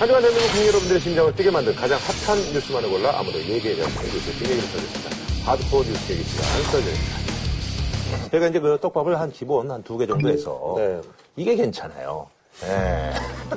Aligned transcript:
한 0.00 0.08
주간 0.08 0.22
대한민국 0.22 0.48
국민 0.52 0.68
여러분들의 0.68 1.00
심장을 1.00 1.34
뛰게 1.36 1.50
만든 1.50 1.74
가장 1.74 1.98
핫한 2.26 2.38
뉴스만을 2.54 2.88
골라 2.88 3.18
아무도 3.18 3.38
얘기하지 3.38 3.82
않는 3.82 4.10
뉴스 4.10 4.32
빅얘기를 4.38 4.62
펴드립니다. 4.70 5.10
하드코어 5.44 5.82
뉴스 5.82 6.12
얘기 6.12 6.24
시간 6.24 6.46
썰전입니다. 6.64 8.30
제가 8.30 8.46
이제 8.48 8.58
그 8.60 8.78
떡밥을 8.80 9.20
한 9.20 9.30
기본 9.30 9.70
한 9.70 9.82
두 9.82 9.98
개 9.98 10.06
정도 10.06 10.28
해서 10.30 10.74
네. 10.78 11.00
이게 11.36 11.54
괜찮아요. 11.54 12.26
네. 12.62 13.12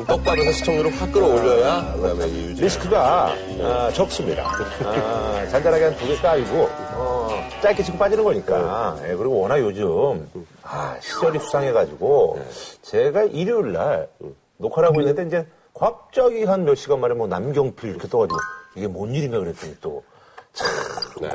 떡밥에서 0.06 0.52
시청률을 0.52 0.92
확 1.00 1.12
끌어올려야 1.14 1.94
그다음에 1.96 2.28
이 2.28 2.44
유지. 2.50 2.62
리스크가 2.62 3.34
아, 3.62 3.92
적습니다. 3.94 4.44
아, 4.84 5.48
잔잔하게 5.50 5.86
한 5.86 5.96
두 5.96 6.06
개 6.08 6.16
까이고 6.18 6.70
어, 6.96 7.30
짧게 7.62 7.84
치고 7.84 7.98
빠지는 7.98 8.22
거니까. 8.24 8.98
예, 9.04 9.16
그리고 9.16 9.40
워낙 9.40 9.60
요즘 9.62 10.28
아, 10.62 10.98
시절이 11.02 11.40
수상해가지고 11.40 12.40
제가 12.82 13.24
일요일 13.24 13.72
날 13.72 14.10
녹화를 14.58 14.90
하고 14.90 15.00
있는데 15.02 15.24
이제 15.26 15.48
갑자기 15.74 16.44
한 16.44 16.66
몇 16.66 16.76
시간 16.76 17.00
만에 17.00 17.14
뭐 17.14 17.28
남경필 17.28 17.90
이렇게 17.90 18.08
떠가지고 18.08 18.38
이게 18.76 18.88
뭔 18.88 19.14
일인가 19.14 19.40
그랬더니 19.40 19.76
또 19.82 20.04
참, 20.54 20.70
네. 21.22 21.30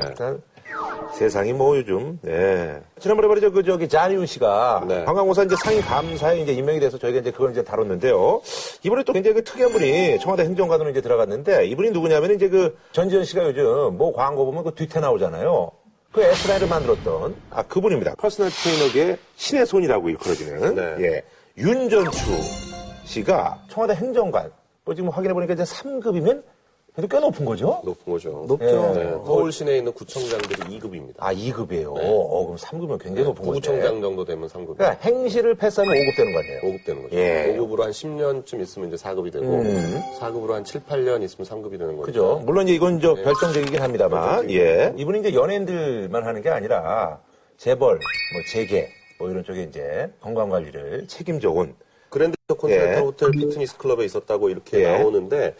세상이 1.17 1.51
뭐 1.51 1.75
요즘, 1.75 2.19
네. 2.21 2.79
지난번에 2.99 3.27
말이죠, 3.27 3.51
그, 3.51 3.63
저기, 3.63 3.89
자니윤 3.89 4.25
씨가. 4.27 4.85
네. 4.87 5.03
관광공사 5.03 5.43
이제 5.43 5.55
상임 5.63 5.81
감사에 5.81 6.39
이제 6.39 6.53
임명이 6.53 6.79
돼서 6.79 6.97
저희가 6.97 7.19
이제 7.19 7.31
그걸 7.31 7.51
이제 7.51 7.63
다뤘는데요. 7.63 8.41
이번에 8.83 9.03
또 9.03 9.11
굉장히 9.11 9.35
그 9.35 9.43
특이한 9.43 9.71
분이 9.73 10.19
청와대 10.19 10.43
행정관으로 10.43 10.91
이제 10.91 11.01
들어갔는데, 11.01 11.65
이분이 11.65 11.89
누구냐면 11.91 12.35
이제 12.35 12.47
그 12.47 12.77
전지현 12.93 13.25
씨가 13.25 13.43
요즘 13.47 13.97
뭐 13.97 14.13
광고 14.13 14.45
보면 14.45 14.63
그 14.63 14.73
뒤태 14.75 14.99
나오잖아요. 15.01 15.71
그 16.13 16.21
에스라이를 16.21 16.67
만들었던, 16.69 17.35
아, 17.49 17.63
그분입니다. 17.63 18.15
personal 18.15 18.51
트레이너계 18.51 19.17
신의 19.35 19.65
손이라고 19.65 20.09
일컬어지는, 20.09 20.75
네. 20.75 20.95
예. 20.99 21.23
윤전추 21.57 22.68
씨가 23.13 23.63
청와대 23.69 23.95
행정관. 23.95 24.51
뭐 24.85 24.95
지금 24.95 25.09
확인해 25.09 25.33
보니까 25.33 25.53
이제 25.53 25.63
3급이면 25.63 26.43
그래도 26.93 27.07
꽤 27.07 27.19
높은 27.19 27.45
거죠? 27.45 27.81
높은 27.85 28.11
거죠. 28.11 28.45
높죠. 28.47 28.93
네. 28.93 29.09
서울 29.25 29.51
시내에 29.51 29.77
있는 29.77 29.93
구청장들이 29.93 30.79
2급입니다. 30.79 31.13
아, 31.17 31.33
2급이에요. 31.33 31.93
어, 31.95 32.43
그럼 32.45 32.57
3급이면 32.57 32.99
굉장히 33.01 33.23
높은 33.23 33.45
거죠. 33.45 33.53
구청장 33.53 34.01
정도 34.01 34.25
되면 34.25 34.49
3급. 34.49 34.75
그러니까 34.77 34.91
행시를 35.01 35.55
패스하면 35.55 35.93
5급 35.93 36.17
되는 36.17 36.33
거 36.33 36.39
아니에요? 36.39 36.59
5급 36.61 36.85
되는 36.85 37.03
거죠. 37.03 37.15
예. 37.15 37.55
5급으로 37.57 37.81
한 37.81 37.91
10년쯤 37.91 38.61
있으면 38.61 38.87
이제 38.89 38.97
4급이 38.97 39.31
되고, 39.31 39.45
음. 39.45 40.01
4급으로 40.19 40.51
한 40.51 40.63
7, 40.63 40.81
8년 40.81 41.23
있으면 41.23 41.47
3급이 41.47 41.77
되는 41.77 41.95
거죠. 41.95 42.01
그죠. 42.05 42.41
물론 42.45 42.67
이제 42.67 42.75
이건 42.75 42.99
저 42.99 43.13
별정적이긴 43.13 43.81
합니다만, 43.81 44.47
별정적이긴 44.47 44.59
예. 44.59 44.93
이분이 44.97 45.19
이제 45.19 45.33
연예인들만 45.33 46.25
하는 46.25 46.41
게 46.41 46.49
아니라 46.49 47.19
재벌, 47.57 47.93
뭐 47.93 48.41
재계, 48.51 48.89
뭐 49.19 49.29
이런 49.29 49.43
쪽에 49.43 49.63
이제 49.63 50.11
건강 50.21 50.49
관리를 50.49 51.07
책임져 51.07 51.51
온. 51.51 51.75
그랜드 52.09 52.35
콘티넨탈 52.47 52.95
예. 52.95 52.99
호텔 52.99 53.31
피트니스 53.31 53.77
클럽에 53.77 54.05
있었다고 54.05 54.49
이렇게 54.49 54.81
예. 54.81 54.97
나오는데, 54.97 55.55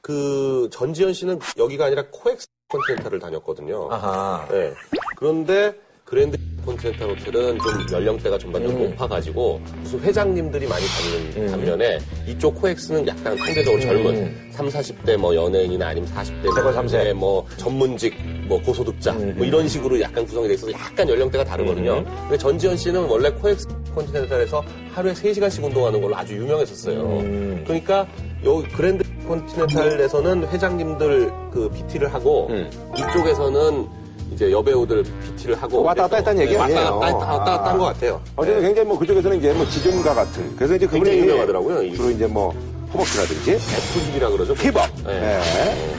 그 0.00 0.68
전지현 0.70 1.12
씨는 1.12 1.38
여기가 1.56 1.86
아니라 1.86 2.04
코엑스 2.10 2.46
콘티넨탈을 2.68 3.18
다녔거든요. 3.18 3.88
아하. 3.90 4.46
네. 4.50 4.72
그런데 5.16 5.74
그랜드 6.06 6.38
콘티넨탈 6.64 7.10
호텔은 7.10 7.58
좀 7.58 7.86
연령대가 7.90 8.38
전반적으로 8.38 8.84
음. 8.84 8.90
높아가지고 8.90 9.60
무슨 9.80 10.00
회장님들이 10.00 10.68
많이 10.68 10.84
다니는 10.86 11.50
반면에 11.50 11.98
이쪽 12.28 12.54
코엑스는 12.54 13.08
약간 13.08 13.36
상대적으로 13.36 13.80
젊은 13.80 14.52
3, 14.52 14.68
40대 14.68 15.16
뭐 15.16 15.34
연예인이나 15.34 15.88
아니면 15.88 16.08
40대 16.10 16.46
음. 16.46 16.54
재벌 16.54 16.72
삼세. 16.72 17.10
음, 17.10 17.18
뭐 17.18 17.44
전문직 17.56 18.14
뭐 18.46 18.62
고소득자 18.62 19.14
뭐 19.14 19.44
이런 19.44 19.66
식으로 19.66 20.00
약간 20.00 20.24
구성이 20.24 20.46
돼 20.46 20.54
있어서 20.54 20.72
약간 20.72 21.08
연령대가 21.08 21.42
다르거든요. 21.42 22.04
근데 22.04 22.38
전지현 22.38 22.76
씨는 22.76 23.04
원래 23.04 23.28
코엑스 23.30 23.66
콘티넨탈에서 23.92 24.62
하루에 24.92 25.12
3시간씩 25.12 25.64
운동하는 25.64 26.00
걸로 26.00 26.16
아주 26.16 26.36
유명했었어요. 26.36 27.00
음. 27.00 27.64
그러니까 27.64 28.06
여기 28.44 28.68
그랜드 28.68 29.02
콘티넨탈에서는 29.26 30.48
회장님들 30.50 31.32
그 31.50 31.68
PT를 31.70 32.14
하고 32.14 32.46
음. 32.50 32.70
이쪽에서는 32.96 34.05
이제 34.36 34.52
여배우들 34.52 35.02
PT를 35.02 35.54
하고 35.54 35.82
왔다 35.82 36.02
갔다 36.02 36.16
했다는 36.18 36.42
얘기 36.42 36.54
왔다 36.56 36.64
아니에요? 36.66 37.00
갔다 37.00 37.26
왔다 37.32 37.44
갔다 37.56 37.70
한 37.70 37.78
것 37.78 37.84
같아요. 37.86 38.20
어쨌든 38.36 38.62
굉장히 38.62 38.86
뭐 38.88 38.98
그쪽에서는 38.98 39.38
이제 39.38 39.52
뭐 39.54 39.64
지존과 39.66 40.14
같은. 40.14 40.54
그래서 40.56 40.76
이제 40.76 40.84
그분이 40.86 41.04
굉장히 41.10 41.30
유명하더라고요, 41.30 41.82
이- 41.82 41.94
주로 41.96 42.10
이제 42.10 42.26
뭐 42.26 42.54
허벅지라든지 42.92 43.52
F힙이라 43.52 44.30
그러죠. 44.30 44.54
힙업. 44.54 44.74
네. 45.04 45.20
네. 45.20 45.40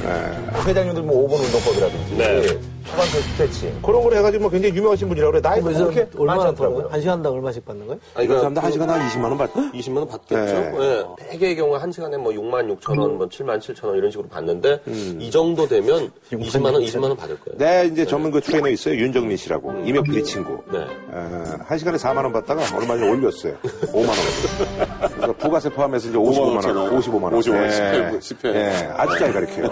네. 0.04 0.62
회장님들 0.66 1.04
뭐 1.04 1.28
5번 1.28 1.44
운동법이라든지. 1.44 2.16
네. 2.18 2.60
초반선 2.88 3.22
스트레칭. 3.22 3.82
그런 3.82 4.02
걸 4.02 4.16
해가지고 4.16 4.44
뭐 4.44 4.50
굉장히 4.50 4.74
유명하신 4.76 5.10
분이라고 5.10 5.32
그래. 5.34 5.42
나이도 5.42 5.66
그래서 5.66 5.84
그렇게 5.84 6.02
많지 6.04 6.18
얼마나 6.18 6.44
않더라고요. 6.50 6.78
받아요? 6.84 6.94
한 6.94 7.02
시간당 7.02 7.34
얼마씩 7.34 7.66
받는 7.66 7.86
거예요? 7.88 8.00
아니, 8.16 8.26
이거 8.26 8.36
그러니까 8.36 8.40
사람들 8.40 8.64
한 8.64 8.72
시간 8.72 8.90
한 8.90 9.10
20만 9.10 9.24
원 9.24 9.38
받. 9.38 9.54
20만 9.54 9.98
원 9.98 10.08
받겠죠. 10.08 10.38
네. 10.46 10.74
예. 10.80 11.06
대개의 11.32 11.56
경우 11.58 11.76
한 11.76 11.92
시간에 11.92 12.16
뭐 12.16 12.32
6만 12.32 12.80
6천 12.80 12.98
원, 12.98 13.18
뭐 13.18 13.28
7만 13.28 13.60
7천 13.60 13.88
원 13.88 13.98
이런 13.98 14.10
식으로 14.10 14.30
받는데 14.30 14.80
이 15.20 15.30
정도 15.30 15.68
되면 15.68 16.10
20만 16.32 16.64
원, 16.66 16.76
20만 16.82 17.04
원 17.04 17.18
받을 17.18 17.38
거예요. 17.42 17.58
네, 17.58 17.90
이제 17.92 18.06
전문 18.06 18.32
그 18.32 18.40
트레이너 18.40 18.70
있어요. 18.70 18.96
윤정민 18.96 19.36
씨라고. 19.36 19.74
이명필이 19.84 20.24
친구. 20.24 20.58
네. 20.72 20.80
어, 21.12 21.44
한 21.66 21.78
시간에 21.78 21.98
4만 21.98 22.18
원 22.24 22.32
받다가 22.32 22.62
얼마 22.78 22.96
전에 22.98 23.10
올렸어요. 23.10 23.54
5만 23.64 24.08
원. 24.08 24.87
그래서 25.28 25.34
부가세 25.34 25.70
포함해서 25.70 26.08
이제 26.10 26.18
55만 26.18 26.76
원. 26.78 27.02
55만 27.02 27.24
원. 27.24 27.34
55만 27.34 27.54
원, 27.54 27.68
네. 27.68 28.12
18분, 28.12 28.22
18. 28.22 28.54
네, 28.54 28.90
아주 28.96 29.20
잘 29.20 29.34
가르쳐요. 29.34 29.70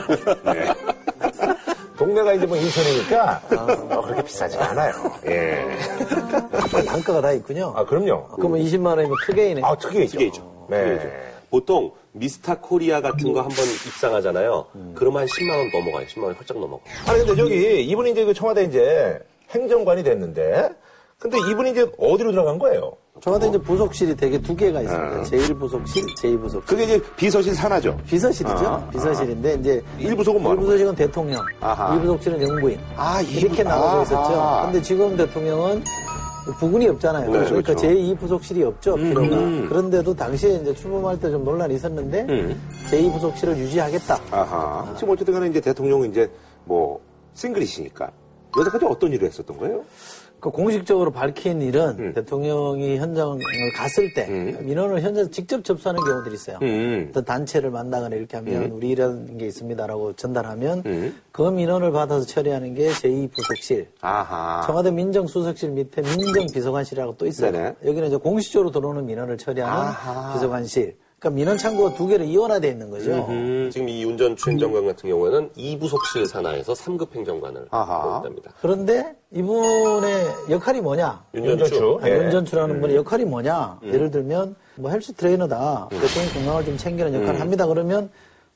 네. 0.54 0.66
동네가 1.98 2.34
이제 2.34 2.46
뭐 2.46 2.58
인천이니까 2.58 3.42
어, 3.52 4.02
그렇게 4.02 4.24
비싸지가 4.24 4.72
않아요. 4.72 4.92
예. 5.28 5.66
단가가 6.86 7.22
다 7.22 7.32
있군요. 7.32 7.72
아, 7.74 7.86
그럼요. 7.86 8.28
그러면 8.36 8.60
20만 8.62 8.88
원이면 8.88 9.14
투게이네. 9.26 9.62
아, 9.64 9.76
특이했죠. 9.78 10.12
특이했죠. 10.12 10.66
네. 10.70 10.84
특이했죠. 10.84 11.10
보통 11.50 11.92
미스터 12.12 12.60
코리아 12.60 13.00
같은 13.00 13.32
거 13.32 13.40
한 13.40 13.48
번 13.50 13.66
입상하잖아요. 13.88 14.66
그러면 14.94 15.22
한 15.22 15.28
10만 15.28 15.52
원 15.58 15.70
넘어가요. 15.72 16.06
10만 16.08 16.24
원 16.24 16.34
훌쩍 16.34 16.60
넘어가. 16.60 16.84
아니, 17.08 17.20
근데 17.20 17.36
저기, 17.42 17.84
이분이 17.86 18.12
이제 18.12 18.26
그 18.26 18.34
청와대 18.34 18.64
이제 18.66 19.18
행정관이 19.52 20.04
됐는데, 20.04 20.70
근데 21.20 21.38
이분이 21.50 21.72
이제 21.72 21.90
어디로 21.98 22.32
들어간 22.32 22.60
거예요? 22.60 22.92
청와대 23.22 23.48
이제 23.48 23.58
부속실이 23.58 24.16
되게 24.18 24.40
두 24.42 24.56
개가 24.56 24.82
있습니다. 24.82 25.24
제1부속실, 25.24 26.16
제2부속실. 26.22 26.66
그게 26.66 26.84
이제 26.84 27.02
비서실 27.16 27.56
산하죠. 27.56 27.98
비서실이죠. 28.06 28.58
아, 28.68 28.90
비서실인데 28.90 29.54
이제 29.56 29.82
일부속은 29.98 30.42
뭐 30.44 30.52
하는 30.52 30.64
거예요? 30.66 30.92
1부속실은 30.92 30.96
대통령, 30.98 31.42
아하. 31.62 31.98
2부속실은 31.98 32.42
영부인. 32.42 32.78
아, 32.98 33.22
이렇게 33.22 33.64
나눠져. 33.64 34.02
있었죠. 34.04 34.62
근데 34.66 34.82
지금 34.82 35.16
대통령은 35.16 35.84
부군이 36.60 36.88
없잖아요. 36.90 37.32
그렇죠, 37.32 37.50
그러니까 37.56 37.74
그렇죠. 37.74 37.88
제2부속실이 37.88 38.68
없죠, 38.68 38.96
필요가. 38.96 39.36
그런데도 39.70 40.14
당시에 40.14 40.56
이제 40.58 40.74
출범할 40.76 41.20
때 41.20 41.32
좀 41.32 41.46
논란이 41.46 41.74
있었는데 41.76 42.22
음. 42.30 42.62
제2부속실을 42.92 43.58
유지하겠다. 43.58 44.20
아하. 44.32 44.94
지금 44.98 45.14
어쨌든 45.14 45.34
간에 45.34 45.48
이제 45.48 45.62
대통령은 45.62 46.12
이제 46.12 46.30
뭐, 46.66 47.00
싱글이시니까. 47.34 48.12
여태까지 48.58 48.86
어떤 48.86 49.12
일을 49.14 49.28
했었던 49.28 49.58
거예요? 49.58 49.84
그 50.46 50.52
공식적으로 50.52 51.10
밝힌 51.10 51.60
일은 51.60 51.96
음. 51.98 52.14
대통령이 52.14 52.98
현장을 52.98 53.40
갔을 53.76 54.14
때 54.14 54.28
민원을 54.62 55.02
현장에서 55.02 55.32
직접 55.32 55.64
접수하는 55.64 56.00
경우들이 56.04 56.36
있어요. 56.36 56.60
음. 56.62 57.08
어떤 57.10 57.26
단체를 57.26 57.72
만나거나 57.72 58.16
이렇게 58.16 58.38
하면 58.38 58.70
우리 58.70 58.90
이런 58.90 59.40
게 59.40 59.48
있습니다라고 59.48 60.14
전달하면 60.14 60.84
음. 60.86 61.20
그 61.32 61.42
민원을 61.50 61.92
받아서 61.92 62.28
처리하는 62.28 62.76
게 62.76 62.90
제2부속실. 62.90 63.88
아하. 64.02 64.62
청와대 64.68 64.92
민정수석실 64.92 65.72
밑에 65.72 66.04
민정비서관실이라고 66.04 67.18
또 67.18 67.26
있어요. 67.26 67.52
네네. 67.52 67.76
여기는 67.84 68.08
이제 68.10 68.18
공식적으로 68.18 68.70
들어오는 68.70 69.04
민원을 69.04 69.40
처리하는 69.40 69.76
아하. 69.76 70.34
비서관실. 70.34 70.96
그러니까 71.20 71.30
민원 71.36 71.58
창구가 71.58 71.96
두 71.96 72.08
개로 72.08 72.24
이원화되어 72.24 72.72
있는 72.72 72.90
거죠. 72.90 73.26
지금 73.72 73.90
이 73.90 74.04
윤전추 74.04 74.50
행정관 74.50 74.86
같은 74.86 75.10
경우에는 75.10 75.50
2부속실 75.52 76.28
산하에서 76.28 76.74
3급 76.74 77.16
행정관을 77.16 77.64
있답니다. 77.66 78.52
그런데 78.62 79.16
이분의 79.32 80.28
역할이 80.50 80.82
뭐냐? 80.82 81.24
윤전추. 81.34 82.00
아니, 82.02 82.12
예. 82.12 82.18
윤전추라는 82.24 82.82
분의 82.82 82.96
역할이 82.98 83.26
뭐냐? 83.26 83.80
예를 83.84 84.12
들면 84.12 84.56
뭐 84.76 84.92
헬스 84.92 85.14
트레이너다. 85.14 85.90
대통령 85.90 86.34
건강을 86.34 86.66
좀 86.66 86.78
챙기는 86.78 87.14
역할을 87.14 87.40
합니다. 87.40 87.66
그러면 87.66 88.10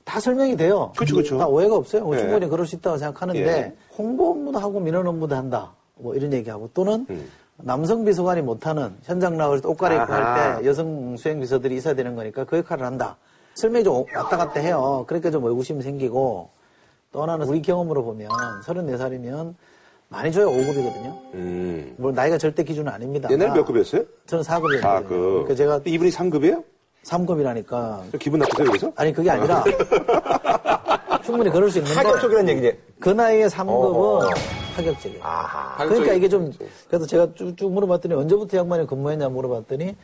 다 0.04 0.20
설명이 0.20 0.58
돼요. 0.58 0.92
그쵸, 0.98 1.16
그쵸. 1.16 1.38
다 1.38 1.48
오해가 1.48 1.76
없어요. 1.76 2.04
뭐 2.04 2.16
예. 2.16 2.20
충분히 2.20 2.48
그럴 2.48 2.66
수 2.66 2.76
있다고 2.76 2.98
생각하는데 2.98 3.42
예. 3.42 3.76
홍보 3.98 4.32
업무도 4.32 4.60
하고 4.60 4.80
민원 4.80 5.08
업무도 5.08 5.36
한다. 5.36 5.74
뭐 5.96 6.16
이런 6.16 6.32
얘기하고 6.34 6.70
또는 6.74 7.06
남성 7.62 8.06
비서관이 8.06 8.42
못하는 8.42 8.96
현장 9.04 9.38
나갈 9.38 9.60
때옷 9.62 9.78
갈아입고. 9.78 10.12
할 10.14 10.60
때 10.60 10.66
여성 10.68 11.16
수행 11.18 11.40
비서들이 11.40 11.76
있어야 11.76 11.94
되는 11.94 12.16
거니까 12.16 12.44
그 12.46 12.58
역할을 12.58 12.86
한다. 12.86 13.18
설명이 13.56 13.84
좀 13.84 14.06
왔다 14.16 14.38
갔다 14.38 14.60
해요. 14.60 15.04
그러니까 15.08 15.30
좀 15.32 15.44
의구심이 15.46 15.82
생기고 15.84 16.50
또 17.12 17.22
하나는 17.22 17.48
우리 17.48 17.62
경험으로 17.62 18.04
보면 18.04 18.30
34살이면 18.66 19.54
많이 20.08 20.32
줘요. 20.32 20.50
5급이거든요. 20.50 21.34
음. 21.36 21.94
뭐 21.98 22.12
나이가 22.12 22.38
절대 22.38 22.64
기준은 22.64 22.92
아닙니다. 22.92 23.30
옛날에 23.32 23.52
몇 23.52 23.66
급이었어요? 23.66 24.04
저는 24.28 24.44
4급이었거든요. 24.44 24.82
4급. 24.82 25.10
그러니까 25.10 25.56
제가 25.56 25.82
이분이 25.86 26.10
3급이에요? 26.12 26.64
3급이라니까 27.04 28.20
기분 28.20 28.40
나쁘세요, 28.40 28.68
여기서? 28.68 28.92
아니 28.96 29.14
그게 29.14 29.30
아니라 29.30 29.64
충분히 31.30 31.50
그럴 31.52 31.70
수 31.70 31.78
있는데 31.80 31.96
하격적이라는 31.98 32.50
얘기지. 32.50 32.80
그 33.00 33.10
나이에 33.10 33.46
3급은 33.48 33.70
어허. 33.70 34.30
하격적이에요. 34.76 35.24
아하. 35.24 35.86
그러니까 35.86 36.14
이게 36.14 36.28
좀 36.28 36.52
그래서 36.88 37.06
제가 37.06 37.28
쭉쭉 37.36 37.72
물어봤더니 37.72 38.16
언제부터 38.16 38.58
양반이 38.58 38.88
근무했냐 38.88 39.30
물어봤더니 39.30 39.96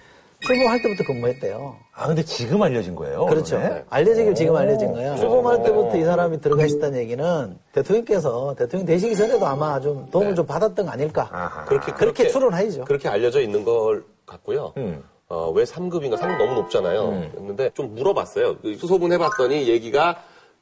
출범할 0.42 0.82
때부터 0.84 1.04
근무했대요. 1.06 1.76
아, 1.94 2.08
근데 2.08 2.22
지금 2.22 2.62
알려진 2.62 2.94
거예요? 2.94 3.26
그렇죠. 3.26 3.58
그러네? 3.58 3.86
알려지길 3.90 4.36
지금 4.36 4.56
알려진 4.56 4.92
거야. 4.92 5.16
출범할 5.16 5.64
때부터 5.64 5.98
이 5.98 6.04
사람이 6.04 6.42
들어가 6.42 6.66
있었다는 6.66 7.00
얘기는 7.00 7.58
대통령께서 7.72 8.54
대통령 8.58 8.86
되시기 8.86 9.16
전에도 9.16 9.46
아마 9.48 9.80
좀 9.80 10.08
도움을 10.12 10.36
좀 10.36 10.46
받았던 10.46 10.86
거 10.86 10.92
아닐까. 10.92 11.30
아하. 11.32 11.66
그렇게 11.66 11.92
그렇게 11.94 12.28
추론하이죠. 12.28 12.84
그렇게 12.84 13.08
알려져 13.10 13.42
있는 13.42 13.64
걸 13.64 14.04
같고요. 14.26 14.74
음. 14.78 15.02
어, 15.30 15.50
왜 15.50 15.64
3급인가? 15.64 16.18
3급 16.18 16.38
너무 16.38 16.54
높잖아요. 16.56 17.30
그랬는데 17.34 17.72
좀 17.74 17.96
물어봤어요. 17.96 18.58
그 18.62 18.76
수소문 18.76 19.12
해봤더니 19.14 19.68
얘기가 19.70 20.18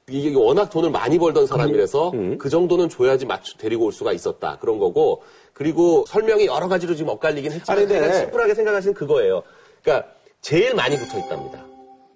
이게 0.09 0.35
워낙 0.35 0.69
돈을 0.69 0.89
많이 0.91 1.17
벌던 1.17 1.47
사람이라서 1.47 2.11
그 2.37 2.49
정도는 2.49 2.89
줘야지 2.89 3.25
맞추 3.25 3.57
데리고 3.57 3.85
올 3.85 3.93
수가 3.93 4.11
있었다. 4.11 4.57
그런 4.59 4.77
거고 4.77 5.21
그리고 5.53 6.03
설명이 6.07 6.45
여러 6.45 6.67
가지로 6.67 6.95
지금 6.95 7.11
엇갈리긴 7.11 7.51
했지만 7.53 7.77
아니, 7.77 7.87
그냥 7.87 8.11
심플하게 8.13 8.53
생각하시는 8.53 8.93
그거예요. 8.93 9.43
그러니까 9.81 10.09
제일 10.41 10.75
많이 10.75 10.97
붙어 10.97 11.17
있답니다. 11.17 11.63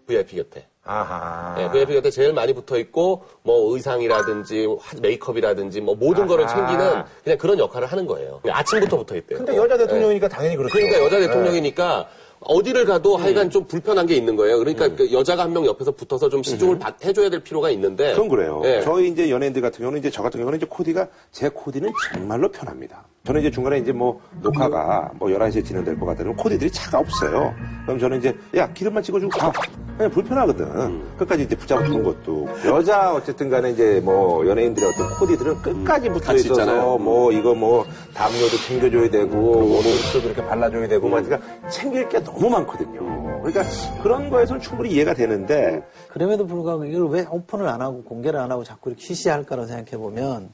VIP 0.06 0.36
곁에. 0.36 0.66
아하. 0.84 1.56
네, 1.58 1.70
VIP 1.72 1.94
곁에 1.94 2.10
제일 2.10 2.34
많이 2.34 2.54
붙어 2.54 2.78
있고 2.78 3.24
뭐 3.44 3.74
의상이라든지 3.74 4.66
화- 4.80 4.98
메이크업이라든지 5.02 5.82
뭐 5.82 5.96
모든 5.96 6.28
거를 6.28 6.46
아하. 6.46 6.56
챙기는 6.56 7.04
그냥 7.24 7.38
그런 7.38 7.60
역할을 7.60 7.88
하는 7.88 8.06
거예요. 8.06 8.42
아침부터 8.50 8.98
붙어 8.98 9.16
있대요. 9.18 9.38
근데 9.40 9.56
여자 9.56 9.76
네. 9.78 9.84
대통령이니까 9.86 10.28
당연히 10.30 10.56
그렇죠. 10.58 10.74
그러니까 10.74 11.04
여자 11.04 11.20
대통령이니까 11.20 12.08
어디를 12.42 12.86
가도 12.86 13.18
하여간 13.18 13.50
좀 13.50 13.66
불편한 13.66 14.06
게 14.06 14.16
있는 14.16 14.36
거예요. 14.36 14.60
그러니까 14.60 14.88
그 14.96 15.12
여자가 15.12 15.44
한 15.44 15.52
명 15.54 15.66
옆에서 15.66 15.92
붙어서 15.92 16.30
좀 16.30 16.44
시중을 16.44 16.78
받- 16.78 17.04
해줘야 17.04 17.30
될 17.30 17.40
필요가 17.42 17.70
있는데. 17.72 18.12
그건 18.12 18.28
그래요. 18.30 18.62
예. 18.66 18.82
저희 18.82 19.08
이제 19.10 19.30
연예인들 19.32 19.62
같은 19.62 19.80
경우는 19.80 20.00
이제 20.00 20.10
저 20.12 20.22
같은 20.22 20.40
경우는 20.40 20.58
이제 20.58 20.68
코디가 20.70 21.08
제 21.32 21.50
코디는 21.50 21.92
정말로 22.14 22.50
편합니다. 22.52 23.06
저는 23.26 23.42
이제 23.42 23.52
중간에 23.52 23.80
이제 23.80 23.92
뭐 23.92 24.22
녹화가 24.42 25.12
뭐 25.16 25.30
11시에 25.30 25.66
진행될 25.66 26.00
것 26.00 26.06
같다면 26.06 26.36
코디들이 26.36 26.72
차가 26.72 27.00
없어요. 27.00 27.54
그럼 27.86 28.00
저는 28.00 28.20
이제 28.20 28.34
야 28.56 28.72
기름만 28.74 29.02
찍어주고 29.04 29.32
가. 29.38 29.52
그냥 29.98 30.12
불편하거든. 30.12 31.18
끝까지 31.18 31.44
이제 31.44 31.56
붙잡고 31.56 31.96
온 31.96 32.04
것도 32.04 32.48
여자 32.68 33.14
어쨌든 33.14 33.50
간에 33.50 33.72
이제 33.72 34.00
뭐 34.04 34.46
연예인들의 34.48 34.88
어떤 34.90 35.10
코디들은 35.18 35.62
끝까지 35.64 36.10
붙어 36.10 36.36
있어서 36.36 36.62
있잖아요. 36.62 36.98
뭐 37.00 37.32
이거 37.32 37.56
뭐 37.56 37.84
담요도 38.14 38.58
챙겨줘야 38.68 39.10
되고 39.10 39.36
뭐 39.36 39.80
옷도 39.80 40.20
이렇게 40.24 40.46
발라줘야 40.46 40.88
되고, 40.88 41.10
막 41.10 41.24
그러니까 41.26 41.70
챙길 41.70 42.08
게 42.10 42.22
너무 42.28 42.50
많거든요. 42.50 43.42
그러니까 43.42 43.64
그런 44.04 44.30
거에서는 44.30 44.62
충분히 44.62 44.92
이해가 44.92 45.14
되는데 45.14 45.82
그럼에도 46.10 46.46
불구하고 46.46 46.86
이걸 46.86 47.08
왜 47.10 47.26
오픈을 47.30 47.68
안 47.68 47.82
하고 47.82 48.04
공개를 48.04 48.40
안 48.40 48.52
하고 48.52 48.64
자꾸 48.64 48.90
이렇게 48.90 49.04
시시할까라고 49.04 49.68
생각해 49.68 49.98
보면 49.98 50.50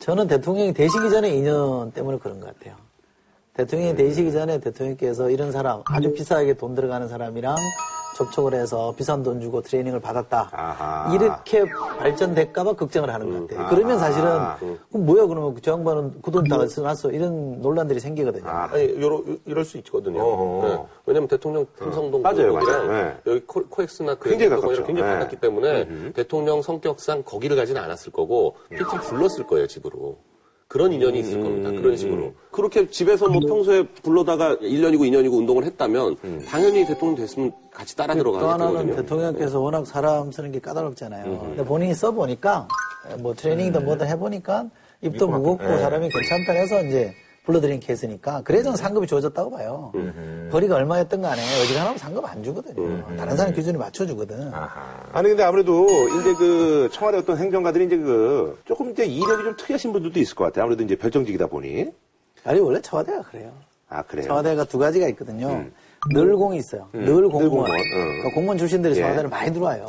저는 0.00 0.26
대통령이 0.26 0.74
되시기 0.74 1.10
전에 1.10 1.30
인연 1.30 1.92
때문에 1.92 2.18
그런 2.18 2.40
것 2.40 2.46
같아요. 2.46 2.74
대통령이 3.54 3.94
되시기 3.94 4.32
전에 4.32 4.58
대통령께서 4.58 5.30
이런 5.30 5.52
사람 5.52 5.82
아주 5.84 6.12
비싸게 6.12 6.54
돈 6.54 6.74
들어가는 6.74 7.06
사람이랑 7.08 7.54
접촉을 8.14 8.54
해서 8.54 8.94
비싼 8.96 9.22
돈 9.22 9.40
주고 9.40 9.60
트레이닝을 9.60 10.00
받았다. 10.00 10.48
아하. 10.52 11.12
이렇게 11.14 11.64
발전될까봐 11.98 12.74
걱정을 12.74 13.12
하는 13.12 13.30
것 13.30 13.48
같아요. 13.48 13.68
그러면 13.70 13.98
사실은 13.98 14.30
그럼 14.90 15.06
뭐야 15.06 15.26
그러면 15.26 15.56
저 15.62 15.72
양반은 15.72 16.22
그 16.22 16.30
돈 16.30 16.44
다 16.44 16.66
써놨어 16.66 17.10
이런 17.10 17.60
논란들이 17.60 18.00
생기거든요. 18.00 18.48
아니, 18.48 18.82
요러, 19.00 19.22
이럴 19.46 19.64
수 19.64 19.76
있거든요. 19.78 20.62
네. 20.62 20.84
왜냐면 21.06 21.28
대통령 21.28 21.66
삼성동 21.78 22.22
맞아요, 22.22 22.52
맞아요. 22.54 22.90
네. 22.90 23.16
여기 23.26 23.40
코, 23.46 23.62
코엑스나 23.68 24.14
그 24.16 24.28
굉장히 24.30 24.50
가깝죠. 24.50 24.84
굉장히 24.84 25.08
네. 25.08 25.14
가깝기 25.14 25.36
때문에 25.36 26.12
대통령 26.12 26.62
성격상 26.62 27.22
거기를 27.24 27.56
가지는 27.56 27.82
않았을 27.82 28.12
거고 28.12 28.56
PT 28.70 28.84
불렀을 29.08 29.46
거예요, 29.46 29.66
집으로. 29.66 30.16
그런 30.68 30.92
인연이 30.92 31.20
있을 31.20 31.40
겁니다. 31.40 31.70
그런 31.70 31.96
식으로. 31.96 32.32
그렇게 32.50 32.88
집에서 32.88 33.28
뭐 33.28 33.40
평소에 33.40 33.82
불러다가 34.02 34.56
1년이고 34.56 35.00
2년이고 35.00 35.34
운동을 35.38 35.64
했다면 35.64 36.16
당연히 36.48 36.86
대통령 36.86 37.16
됐으면 37.16 37.52
같이 37.72 37.96
따라 37.96 38.14
또 38.14 38.20
들어가겠죠. 38.20 38.48
하나는 38.48 38.96
대통령께서 38.96 39.60
워낙 39.60 39.86
사람 39.86 40.32
쓰는 40.32 40.52
게 40.52 40.58
까다롭잖아요. 40.60 41.38
근데 41.40 41.64
본인이 41.64 41.94
써보니까 41.94 42.68
뭐 43.18 43.34
트레이닝도 43.34 43.80
뭐든 43.80 44.06
해보니까 44.08 44.66
입도 45.02 45.28
무겁고 45.28 45.64
사람이 45.64 46.08
괜찮다 46.08 46.52
해서 46.52 46.82
이제 46.84 47.12
불러들인 47.44 47.78
케이스니까 47.80 48.40
그래서 48.42 48.64
저는 48.64 48.76
상급이 48.76 49.06
주어졌다고 49.06 49.50
봐요. 49.50 49.92
벌이가 50.50 50.76
얼마였던 50.76 51.20
간에 51.20 51.42
어지간하면 51.62 51.98
상급 51.98 52.24
안 52.24 52.42
주거든요. 52.42 53.16
다른 53.16 53.36
사람 53.36 53.52
기준에 53.52 53.76
맞춰주거든. 53.78 54.50
아니 55.12 55.28
근데 55.28 55.42
아무래도 55.42 55.86
이제 56.20 56.34
그 56.38 56.88
청와대 56.92 57.18
어떤 57.18 57.36
행정가들이 57.36 57.84
이제 57.84 57.96
그 57.98 58.58
조금 58.64 58.90
이제 58.90 59.04
이력이 59.04 59.44
좀 59.44 59.56
특이하신 59.56 59.92
분들도 59.92 60.18
있을 60.20 60.34
것 60.34 60.44
같아요. 60.44 60.64
아무래도 60.64 60.82
이제 60.84 60.96
별정직이다 60.96 61.46
보니 61.48 61.86
아니 62.44 62.60
원래 62.60 62.80
청와대가 62.80 63.22
그래요. 63.22 63.52
아 63.90 64.02
그래요. 64.02 64.26
청와대가 64.26 64.64
두 64.64 64.78
가지가 64.78 65.06
있거든요. 65.08 65.66
늘공이 66.14 66.56
있어요. 66.58 66.88
늘 66.92 67.28
공무원. 67.28 67.42
늘 67.44 67.48
공무원, 67.50 67.70
응. 67.70 67.76
그러니까 67.94 68.30
공무원 68.34 68.58
출신들이 68.58 68.94
예. 68.96 69.00
청와대를 69.00 69.28
많이 69.30 69.52
들어와요. 69.52 69.88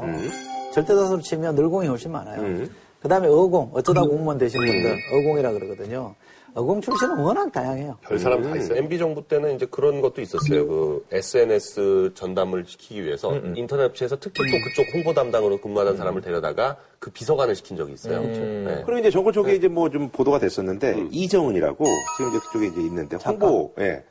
절대다수로 0.74 1.22
치면 1.22 1.56
늘 1.56 1.70
공이 1.70 1.88
훨씬 1.88 2.12
많아요. 2.12 2.68
그 3.02 3.08
다음에 3.08 3.28
어공, 3.28 3.72
어쩌다 3.74 4.02
공무원 4.02 4.38
되신 4.38 4.60
분들, 4.60 4.98
어공이라 5.14 5.52
그러거든요. 5.52 6.16
어공 6.56 6.80
출신은 6.80 7.18
워낙 7.20 7.52
다양해요. 7.52 7.98
별 8.02 8.18
사람 8.18 8.42
다 8.42 8.56
있어요. 8.56 8.78
MB 8.80 8.98
정부 8.98 9.28
때는 9.28 9.56
이제 9.56 9.66
그런 9.66 10.00
것도 10.00 10.22
있었어요. 10.22 10.66
그 10.66 11.06
SNS 11.12 12.12
전담을 12.16 12.64
시키기 12.66 13.04
위해서 13.04 13.36
인터넷 13.56 13.84
업체에서 13.84 14.16
특히 14.18 14.42
또 14.50 14.58
그쪽 14.64 14.94
홍보 14.96 15.14
담당으로 15.14 15.58
근무하는 15.60 15.98
사람을 15.98 16.22
데려다가 16.22 16.78
그 17.00 17.12
비서관을 17.12 17.56
시킨 17.56 17.76
적이 17.76 17.94
있어요. 17.94 18.22
네. 18.22 18.84
그리고 18.86 19.00
이제 19.00 19.12
정권 19.12 19.34
초기에 19.34 19.56
이제 19.56 19.68
뭐 19.68 19.90
좀 19.90 20.10
보도가 20.10 20.40
됐었는데 20.40 21.08
이정은이라고 21.12 21.86
지금 22.18 22.30
이제 22.32 22.40
그쪽에 22.40 22.68
이제 22.68 22.82
있는데 22.82 23.18
홍보 23.18 23.74
예. 23.80 24.04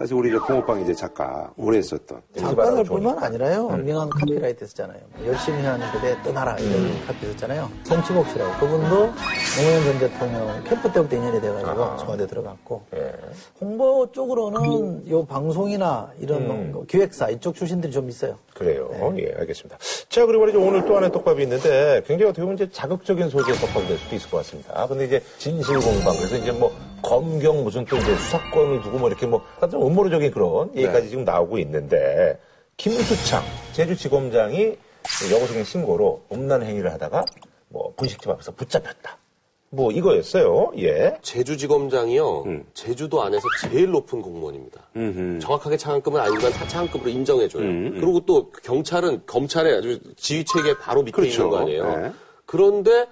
사실 0.00 0.14
우리 0.14 0.30
저 0.32 0.42
붕어빵 0.46 0.80
이제 0.80 0.94
작가 0.94 1.52
오래 1.58 1.76
했었던 1.76 2.22
작가들 2.34 2.84
뿐만 2.84 3.22
아니라요. 3.22 3.68
명한 3.68 4.08
카피라이트 4.08 4.64
했었잖아요. 4.64 4.98
뭐 5.14 5.26
열심히 5.26 5.60
하는 5.62 5.86
그대 5.92 6.16
떠나라 6.22 6.56
이런 6.56 7.04
카피 7.06 7.26
썼잖아요. 7.32 7.70
송치복 7.84 8.28
씨라고. 8.28 8.50
그분도 8.60 8.88
노무현 8.88 9.84
전 9.84 9.98
대통령 9.98 10.64
캠프 10.64 10.90
때부터 10.90 11.16
인연이 11.16 11.38
돼가지고 11.42 11.96
청와대 11.98 12.26
들어갔고. 12.26 12.82
홍보 13.60 14.10
쪽으로는 14.10 15.10
요 15.10 15.26
방송이나 15.26 16.10
이런 16.18 16.72
뭐 16.72 16.86
기획사 16.86 17.28
이쪽 17.28 17.54
출신들이 17.54 17.92
좀 17.92 18.08
있어요. 18.08 18.38
그래요. 18.54 18.90
예, 19.18 19.34
알겠습니다. 19.38 19.76
자, 20.08 20.24
그리고 20.24 20.40
말이죠. 20.40 20.60
오늘 20.62 20.84
또 20.86 20.96
하나의 20.96 21.12
떡밥이 21.12 21.42
있는데 21.42 22.02
굉장히 22.06 22.30
어떻게 22.30 22.42
보면 22.42 22.54
이제 22.56 22.70
자극적인 22.70 23.28
소재의 23.28 23.58
떡밥이 23.58 23.86
될 23.86 23.98
수도 23.98 24.16
있을 24.16 24.30
것 24.30 24.38
같습니다. 24.38 24.86
근데 24.86 25.04
이제 25.04 25.22
진실 25.36 25.78
공방, 25.78 26.16
그래서 26.16 26.36
이제 26.36 26.52
뭐 26.52 26.72
검경 27.02 27.64
무슨 27.64 27.84
또 27.86 27.96
이제 27.96 28.14
수사권을 28.16 28.82
두고 28.82 28.98
뭐 28.98 29.08
이렇게 29.08 29.26
뭐좀 29.26 29.80
음모론적인 29.94 30.30
그런 30.30 30.74
얘기까지 30.76 31.08
지금 31.08 31.24
나오고 31.24 31.58
있는데 31.58 32.38
김수창 32.76 33.42
제주지검장이 33.72 34.76
여고생의 35.32 35.64
신고로 35.64 36.22
음란 36.32 36.62
행위를 36.62 36.92
하다가 36.92 37.24
뭐 37.68 37.92
분식집 37.96 38.28
앞에서 38.30 38.52
붙잡혔다. 38.52 39.18
뭐 39.72 39.92
이거였어요. 39.92 40.72
예. 40.78 41.16
제주지검장이요. 41.22 42.44
제주도 42.74 43.22
안에서 43.22 43.44
제일 43.62 43.90
높은 43.90 44.20
공무원입니다. 44.20 44.80
정확하게 45.40 45.76
차관급은 45.76 46.20
아니지만 46.20 46.52
차- 46.52 46.66
차관급으로 46.66 47.08
인정해줘요. 47.10 47.62
그리고 48.00 48.20
또 48.26 48.50
경찰은 48.64 49.22
검찰의 49.26 49.76
아주 49.76 50.00
지휘 50.16 50.44
체계 50.44 50.74
바로 50.76 51.02
밑에 51.02 51.14
그렇죠. 51.16 51.34
있는 51.44 51.50
거 51.50 51.58
아니에요. 51.58 51.96
네. 51.96 52.12
그런데 52.46 53.06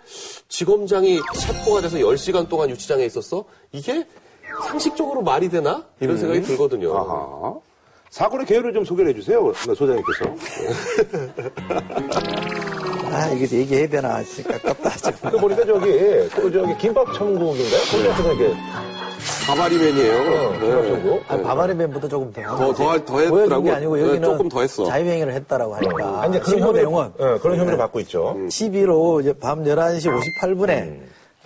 지검장이 0.49 1.21
체포가 1.37 1.81
돼서 1.83 1.97
10시간 1.99 2.49
동안 2.49 2.71
유치장에 2.71 3.05
있었어? 3.05 3.45
이게 3.71 4.05
상식적으로 4.67 5.23
말이 5.23 5.49
되나? 5.49 5.85
이런 6.01 6.17
생각이 6.19 6.43
들거든요. 6.43 6.97
아하. 6.97 7.55
사건의 8.11 8.47
개요를 8.47 8.73
좀 8.73 8.85
소개를 8.85 9.11
해주세요, 9.11 9.53
소장님께서. 9.55 10.25
아, 13.13 13.27
이게 13.29 13.59
얘기해야 13.59 13.89
되나. 13.89 14.23
진짜 14.23 14.55
아깝다. 14.55 15.31
그 15.31 15.39
보니까 15.39 15.65
저기, 15.67 15.91
그 16.35 16.51
저기 16.53 16.77
김밥 16.79 17.13
천국인가요? 17.15 17.81
거기서 17.91 18.33
이렇게 18.35 18.55
가바리맨이에요. 19.47 20.15
어, 20.15 20.53
김밥 20.59 20.87
천국. 20.87 21.23
아, 21.29 21.37
바바리맨보다 21.37 22.09
조금 22.09 22.33
더. 22.33 22.43
더, 22.43 22.73
더, 22.73 23.05
더 23.05 23.21
했더라고. 23.21 23.63
게 23.63 23.71
아니고 23.73 23.97
네, 23.97 24.03
여기는 24.03 24.23
조금 24.23 24.49
더 24.49 24.61
했어. 24.63 24.85
자유행위를 24.87 25.33
했다라고 25.35 25.75
하니까. 25.77 26.23
아니, 26.23 26.31
이제 26.37 26.41
그런 26.41 26.51
신고 26.51 26.67
혐의를, 26.69 26.81
내용은 26.81 27.13
예, 27.21 27.39
그런 27.41 27.59
혐의를 27.59 27.77
받고 27.79 28.01
있죠. 28.01 28.37
12로 28.49 29.21
이제 29.21 29.33
밤 29.35 29.65
11시 29.65 30.11
58분에 30.41 30.99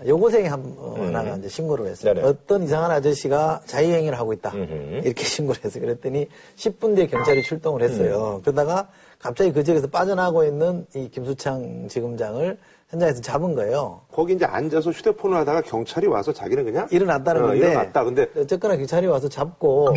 여고생이 0.06 0.46
한, 0.48 0.74
어, 0.78 0.94
하나가 0.98 1.36
이제 1.36 1.48
신고를 1.48 1.86
했어요. 1.86 2.14
네네. 2.14 2.26
어떤 2.26 2.62
이상한 2.62 2.90
아저씨가 2.90 3.62
자유행위를 3.66 4.18
하고 4.18 4.32
있다. 4.32 4.52
이렇게 4.54 5.22
신고를 5.24 5.64
했어요. 5.64 5.82
그랬더니 5.82 6.28
10분 6.56 6.94
뒤에 6.96 7.06
경찰이 7.06 7.42
출동을 7.42 7.82
했어요. 7.82 8.40
그러다가 8.42 8.88
갑자기 9.18 9.52
그 9.52 9.62
지역에서 9.62 9.86
빠져나가고 9.88 10.44
있는 10.44 10.86
이 10.94 11.08
김수창 11.08 11.86
지검장을 11.88 12.58
현장에서 12.90 13.20
잡은 13.22 13.54
거예요. 13.54 14.02
거기 14.12 14.34
이제 14.34 14.44
앉아서 14.44 14.90
휴대폰을 14.90 15.36
하다가 15.38 15.62
경찰이 15.62 16.06
와서 16.06 16.32
자기는 16.32 16.64
그냥 16.64 16.86
일어났다는 16.90 17.42
어, 17.42 17.46
건데. 17.48 17.68
일어났다. 17.68 18.04
근데 18.04 18.26
어쨌거나 18.36 18.76
경찰이 18.76 19.06
와서 19.06 19.28
잡고 19.28 19.94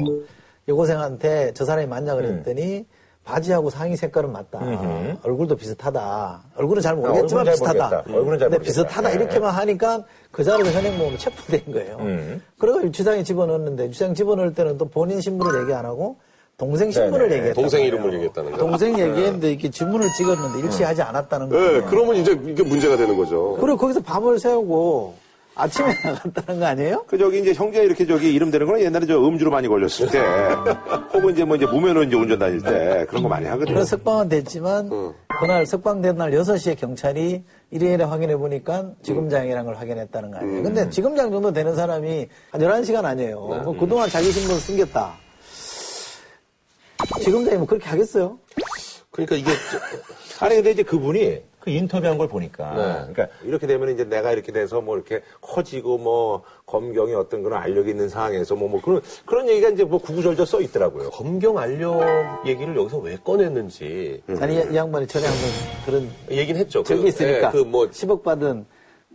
여고생한테 0.67 1.51
저 1.53 1.65
사람이 1.65 1.87
맞냐 1.87 2.15
그랬더니 2.15 2.85
바지하고 3.25 3.69
상의 3.71 3.97
색깔은 3.97 4.31
맞다. 4.31 4.59
얼굴도 5.23 5.55
비슷하다. 5.55 6.41
얼굴은 6.55 6.81
잘 6.81 6.95
모르겠지만 6.95 7.23
얼굴은 7.23 7.45
잘 7.45 7.53
비슷하다. 7.53 7.89
모르겠다. 7.89 8.17
얼굴은 8.17 8.39
잘 8.39 8.49
근데 8.49 8.57
모르겠다. 8.57 8.63
비슷하다. 8.63 9.09
네. 9.09 9.15
이렇게만 9.15 9.51
하니까 9.51 10.03
그 10.31 10.43
자리에서 10.43 10.71
현행범으로 10.77 11.17
체포된 11.17 11.73
거예요. 11.73 11.97
음. 12.01 12.41
그래서 12.59 12.83
유치장에 12.83 13.23
집어넣었는데 13.23 13.87
유치장 13.87 14.13
집어넣을 14.13 14.53
때는 14.53 14.77
또 14.77 14.85
본인 14.87 15.19
신분을 15.21 15.63
얘기 15.63 15.73
안 15.73 15.85
하고 15.85 16.17
동생 16.57 16.91
신문을 16.91 17.27
네네. 17.27 17.35
얘기했다. 17.37 17.59
동생 17.61 17.83
이름을 17.83 18.13
얘기했다는 18.13 18.51
거. 18.51 18.57
동생 18.59 18.91
얘기했는데 18.99 19.49
이렇게 19.51 19.69
지문을 19.71 20.07
찍었는데 20.13 20.59
일치하지 20.59 21.01
않았다는 21.01 21.49
거예요. 21.49 21.71
네, 21.81 21.87
그러면 21.89 22.15
이제 22.17 22.31
이게 22.45 22.63
문제가 22.63 22.95
되는 22.95 23.17
거죠. 23.17 23.57
그리고 23.59 23.75
거기서 23.77 24.01
밤을 24.01 24.39
새우고 24.39 25.15
아침에 25.55 25.87
나갔다는 26.03 26.59
거 26.59 26.65
아니에요? 26.65 27.05
그 27.07 27.17
저기 27.17 27.39
이제 27.39 27.53
형제 27.53 27.81
이렇게 27.83 28.05
저기 28.05 28.33
이름 28.33 28.51
되는 28.51 28.67
거는 28.67 28.81
옛날에 28.81 29.05
저 29.05 29.17
음주로 29.25 29.51
많이 29.51 29.67
걸렸을 29.67 30.09
때 30.11 30.19
혹은 31.13 31.33
이제 31.33 31.45
뭐 31.45 31.55
이제 31.55 31.65
무면허 31.65 32.03
이제 32.03 32.15
운전 32.15 32.37
다닐 32.39 32.61
때 32.61 33.05
그런 33.07 33.23
거 33.23 33.29
많이 33.29 33.45
하거든요. 33.45 33.73
그래서 33.73 33.85
석방은 33.95 34.27
됐지만 34.29 34.89
그날 35.39 35.65
석방된 35.65 36.17
날 36.17 36.31
6시에 36.31 36.77
경찰이 36.77 37.43
일일이 37.71 38.03
확인해 38.03 38.35
보니까 38.35 38.91
지검장이라는 39.03 39.65
걸 39.65 39.75
확인했다는 39.75 40.31
거 40.31 40.37
아니에요. 40.37 40.63
근데 40.63 40.89
지검장 40.89 41.31
정도 41.31 41.51
되는 41.53 41.73
사람이 41.75 42.27
한 42.51 42.61
11시간 42.61 43.05
아니에요. 43.05 43.39
뭐 43.63 43.77
그동안 43.77 44.09
자기 44.09 44.31
신분을 44.31 44.59
숨겼다. 44.59 45.13
지검장이 47.21 47.57
뭐 47.57 47.65
그렇게 47.67 47.87
하겠어요? 47.89 48.37
그러니까 49.11 49.35
이게 49.37 49.51
저- 49.71 50.45
아니 50.45 50.55
근데 50.55 50.71
이제 50.71 50.83
그분이 50.83 51.41
그 51.65 51.71
인터뷰한 51.71 52.17
걸 52.19 52.27
보니까 52.27 52.75
네. 52.75 53.13
그러니까 53.13 53.27
이렇게 53.43 53.65
되면 53.65 53.89
이제 53.89 54.03
내가 54.03 54.31
이렇게 54.31 54.51
돼서 54.51 54.81
뭐 54.81 54.95
이렇게 54.95 55.21
커지고 55.41 55.97
뭐 55.97 56.43
검경이 56.67 57.13
어떤 57.15 57.41
그런 57.41 57.59
알력이 57.61 57.89
있는 57.89 58.07
상황에서 58.07 58.55
뭐 58.55 58.65
뭐 58.65 58.81
그런 58.81 58.99
그런 59.25 59.47
얘기가 59.47 59.69
이제 59.69 59.83
뭐 59.83 59.99
구구절절 59.99 60.45
써 60.45 60.59
있더라고요. 60.61 61.09
검경 61.11 61.57
알력 61.57 62.01
얘기를 62.47 62.75
여기서 62.75 62.97
왜 62.97 63.15
꺼냈는지 63.23 64.21
아니 64.41 64.55
이 64.55 64.75
양반이 64.75 65.07
전에 65.07 65.25
한번 65.25 65.49
그런 65.85 66.09
얘기는 66.31 66.59
했죠. 66.59 66.83
적이 66.83 67.07
있으니까 67.07 67.51
그뭐 67.51 67.87
10억 67.89 68.23
받은 68.23 68.65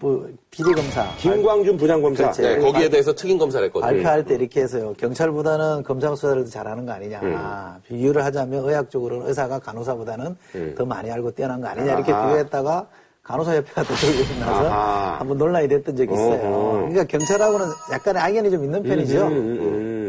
뭐 0.01 0.27
비리 0.51 0.73
검사 0.73 1.07
김광준 1.19 1.77
부장검사. 1.77 2.33
네, 2.33 2.59
거기에 2.59 2.89
대해서 2.89 3.15
특임 3.15 3.37
검사를 3.37 3.65
했거든요. 3.67 3.87
발표할 3.93 4.25
때 4.25 4.35
이렇게 4.35 4.63
해서요. 4.63 4.95
경찰보다는 4.95 5.83
검사 5.83 6.09
수사를 6.15 6.43
더 6.43 6.51
잘하는 6.51 6.87
거 6.87 6.93
아니냐. 6.93 7.79
비유를 7.87 8.25
하자면 8.25 8.65
의학적으로는 8.65 9.29
의사가 9.29 9.59
간호사보다는 9.59 10.37
더 10.77 10.85
많이 10.87 11.11
알고 11.11 11.33
뛰어난 11.33 11.61
거 11.61 11.69
아니냐. 11.69 11.95
이렇게 11.95 12.13
아하. 12.13 12.29
비유했다가 12.29 12.87
간호사협회가 13.23 13.83
또 13.85 13.95
들고 13.95 14.41
나서 14.41 14.69
아하. 14.71 15.21
한번 15.21 15.37
논란이 15.37 15.69
됐던 15.69 15.95
적이 15.95 16.15
있어요. 16.15 16.41
어허. 16.43 16.73
그러니까 16.89 17.05
경찰하고는 17.05 17.67
약간의 17.93 18.23
악연이 18.23 18.51
좀 18.51 18.65
있는 18.65 18.83
편이죠. 18.83 19.27
음, 19.27 19.59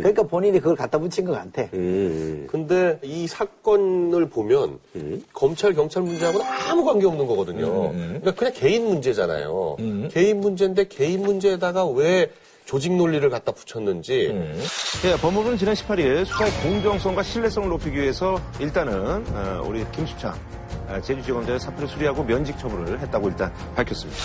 그러니까 0.01 0.23
본인이 0.23 0.59
그걸 0.59 0.75
갖다 0.75 0.97
붙인 0.97 1.25
것 1.25 1.33
같아. 1.33 1.67
음. 1.73 2.47
근데 2.49 2.99
이 3.03 3.27
사건을 3.27 4.29
보면 4.29 4.79
검찰 5.33 5.73
경찰 5.73 6.03
문제하고는 6.03 6.45
아무 6.69 6.83
관계 6.83 7.05
없는 7.07 7.27
거거든요. 7.27 7.91
그러니까 7.91 8.31
그냥 8.35 8.53
개인 8.55 8.85
문제잖아요. 8.85 9.77
개인 10.11 10.39
문제인데 10.39 10.87
개인 10.87 11.21
문제에다가 11.21 11.85
왜 11.87 12.29
조직 12.65 12.93
논리를 12.93 13.27
갖다 13.29 13.51
붙였는지 13.51 14.33
예, 15.03 15.15
법무부는 15.17 15.57
지난 15.57 15.73
18일 15.73 16.23
수사의 16.25 16.51
공정성과 16.63 17.23
신뢰성을 17.23 17.67
높이기 17.67 17.97
위해서 17.97 18.39
일단은 18.59 19.25
어, 19.33 19.65
우리 19.67 19.83
김수창 19.91 20.33
어, 20.87 21.01
제주지검장의 21.01 21.59
사표를 21.59 21.87
수리하고 21.89 22.23
면직 22.23 22.57
처분을 22.57 22.99
했다고 22.99 23.29
일단 23.29 23.51
밝혔습니다. 23.75 24.17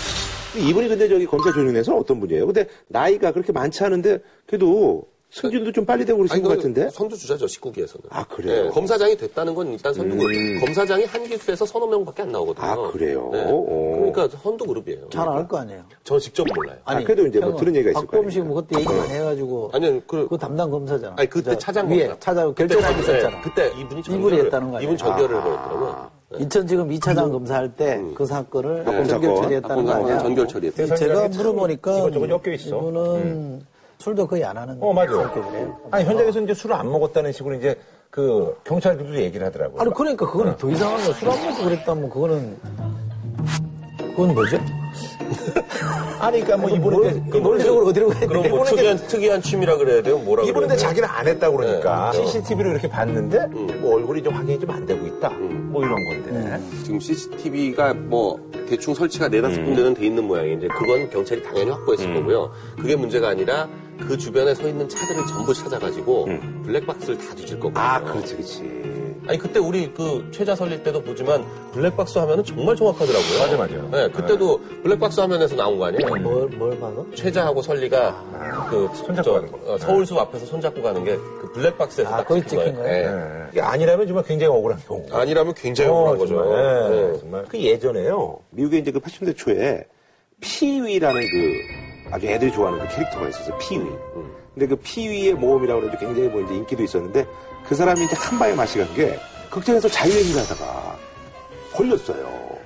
이분이 0.55 0.87
근데 0.87 1.09
저기 1.09 1.25
검찰 1.25 1.51
조직내에서는 1.51 1.99
어떤 1.99 2.19
분이에요? 2.19 2.45
근데 2.45 2.67
나이가 2.87 3.31
그렇게 3.31 3.51
많지 3.51 3.83
않은데 3.83 4.19
그래도 4.45 5.05
승진도 5.29 5.71
좀 5.73 5.85
빨리 5.85 6.05
되고 6.05 6.17
그러신 6.19 6.41
것그 6.41 6.55
같은데? 6.55 6.89
선두 6.89 7.17
주자죠, 7.17 7.45
19기에서는. 7.47 7.99
아, 8.09 8.23
그래요? 8.23 8.69
검사장이 8.71 9.17
됐다는 9.17 9.53
건 9.53 9.73
일단 9.73 9.93
선두 9.93 10.15
그룹. 10.15 10.61
검사장이 10.61 11.03
한 11.03 11.23
기수에서 11.25 11.65
서너 11.65 11.85
명밖에 11.85 12.21
안 12.23 12.31
나오거든요. 12.31 12.65
아, 12.65 12.91
그래요? 12.91 13.29
네. 13.33 13.43
오. 13.51 14.11
그러니까 14.11 14.29
선두 14.41 14.65
그룹이에요. 14.65 15.09
잘 15.09 15.27
알 15.27 15.45
거 15.47 15.57
아니에요. 15.57 15.83
저는 16.05 16.21
직접 16.21 16.47
몰라요. 16.55 16.77
아, 16.85 17.03
그래도 17.03 17.27
이제 17.27 17.39
뭐 17.41 17.55
들은 17.57 17.75
얘기가 17.75 17.91
있을 17.91 18.07
거 18.07 18.11
박범식? 18.17 18.45
뭐 18.45 18.55
그때 18.61 18.79
얘기 18.79 18.87
많이 18.91 19.11
해가지고. 19.11 19.71
아니요, 19.73 20.01
그, 20.07 20.27
그 20.29 20.37
담당 20.37 20.71
검사잖아. 20.71 21.15
아니, 21.17 21.29
그때 21.29 21.51
저 21.51 21.57
차장 21.57 21.89
위에 21.89 22.07
결정하기 22.55 22.55
전- 22.79 22.99
있었잖아. 22.99 23.35
네, 23.35 23.41
그때 23.43 23.67
이분이 23.79 23.99
이분이 23.99 24.03
전결을- 24.37 24.45
했다는 24.45 24.71
거 24.71 24.77
아니에요? 24.77 24.81
이분 24.93 24.97
전결을 24.97 25.37
해버렸더라고요. 25.37 26.11
인천 26.39 26.67
지금 26.67 26.89
2차장 26.89 27.31
검사할 27.31 27.75
때그 27.75 28.25
사건을 28.25 28.83
박범 28.85 29.07
전결. 29.07 29.35
처리했다는 29.35 29.85
거 29.85 29.91
아니야? 29.91 30.17
전결 30.19 30.47
처리했어요. 30.47 30.95
제가 30.95 31.27
물어보니까 31.29 31.97
이것저것 31.99 32.29
엮여 32.29 32.53
있어. 32.55 32.77
이분은 32.77 33.61
술도 33.99 34.27
거의 34.27 34.43
안 34.45 34.57
하는 34.57 34.77
어 34.79 34.93
맞아. 34.93 35.11
성격이래요. 35.11 35.77
아니 35.91 36.05
현장에서 36.05 36.41
이제 36.41 36.53
술을 36.53 36.75
안 36.75 36.91
먹었다는 36.91 37.31
식으로 37.31 37.55
이제 37.55 37.75
그 38.09 38.55
경찰들도 38.63 39.15
얘기를 39.19 39.45
하더라고요. 39.47 39.81
아니 39.81 39.93
그러니까 39.93 40.25
그거는 40.29 40.55
더 40.57 40.69
이상한 40.69 40.97
거야. 41.03 41.13
술안 41.13 41.43
먹고 41.49 41.63
그랬다면 41.63 42.09
그거는 42.09 42.57
그건 44.15 44.33
뭐죠? 44.33 44.57
아니 46.19 46.41
그러니까 46.41 46.57
뭐 46.57 46.69
이분은 46.69 47.29
그 47.29 47.37
논리적으로 47.37 47.87
어디로 47.87 48.09
가야 48.09 48.27
그럼 48.27 48.43
돼? 48.43 48.49
뭐 48.49 48.63
특이한, 48.65 48.97
특이한 49.07 49.41
취미라 49.41 49.77
그래야 49.77 50.01
돼요? 50.01 50.17
뭐라 50.19 50.41
그래야 50.41 50.51
이분은 50.51 50.67
근데? 50.69 50.81
자기는 50.81 51.07
안 51.07 51.27
했다고 51.27 51.57
그러니까 51.57 52.11
CCTV로 52.13 52.71
이렇게 52.71 52.87
봤는데 52.89 53.47
뭐 53.47 53.95
얼굴이 53.95 54.23
좀 54.23 54.33
확인이 54.33 54.59
좀 54.59 54.67
안 54.67 54.85
되고 54.85 55.05
있다. 55.07 55.29
뭐 55.29 55.83
이런 55.83 55.95
건데. 56.05 56.59
지금 56.83 56.99
CCTV가 56.99 57.93
뭐 57.93 58.39
대충 58.67 58.93
설치가 58.93 59.27
네다섯 59.29 59.63
군데는 59.63 59.93
돼 59.93 60.05
있는 60.05 60.25
모양인데 60.25 60.67
그건 60.67 61.09
경찰이 61.09 61.41
당연히 61.41 61.71
확보했을 61.71 62.13
거고요. 62.13 62.51
그게 62.79 62.95
문제가 62.95 63.29
아니라 63.29 63.67
그 64.07 64.17
주변에 64.17 64.53
서 64.53 64.67
있는 64.67 64.87
차들을 64.89 65.25
전부 65.25 65.53
찾아가지고 65.53 66.27
블랙박스를 66.65 67.17
다 67.17 67.33
뒤질 67.35 67.59
거고요. 67.59 67.81
아, 67.81 67.99
그렇지, 68.01 68.35
그렇지. 68.35 68.63
아니 69.27 69.37
그때 69.37 69.59
우리 69.59 69.91
그 69.93 70.27
최자 70.31 70.55
설립 70.55 70.83
때도 70.83 71.01
보지만 71.01 71.45
블랙박스 71.73 72.17
화면은 72.17 72.43
정말 72.43 72.75
정확하더라고요. 72.75 73.39
맞아, 73.39 73.57
맞아. 73.57 73.97
네, 73.97 74.09
그때도 74.11 74.59
블랙박스 74.83 75.19
화면에서 75.19 75.55
나온 75.55 75.77
거 75.77 75.85
아니에요? 75.85 76.15
뭘, 76.15 76.47
뭘 76.49 76.79
봐서? 76.79 77.05
최자하고 77.15 77.61
설리가 77.61 78.67
그 78.69 78.89
손잡고 78.95 79.21
저, 79.23 79.31
가는 79.33 79.51
거. 79.51 79.73
어, 79.73 79.77
서울숲 79.77 80.17
앞에서 80.17 80.45
손잡고 80.45 80.81
가는 80.81 81.03
게 81.03 81.17
그 81.47 81.51
블랙박스에서 81.53 82.13
아, 82.13 82.17
딱 82.17 82.27
거기 82.27 82.41
찍힌 82.43 82.75
거예요. 82.75 82.77
거예요? 82.77 83.15
네. 83.17 83.45
이게 83.51 83.61
아니라면 83.61 84.07
정말 84.07 84.23
굉장히 84.25 84.53
억울한 84.53 84.79
경우. 84.87 85.05
아니라면 85.11 85.53
굉장히 85.53 85.89
억울한 85.89 86.17
거죠. 86.17 86.35
정말, 86.37 86.89
네, 86.91 87.11
네. 87.13 87.19
정말. 87.19 87.45
그 87.47 87.59
예전에요. 87.59 88.39
미국에 88.51 88.77
이제 88.79 88.91
그 88.91 88.99
80년대 88.99 89.37
초에 89.37 89.85
피위라는 90.41 91.21
그 91.21 92.13
아주 92.13 92.27
애들이 92.27 92.51
좋아하는 92.51 92.79
그 92.87 92.95
캐릭터가 92.95 93.27
있었어요. 93.29 93.57
피위. 93.57 93.85
근데 94.53 94.67
그 94.67 94.75
피위의 94.77 95.33
모험이라고 95.35 95.81
그래서 95.81 95.97
굉장히 95.99 96.29
뭐 96.29 96.41
이제 96.41 96.55
인기도 96.55 96.83
있었는데 96.83 97.25
그 97.67 97.75
사람이 97.75 98.05
이제 98.05 98.15
한 98.15 98.39
방에 98.39 98.53
맛이 98.53 98.77
간 98.79 98.87
게 98.95 99.19
극장에서 99.49 99.87
자유행위를 99.89 100.41
하다가 100.41 100.97
걸렸어요. 101.73 102.57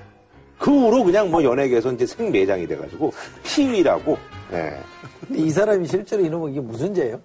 그 0.57 0.69
후로 0.71 1.03
그냥 1.03 1.29
뭐 1.31 1.43
연예계에서 1.43 1.91
이제 1.93 2.05
생매장이 2.05 2.67
돼가지고 2.67 3.11
피위라고 3.43 4.17
예. 4.53 4.77
근데 5.27 5.41
이 5.43 5.49
사람이 5.49 5.87
실제로 5.87 6.23
이놈은 6.23 6.51
이게 6.51 6.59
무슨 6.59 6.93
죄예요? 6.93 7.19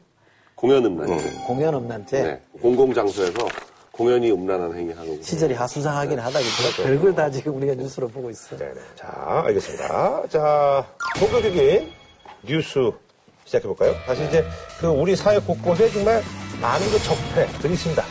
공연 0.55 0.85
음란. 0.85 1.07
공연 1.47 1.75
음란죄. 1.75 2.23
네. 2.23 2.41
공공장소에서 2.63 3.47
공연이 3.91 4.31
음란한 4.31 4.75
행위하는 4.75 5.17
거. 5.17 5.23
시절이 5.23 5.55
하수상하긴 5.55 6.19
하다. 6.19 6.39
그죠? 6.39 6.83
별걸 6.83 7.15
다 7.15 7.31
지금 7.31 7.57
우리가 7.57 7.75
뉴스로 7.75 8.09
보고 8.09 8.31
있어. 8.31 8.57
네네. 8.57 8.75
자, 8.95 9.43
알겠습니다. 9.47 10.23
자, 10.29 10.87
본격적인 11.19 11.91
뉴스 12.47 12.91
시작해볼까요? 13.47 13.95
사실 14.07 14.27
이제 14.27 14.45
그 14.79 14.87
우리 14.89 15.17
사회 15.17 15.39
곳곳에 15.39 15.89
정말 15.91 16.23
많은 16.61 16.87
그 16.91 16.99
적폐들이 17.03 17.73
있습니다. 17.75 18.03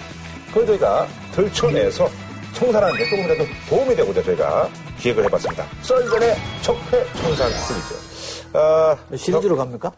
그걸 0.48 0.65
저희가 0.68 1.08
들춰내서 1.34 2.10
청산하는데 2.54 3.10
조금이라도 3.10 3.44
도움이 3.70 3.96
되고자 3.96 4.24
저희가 4.24 4.70
기획을 5.00 5.25
해봤습니다. 5.25 5.65
썰전의 5.82 6.36
적폐 6.62 7.06
청산 7.22 7.50
시리즈. 7.51 8.48
아, 8.54 8.98
시리즈로 9.15 9.58
갑니까? 9.58 9.92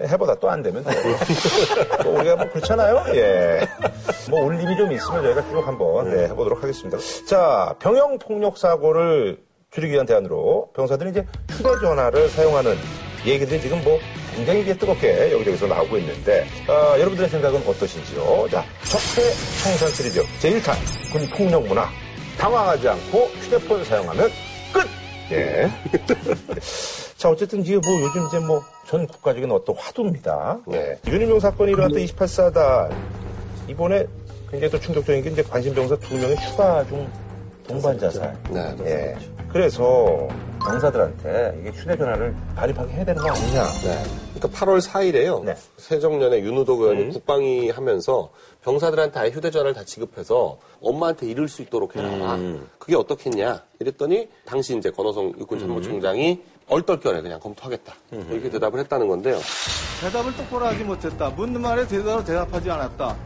해보다 0.00 0.34
또 0.36 0.48
안 0.50 0.60
되면 0.62 0.82
또, 0.84 0.90
또 2.02 2.14
우리가 2.16 2.34
뭐 2.36 2.48
그렇잖아요. 2.50 3.04
예. 3.14 3.66
뭐 4.28 4.44
울림이 4.44 4.76
좀 4.76 4.90
있으면 4.92 5.22
저희가 5.22 5.42
쭉 5.48 5.64
한번 5.66 6.10
네, 6.10 6.24
해보도록 6.24 6.62
하겠습니다. 6.62 6.98
자, 7.28 7.74
병영 7.78 8.18
폭력 8.18 8.58
사고를 8.58 9.38
줄이기 9.70 9.92
위한 9.94 10.06
대안으로 10.06 10.70
병사들이 10.74 11.10
이제 11.10 11.26
휴대전화를 11.50 12.28
사용하는 12.28 12.76
얘기들이 13.26 13.60
지금 13.60 13.82
뭐 13.82 13.98
굉장히 14.34 14.64
뜨겁게 14.76 15.32
여기저기서 15.32 15.66
나오고 15.66 15.96
있는데 15.98 16.46
아, 16.68 16.94
여러분들의 16.98 17.28
생각은 17.30 17.62
어떠신지요? 17.66 18.48
자, 18.50 18.64
적폐 18.84 19.30
청산 19.62 19.88
시리즈 19.90 20.22
제1탄 20.40 20.74
군 21.12 21.28
폭력 21.30 21.66
문화 21.66 21.88
당황하지 22.38 22.88
않고 22.88 23.26
휴대폰 23.40 23.84
사용하면 23.84 24.28
끝. 24.72 24.86
예. 25.32 25.70
자, 27.16 27.30
어쨌든 27.30 27.60
이게 27.62 27.74
뭐 27.76 28.00
요즘 28.00 28.26
이제 28.26 28.38
뭐 28.40 28.62
전 28.86 29.06
국가적인 29.06 29.50
어떤 29.50 29.74
화두입니다. 29.76 30.58
네. 30.66 30.96
윤일용 31.06 31.40
사건이 31.40 31.72
일어났던 31.72 31.98
28사달 32.04 32.94
이번에 33.68 34.06
굉장히 34.50 34.70
또 34.70 34.78
충격적인 34.78 35.22
게 35.24 35.30
이제 35.30 35.42
관심병사 35.42 35.96
두 35.96 36.14
명의 36.16 36.36
추가 36.42 36.84
중 36.86 37.10
동반 37.66 37.98
자살. 37.98 38.36
네. 38.50 38.76
예. 38.84 39.16
그래서 39.50 40.28
병사들한테 40.64 41.58
이게 41.60 41.70
휴대전화를 41.70 42.34
발입하게 42.56 42.92
해야 42.92 43.04
되는 43.04 43.22
거 43.22 43.30
아니냐. 43.30 43.64
네. 43.82 44.02
그러니까 44.34 44.48
8월 44.48 44.80
4일에요. 44.80 45.44
네. 45.44 45.54
세정년에 45.76 46.40
윤우덕 46.40 46.80
의원이 46.80 47.10
국방위 47.10 47.70
하면서 47.70 48.30
병사들한테 48.62 49.20
아예 49.20 49.30
휴대전화를 49.30 49.74
다 49.74 49.84
지급해서 49.84 50.58
엄마한테 50.80 51.26
이를 51.26 51.48
수 51.48 51.62
있도록 51.62 51.96
해라. 51.96 52.38
그게 52.78 52.96
어떻겠냐? 52.96 53.62
이랬더니 53.78 54.28
당시 54.46 54.76
이제 54.76 54.90
권호성 54.90 55.34
육군참모총장이 55.38 56.42
얼떨결에 56.66 57.20
그냥 57.20 57.38
검토하겠다. 57.40 57.94
이렇게 58.30 58.48
대답을 58.48 58.80
했다는 58.80 59.06
건데요. 59.06 59.38
대답을 60.00 60.34
똑바로 60.34 60.66
하지 60.66 60.82
못했다. 60.82 61.28
묻는 61.30 61.60
말에 61.60 61.86
제대로 61.86 62.24
대답하지 62.24 62.70
않았다. 62.70 63.16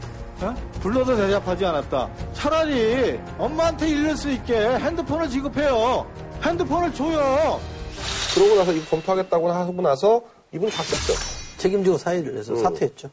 어? 0.41 0.55
불러도 0.81 1.15
대답하지 1.15 1.65
않았다. 1.65 2.09
차라리 2.33 3.19
엄마한테 3.37 3.89
읽을 3.89 4.15
수 4.15 4.29
있게 4.31 4.55
핸드폰을 4.57 5.29
지급해요. 5.29 6.05
핸드폰을 6.43 6.93
줘요. 6.93 7.59
그러고 8.33 8.55
나서 8.55 8.71
이거 8.71 8.85
검토하겠다고 8.89 9.51
하고 9.51 9.81
나서 9.81 10.21
이분 10.53 10.69
바뀌었죠. 10.69 11.13
책임지고 11.57 11.97
사의를 11.97 12.37
해서 12.37 12.55
사퇴했죠. 12.55 13.09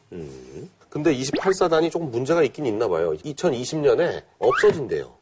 근데 0.89 1.13
28사단이 1.13 1.91
조금 1.91 2.09
문제가 2.11 2.43
있긴 2.43 2.65
있나 2.65 2.87
봐요. 2.87 3.13
2020년에 3.13 4.23
없어진대요. 4.39 5.16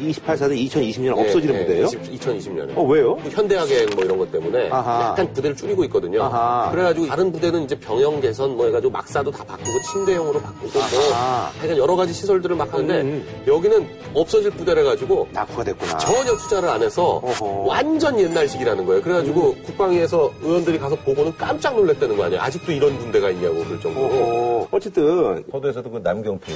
28사단 0.00 0.68
2020년 0.68 1.18
없어지는 1.18 1.54
예, 1.54 1.58
부대예요? 1.60 1.86
2020년에. 1.86 2.76
어, 2.76 2.82
왜요? 2.84 3.18
현대하객 3.30 3.94
뭐 3.94 4.04
이런 4.04 4.18
것 4.18 4.30
때문에 4.32 4.68
아하. 4.70 5.10
약간 5.10 5.32
부대를 5.32 5.56
줄이고 5.56 5.84
있거든요. 5.84 6.22
아하. 6.22 6.70
그래가지고 6.70 7.06
다른 7.06 7.32
부대는 7.32 7.64
이제 7.64 7.78
병영 7.78 8.20
개선 8.20 8.56
뭐 8.56 8.66
해가지고 8.66 8.90
막사도 8.92 9.30
다 9.30 9.44
바꾸고 9.44 9.80
침대용으로 9.92 10.40
바꾸고 10.40 10.78
뭐 10.78 10.82
아하. 11.12 11.50
하여간 11.58 11.76
여러 11.76 11.96
가지 11.96 12.12
시설들을 12.12 12.56
막 12.56 12.72
하는데 12.72 13.00
음. 13.02 13.26
여기는 13.46 13.88
없어질 14.14 14.50
부대래 14.52 14.82
가지고 14.82 15.28
낙후가 15.32 15.64
됐구나. 15.64 15.98
전혀 15.98 16.36
투자를 16.36 16.68
안 16.68 16.82
해서 16.82 17.20
어허. 17.22 17.64
완전 17.66 18.18
옛날식이라는 18.18 18.86
거예요. 18.86 19.02
그래가지고 19.02 19.54
국방위에서 19.64 20.32
의원들이 20.42 20.78
가서 20.78 20.96
보고는 20.96 21.36
깜짝 21.36 21.74
놀랐다는 21.76 22.16
거 22.16 22.24
아니에요. 22.24 22.40
아직도 22.40 22.72
이런 22.72 22.98
군대가 22.98 23.30
있냐고 23.30 23.64
그럴 23.64 23.80
정도로. 23.80 24.06
어, 24.10 24.68
어쨌든 24.70 25.44
서도에서도 25.50 25.90
그 25.90 26.00
남경필 26.02 26.54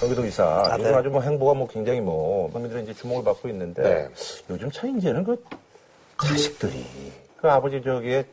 경기도 0.00 0.24
이사 0.26 0.76
요즘 0.78 0.94
아주 0.94 1.08
뭐 1.10 1.20
행보가 1.20 1.54
뭐 1.54 1.66
굉장히 1.68 2.00
뭐 2.00 2.50
국민들의 2.52 2.77
이제 2.80 2.92
주목을 2.94 3.24
받고 3.24 3.48
있는데 3.48 3.82
네. 3.82 4.08
요즘 4.50 4.70
참 4.70 4.96
이제는 4.98 5.24
그 5.24 5.42
자식들이 6.22 6.84
그 7.36 7.48
아버지 7.48 7.82
저기에 7.82 8.24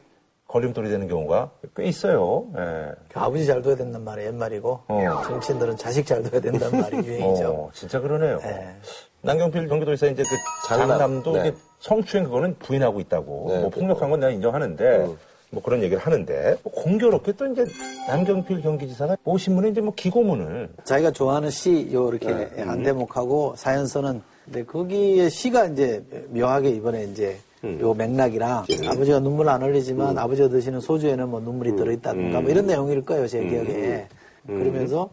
걸림돌이 0.48 0.90
되는 0.90 1.08
경우가 1.08 1.52
꽤 1.76 1.86
있어요. 1.86 2.48
예. 2.58 2.92
그 3.10 3.20
아버지 3.20 3.46
잘 3.46 3.62
둬야 3.62 3.76
된단 3.76 4.04
말이 4.04 4.24
옛말이고 4.26 4.82
어. 4.88 5.22
정치인들은 5.26 5.76
자식 5.78 6.06
잘 6.06 6.24
둬야 6.24 6.40
된단 6.40 6.72
말이 6.80 6.98
유행이죠. 6.98 7.50
어, 7.50 7.70
진짜 7.74 8.00
그러네요. 8.00 8.40
네. 8.40 8.76
남경필 9.22 9.68
경기도 9.68 9.92
이사 9.94 10.06
이제 10.08 10.24
그 10.24 10.30
장남. 10.68 10.90
장남도 10.90 11.34
네. 11.34 11.54
성추행 11.80 12.26
그거는 12.26 12.56
부인하고 12.60 13.00
있다고 13.00 13.46
네, 13.50 13.60
뭐 13.60 13.70
폭력한 13.70 14.10
건 14.12 14.20
내가 14.20 14.32
인정하는데 14.32 15.08
뭐 15.50 15.64
그런 15.64 15.82
얘기를 15.82 16.02
하는데 16.02 16.58
뭐 16.64 16.74
공교롭게 16.74 17.32
또 17.34 17.48
이제 17.48 17.66
남경필 18.08 18.62
경기지사가 18.62 19.18
모 19.24 19.38
신문에 19.38 19.70
이제 19.70 19.82
뭐 19.82 19.94
기고문을 19.96 20.70
자기가 20.84 21.12
좋아하는 21.12 21.50
시, 21.50 21.90
요, 21.92 22.10
이렇게 22.10 22.62
한 22.62 22.84
대목하고 22.84 23.56
사연서는, 23.58 24.22
근데 24.46 24.64
거기에 24.64 25.30
시가 25.30 25.66
이제 25.68 26.04
묘하게 26.30 26.70
이번에 26.70 27.06
이제 27.06 27.38
요 27.80 27.94
맥락이랑 27.96 28.66
아버지가 28.88 29.20
눈물 29.20 29.50
안 29.50 29.64
흘리지만 29.64 30.18
아버지가 30.18 30.50
드시는 30.50 30.80
소주에는 30.80 31.28
뭐 31.30 31.40
눈물이 31.40 31.76
들어있다든가 31.76 32.42
뭐 32.42 32.52
이런 32.52 32.68
내용일 32.68 33.04
거예요, 33.04 33.28
제 33.28 33.44
기억에. 33.44 34.08
그러면서 34.46 35.10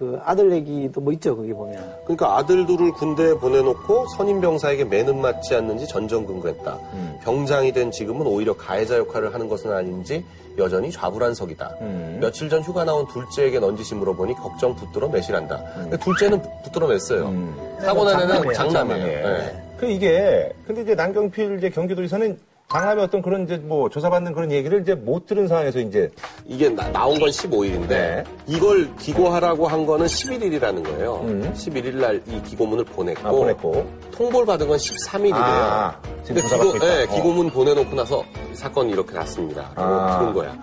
그 0.00 0.18
아들 0.24 0.50
얘기도 0.50 0.98
뭐 1.02 1.12
있죠, 1.12 1.36
거기 1.36 1.52
보면. 1.52 1.76
그러니까 2.04 2.38
아들들을 2.38 2.92
군대에 2.92 3.34
보내놓고 3.34 4.06
선임병사에게 4.16 4.84
매는 4.86 5.20
맞지 5.20 5.54
않는지 5.54 5.86
전전긍긍했다. 5.88 6.78
병장이 7.22 7.72
된 7.72 7.90
지금은 7.90 8.26
오히려 8.26 8.56
가해자 8.56 8.96
역할을 8.96 9.34
하는 9.34 9.46
것은 9.46 9.70
아닌지 9.70 10.24
여전히 10.56 10.90
좌불안석이다. 10.90 11.76
며칠 12.18 12.48
전 12.48 12.62
휴가 12.62 12.84
나온 12.84 13.06
둘째에게 13.08 13.60
넌지시 13.60 13.94
물어보니 13.96 14.36
걱정 14.36 14.74
붙들어 14.74 15.06
매실한다. 15.06 15.62
근데 15.74 15.98
둘째는 15.98 16.40
붙들어 16.64 16.86
맸어요. 16.86 17.82
사고 17.82 18.04
난 18.04 18.22
애는 18.22 18.54
장남이에요. 18.54 19.50
그 19.76 19.84
이게 19.84 20.50
근데 20.66 20.80
이제 20.80 20.94
남경필 20.94 21.58
이제 21.58 21.68
경기도에서는 21.68 22.38
장남의 22.72 23.04
어떤 23.04 23.20
그런 23.20 23.42
이제 23.44 23.56
뭐 23.56 23.88
조사받는 23.88 24.32
그런 24.32 24.52
얘기를 24.52 24.80
이제 24.80 24.94
못 24.94 25.26
들은 25.26 25.48
상황에서 25.48 25.80
이제 25.80 26.08
이게 26.46 26.68
나, 26.68 27.04
온건 27.04 27.28
15일인데 27.30 27.88
네. 27.88 28.24
이걸 28.46 28.94
기고하라고 28.96 29.66
한 29.66 29.84
거는 29.86 30.06
11일이라는 30.06 30.84
거예요. 30.84 31.20
11일 31.54 31.94
날 31.96 32.20
이 32.28 32.42
기고문을 32.42 32.84
보냈고, 32.84 33.26
아, 33.28 33.30
보냈고. 33.32 33.90
통보를 34.12 34.46
받은 34.46 34.68
건 34.68 34.76
13일이래요. 34.78 35.34
아, 35.34 35.96
근데 36.24 36.42
기고. 36.42 36.78
네, 36.78 37.04
어. 37.04 37.14
기고문 37.14 37.50
보내놓고 37.50 37.96
나서 37.96 38.22
사건이 38.54 38.92
이렇게 38.92 39.14
났습니다. 39.14 39.72
아. 39.74 40.18
그런 40.18 40.34
거야. 40.34 40.56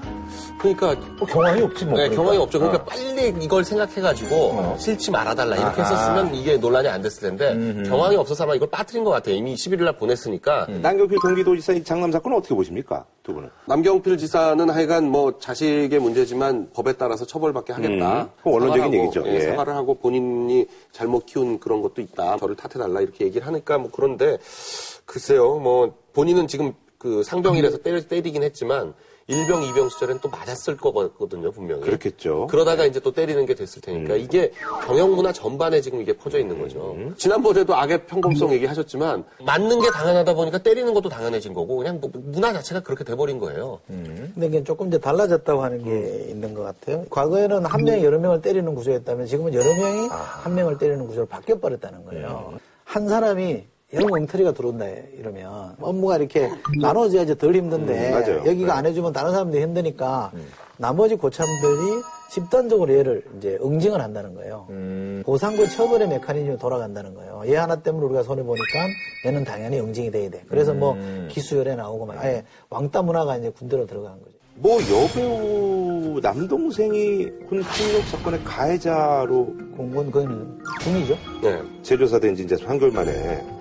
그러니까 0.60 0.96
뭐 1.18 1.28
경황이 1.28 1.62
없지 1.62 1.86
뭐. 1.86 1.94
네, 1.94 2.04
그러니까. 2.04 2.16
경황이 2.22 2.38
없죠. 2.38 2.60
그러니까 2.60 2.84
어. 2.84 2.86
빨리 2.86 3.34
이걸 3.44 3.64
생각해가지고 3.64 4.76
싫지 4.80 5.12
말아달라 5.12 5.56
이렇게 5.56 5.82
아하. 5.82 5.92
했었으면 5.92 6.36
이게 6.36 6.58
논란이 6.58 6.88
안 6.88 7.02
됐을 7.02 7.30
텐데 7.30 7.84
경황이 7.88 8.16
없어서 8.16 8.44
아마 8.44 8.56
이걸 8.56 8.70
빠뜨린 8.70 9.04
것 9.04 9.12
같아요. 9.12 9.36
이미 9.36 9.54
11일 9.56 9.84
날 9.84 9.98
보냈으니까 9.98 10.66
음. 10.70 10.82
남경필 10.82 11.20
경기도지사 11.20 11.74
이 11.74 11.84
장남 11.84 12.12
사건은 12.12 12.38
어떻게 12.38 12.56
보십니까? 12.56 13.06
두 13.24 13.34
분은? 13.34 13.50
남경필 13.66 14.18
지사는 14.18 14.70
하여간 14.70 15.10
뭐 15.10 15.38
자식의 15.38 16.00
문제지만 16.00 16.70
법에 16.74 16.94
따라서 16.94 17.26
처벌받게 17.26 17.74
하겠다. 17.74 18.22
음, 18.24 18.30
원론적인 18.44 18.94
얘기죠. 18.94 19.24
예, 19.28 19.36
예. 19.36 19.42
사과를 19.42 19.76
하고 19.76 19.96
본인이 19.96 20.66
잘못 20.92 21.26
키운 21.26 21.60
그런 21.60 21.82
것도 21.82 22.02
있다. 22.02 22.38
저를 22.38 22.56
탓해달라 22.56 23.02
이렇게 23.02 23.26
얘기를 23.26 23.46
하니까 23.46 23.78
뭐 23.78 23.90
그런데 23.94 24.38
글쎄요. 25.06 25.56
뭐 25.60 25.94
본인은 26.14 26.48
지금 26.48 26.74
그 26.98 27.24
상병이라서 27.24 27.80
때려, 27.80 28.02
때리 28.02 28.32
긴 28.32 28.44
했지만 28.44 28.94
일병, 29.30 29.62
이병 29.64 29.90
시절엔 29.90 30.20
또 30.22 30.30
맞았을 30.30 30.78
거거든요, 30.78 31.52
분명히. 31.52 31.82
그렇겠죠. 31.82 32.48
그러다가 32.48 32.86
이제 32.86 33.02
또 33.02 33.12
때리는 33.12 33.46
게 33.46 33.56
됐을 33.56 33.82
테니까 33.82 34.16
이게 34.16 34.54
경영 34.86 35.14
문화 35.14 35.34
전반에 35.34 35.82
지금 35.82 36.02
이게 36.02 36.14
퍼져 36.14 36.40
있는 36.40 36.58
거죠. 36.60 36.96
지난번에도 37.18 37.76
악의 37.76 38.06
평범성 38.06 38.54
얘기하셨지만 38.54 39.26
맞는 39.46 39.82
게 39.82 39.92
당연하다 39.92 40.34
보니까 40.34 40.60
때리는 40.60 40.94
것도 40.94 41.10
당연해진 41.10 41.54
거고 41.54 41.76
그냥 41.76 42.00
뭐 42.00 42.10
문화 42.14 42.54
자체가 42.54 42.80
그렇게 42.80 43.04
돼버린 43.04 43.38
거예요. 43.38 43.82
근데 43.88 44.48
이게 44.48 44.64
조금 44.64 44.88
이제 44.88 44.98
달라졌다고 44.98 45.62
하는 45.62 45.84
게 45.84 46.28
있는 46.30 46.54
것 46.54 46.64
같아요. 46.64 47.04
과거에는 47.10 47.66
한 47.66 47.84
명이 47.84 48.06
여러 48.06 48.20
명을 48.20 48.42
때리는 48.42 48.74
구조였다면 48.74 49.26
지금은 49.26 49.54
여러 49.54 49.66
명이 49.76 50.08
한 50.08 50.56
명을 50.56 50.78
때리는 50.78 51.06
구조로 51.06 51.28
바뀌어버렸다는 51.28 52.06
거예요. 52.06 52.54
한 52.86 53.10
사람이 53.10 53.66
영 53.94 54.04
엉터리가 54.12 54.52
들어온다 54.52 54.86
이러면 55.18 55.76
업무가 55.80 56.18
이렇게 56.18 56.50
나눠져야지 56.82 57.38
덜 57.38 57.56
힘든데 57.56 58.14
음. 58.14 58.46
여기가 58.46 58.74
네. 58.74 58.80
안 58.80 58.86
해주면 58.86 59.14
다른 59.14 59.32
사람들이 59.32 59.64
힘드니까 59.64 60.32
나머지 60.76 61.16
고참들이 61.16 62.04
집단적으로 62.30 62.94
얘를 62.94 63.24
이제 63.38 63.58
응징을 63.64 64.02
한다는 64.02 64.36
거예요. 64.36 64.68
보상과 65.24 65.68
처벌의 65.68 66.10
메커니즘이 66.10 66.58
돌아간다는 66.58 67.14
거예요. 67.14 67.44
얘 67.48 67.56
하나 67.56 67.78
때문에 67.78 68.06
우리가 68.08 68.24
손해 68.24 68.44
보니까 68.44 68.66
얘는 69.26 69.46
당연히 69.46 69.80
응징이 69.80 70.12
돼야 70.12 70.30
돼. 70.30 70.44
그래서 70.50 70.74
뭐 70.74 70.98
기수열에 71.30 71.76
나오고 71.76 72.08
막 72.08 72.18
아예 72.20 72.44
왕따 72.70 73.04
문화가 73.04 73.38
이제 73.38 73.50
군대로 73.50 73.86
들어간 73.86 74.20
거죠. 74.20 74.36
뭐 74.56 74.78
여배우 74.82 76.20
남동생이 76.22 77.26
군 77.48 77.64
폭력 77.64 78.02
사건의 78.12 78.44
가해자로 78.44 79.46
공군 79.78 80.12
거기는 80.12 80.60
군이죠. 80.82 81.16
네. 81.42 81.62
재조사된 81.84 82.36
지 82.36 82.44
이제 82.44 82.56
3개월 82.56 82.92
만에 82.92 83.57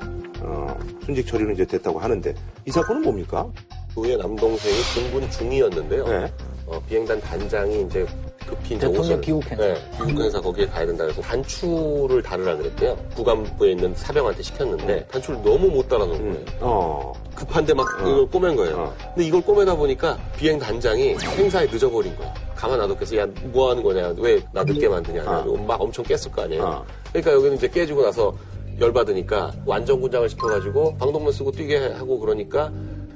어, 0.47 0.79
순직 1.05 1.27
처리는 1.27 1.55
이제 1.55 1.65
됐다고 1.67 1.99
하는데 1.99 2.35
이 2.65 2.71
사건은 2.71 3.03
뭡니까? 3.03 3.47
그의 3.95 4.17
남동생이 4.17 4.75
공군 5.11 5.31
중위였는데요. 5.31 6.07
네. 6.07 6.33
어, 6.67 6.81
비행단 6.89 7.21
단장이 7.21 7.83
이제 7.83 8.07
급히 8.47 8.75
이제 8.77 8.87
대통령 8.89 9.19
옷을- 9.19 9.21
귀국 9.25 9.45
행사. 9.51 9.65
네, 9.65 9.75
귀국 10.07 10.23
행사 10.23 10.41
거기에 10.41 10.67
가야 10.67 10.87
된다 10.87 11.05
그래서 11.05 11.21
단추를 11.23 12.23
다르라 12.23 12.57
그랬대요. 12.57 12.97
구간부에 13.17 13.73
있는 13.73 13.95
사병한테 13.95 14.43
시켰는데 14.43 15.07
단추를 15.07 15.43
너무 15.43 15.69
못 15.69 15.89
달아놓은 15.89 16.19
거예요. 16.33 16.45
어. 16.61 17.13
급한데 17.35 17.75
막 17.75 17.87
이걸 18.01 18.27
꼬맨 18.29 18.57
거예요. 18.57 18.77
어. 18.77 18.95
근데 19.15 19.25
이걸 19.29 19.41
꼬매다 19.43 19.75
보니까 19.77 20.19
비행 20.37 20.59
단장이 20.59 21.17
행사에 21.19 21.67
늦어버린 21.67 22.17
거야. 22.17 22.33
가만 22.55 22.79
놔뒀겠어. 22.79 23.17
야, 23.17 23.27
뭐 23.45 23.71
하는 23.71 23.83
거냐. 23.83 24.15
왜 24.19 24.41
나 24.53 24.63
늦게 24.65 24.89
만드냐. 24.89 25.23
어. 25.25 25.57
막 25.67 25.81
엄청 25.81 26.05
깼을 26.05 26.31
거 26.33 26.43
아니에요. 26.43 26.63
어. 26.65 26.85
그러니까 27.13 27.33
여기는 27.33 27.57
이제 27.57 27.69
깨지고 27.69 28.03
나서 28.03 28.35
열받으니까 28.81 29.53
완전 29.65 30.01
군장을 30.01 30.29
시켜가지고 30.29 30.97
방독면 30.97 31.33
쓰고 31.33 31.53
뛰게 31.53 31.93
하고 31.93 32.19
그러니까 32.19 32.73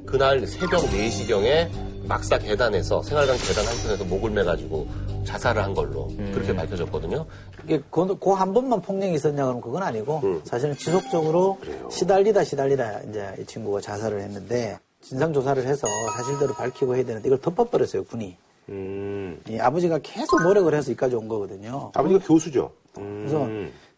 그날 0.07 0.47
새벽 0.47 0.81
4시경에 0.83 1.69
막사 2.07 2.39
계단에서 2.39 3.03
생활관 3.03 3.37
계단 3.37 3.65
한편에서 3.67 4.05
목을 4.05 4.31
매가지고 4.31 4.89
자살을 5.25 5.63
한 5.63 5.75
걸로 5.75 6.09
음. 6.19 6.33
그렇게 6.35 6.55
밝혀졌거든요. 6.55 7.25
이게 7.65 7.81
그한 7.91 8.53
번만 8.53 8.81
폭력이 8.81 9.15
있었냐 9.15 9.45
그러면 9.45 9.61
그건 9.61 9.83
아니고 9.83 10.41
사실은 10.45 10.75
지속적으로 10.77 11.59
시달리다 11.91 12.43
시달리다 12.43 13.01
이제 13.03 13.35
이 13.39 13.45
친구가 13.45 13.81
자살을 13.81 14.21
했는데 14.23 14.79
진상 15.03 15.33
조사를 15.33 15.65
해서 15.65 15.87
사실대로 16.17 16.55
밝히고 16.55 16.97
해야 16.97 17.05
되는데 17.05 17.29
이걸 17.29 17.41
덮어버렸어요 17.41 18.05
군이. 18.05 18.37
음. 18.71 19.41
이 19.49 19.59
아버지가 19.59 19.99
계속 20.03 20.43
노력을 20.43 20.73
해서 20.75 20.91
여기까지 20.91 21.15
온 21.15 21.29
거거든요. 21.29 21.93
아버지가 21.95 22.25
교수죠. 22.25 22.73
음. 22.99 23.25
그래서 23.27 23.47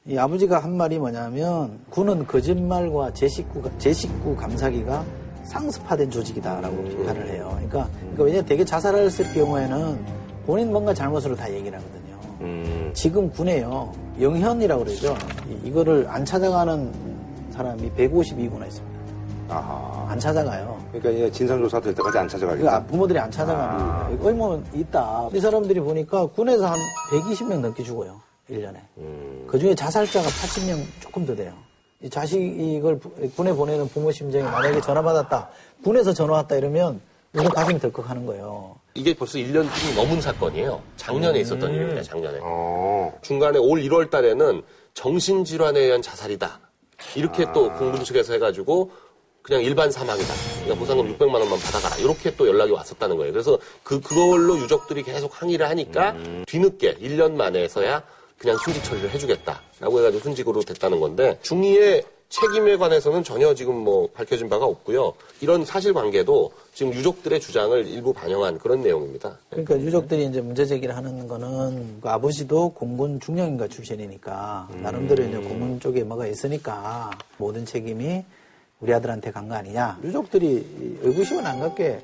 이 0.04 0.18
아버지가 0.18 0.58
한 0.58 0.76
말이 0.76 0.98
뭐냐면 0.98 1.78
군은 1.90 2.26
거짓말과 2.26 3.12
제 3.14 3.28
식구 3.28 3.62
제 3.78 3.92
식구 3.92 4.34
감사기가 4.34 5.04
상습화된 5.44 6.10
조직이다라고 6.10 6.82
비판을 6.84 7.28
해요. 7.28 7.50
그러니까, 7.54 7.88
그러니까 8.00 8.24
왜냐 8.24 8.42
되게 8.42 8.64
자살했을 8.64 9.32
경우에는 9.32 10.04
본인 10.44 10.72
뭔가 10.72 10.92
잘못으로 10.92 11.36
다 11.36 11.52
얘기를 11.52 11.78
하거든요. 11.78 12.16
음. 12.40 12.90
지금 12.94 13.30
군에요 13.30 13.92
영현이라고 14.20 14.84
그러죠. 14.84 15.14
이- 15.48 15.68
이거를 15.68 16.06
안 16.08 16.24
찾아가는 16.24 16.92
사람이 17.52 17.92
152구나 17.96 18.66
있습니다. 18.66 18.92
아하. 19.50 20.06
안 20.10 20.18
찾아가요. 20.18 20.78
그러니까 20.92 21.30
진상조사 21.30 21.80
될 21.80 21.94
때까지 21.94 22.18
안 22.18 22.26
찾아가겠다. 22.28 22.60
그러니까 22.70 22.90
부모들이 22.90 23.18
안 23.20 23.30
찾아가는 23.30 23.78
거예요. 24.18 24.18
의무는 24.20 24.64
있다. 24.74 25.28
이 25.32 25.38
사람들이 25.38 25.78
보니까 25.80 26.26
군에서 26.26 26.66
한 26.66 26.76
120명 27.10 27.60
넘게 27.60 27.82
죽어요. 27.84 28.20
일년에 28.48 28.80
그 29.46 29.58
중에 29.58 29.74
자살자가 29.74 30.26
80명 30.28 30.84
조금 31.00 31.24
더 31.26 31.34
돼요. 31.34 31.52
이 32.00 32.10
자식을 32.10 32.98
부- 32.98 33.10
군에 33.36 33.52
보내는 33.52 33.88
부모 33.88 34.10
심정이 34.10 34.42
만약에 34.44 34.80
전화 34.80 35.00
받았다. 35.02 35.48
군에서 35.84 36.12
전화 36.12 36.34
왔다 36.34 36.56
이러면 36.56 37.00
무슨 37.30 37.48
가슴이 37.50 37.78
덜컥 37.78 38.10
하는 38.10 38.26
거예요. 38.26 38.76
이게 38.94 39.14
벌써 39.14 39.38
1년이 39.38 39.94
넘은 39.94 40.20
사건이에요. 40.20 40.82
작년에 40.96 41.40
있었던 41.40 41.70
음. 41.70 41.74
일입니다, 41.74 42.02
작년에. 42.02 42.38
어. 42.42 43.16
중간에 43.22 43.58
올 43.58 43.80
1월 43.82 44.10
달에는 44.10 44.62
정신질환에 44.94 45.80
의한 45.80 46.02
자살이다. 46.02 46.60
이렇게 47.16 47.46
또 47.54 47.70
아. 47.70 47.74
공군 47.74 48.04
측에서 48.04 48.32
해가지고 48.34 48.90
그냥 49.40 49.62
일반 49.62 49.90
사망이다. 49.90 50.34
그러니까 50.62 50.74
보상금 50.76 51.06
600만 51.16 51.34
원만 51.34 51.58
받아가라. 51.58 51.96
이렇게 51.96 52.34
또 52.36 52.46
연락이 52.46 52.70
왔었다는 52.72 53.16
거예요. 53.16 53.32
그래서 53.32 53.58
그, 53.82 54.00
그걸로 54.00 54.56
유족들이 54.58 55.02
계속 55.04 55.40
항의를 55.40 55.68
하니까 55.68 56.10
음. 56.12 56.44
뒤늦게 56.46 56.96
1년 56.96 57.32
만에서야 57.32 58.02
그냥 58.42 58.58
순직 58.58 58.82
처리를 58.82 59.08
해주겠다라고 59.10 60.00
해가지고 60.00 60.22
순직으로 60.24 60.62
됐다는 60.62 60.98
건데 60.98 61.38
중의의 61.42 62.02
책임에 62.28 62.76
관해서는 62.76 63.22
전혀 63.22 63.54
지금 63.54 63.76
뭐 63.76 64.08
밝혀진 64.08 64.48
바가 64.48 64.64
없고요. 64.64 65.12
이런 65.42 65.64
사실관계도 65.64 66.50
지금 66.74 66.92
유족들의 66.92 67.38
주장을 67.38 67.86
일부 67.86 68.12
반영한 68.12 68.58
그런 68.58 68.82
내용입니다. 68.82 69.38
그러니까 69.50 69.78
유족들이 69.78 70.26
이제 70.26 70.40
문제 70.40 70.64
제기를 70.64 70.96
하는 70.96 71.28
거는 71.28 72.00
그 72.00 72.08
아버지도 72.08 72.70
공군 72.70 73.20
중령인가 73.20 73.68
출신이니까 73.68 74.70
나름대로 74.82 75.22
이제 75.22 75.36
공군 75.36 75.78
쪽에 75.78 76.02
뭐가 76.02 76.26
있으니까 76.26 77.10
모든 77.36 77.64
책임이 77.64 78.24
우리 78.82 78.92
아들한테 78.92 79.30
간 79.30 79.48
거 79.48 79.54
아니냐. 79.54 79.98
유족들이 80.02 80.98
의구심은 81.02 81.46
안 81.46 81.60
갖게 81.60 82.00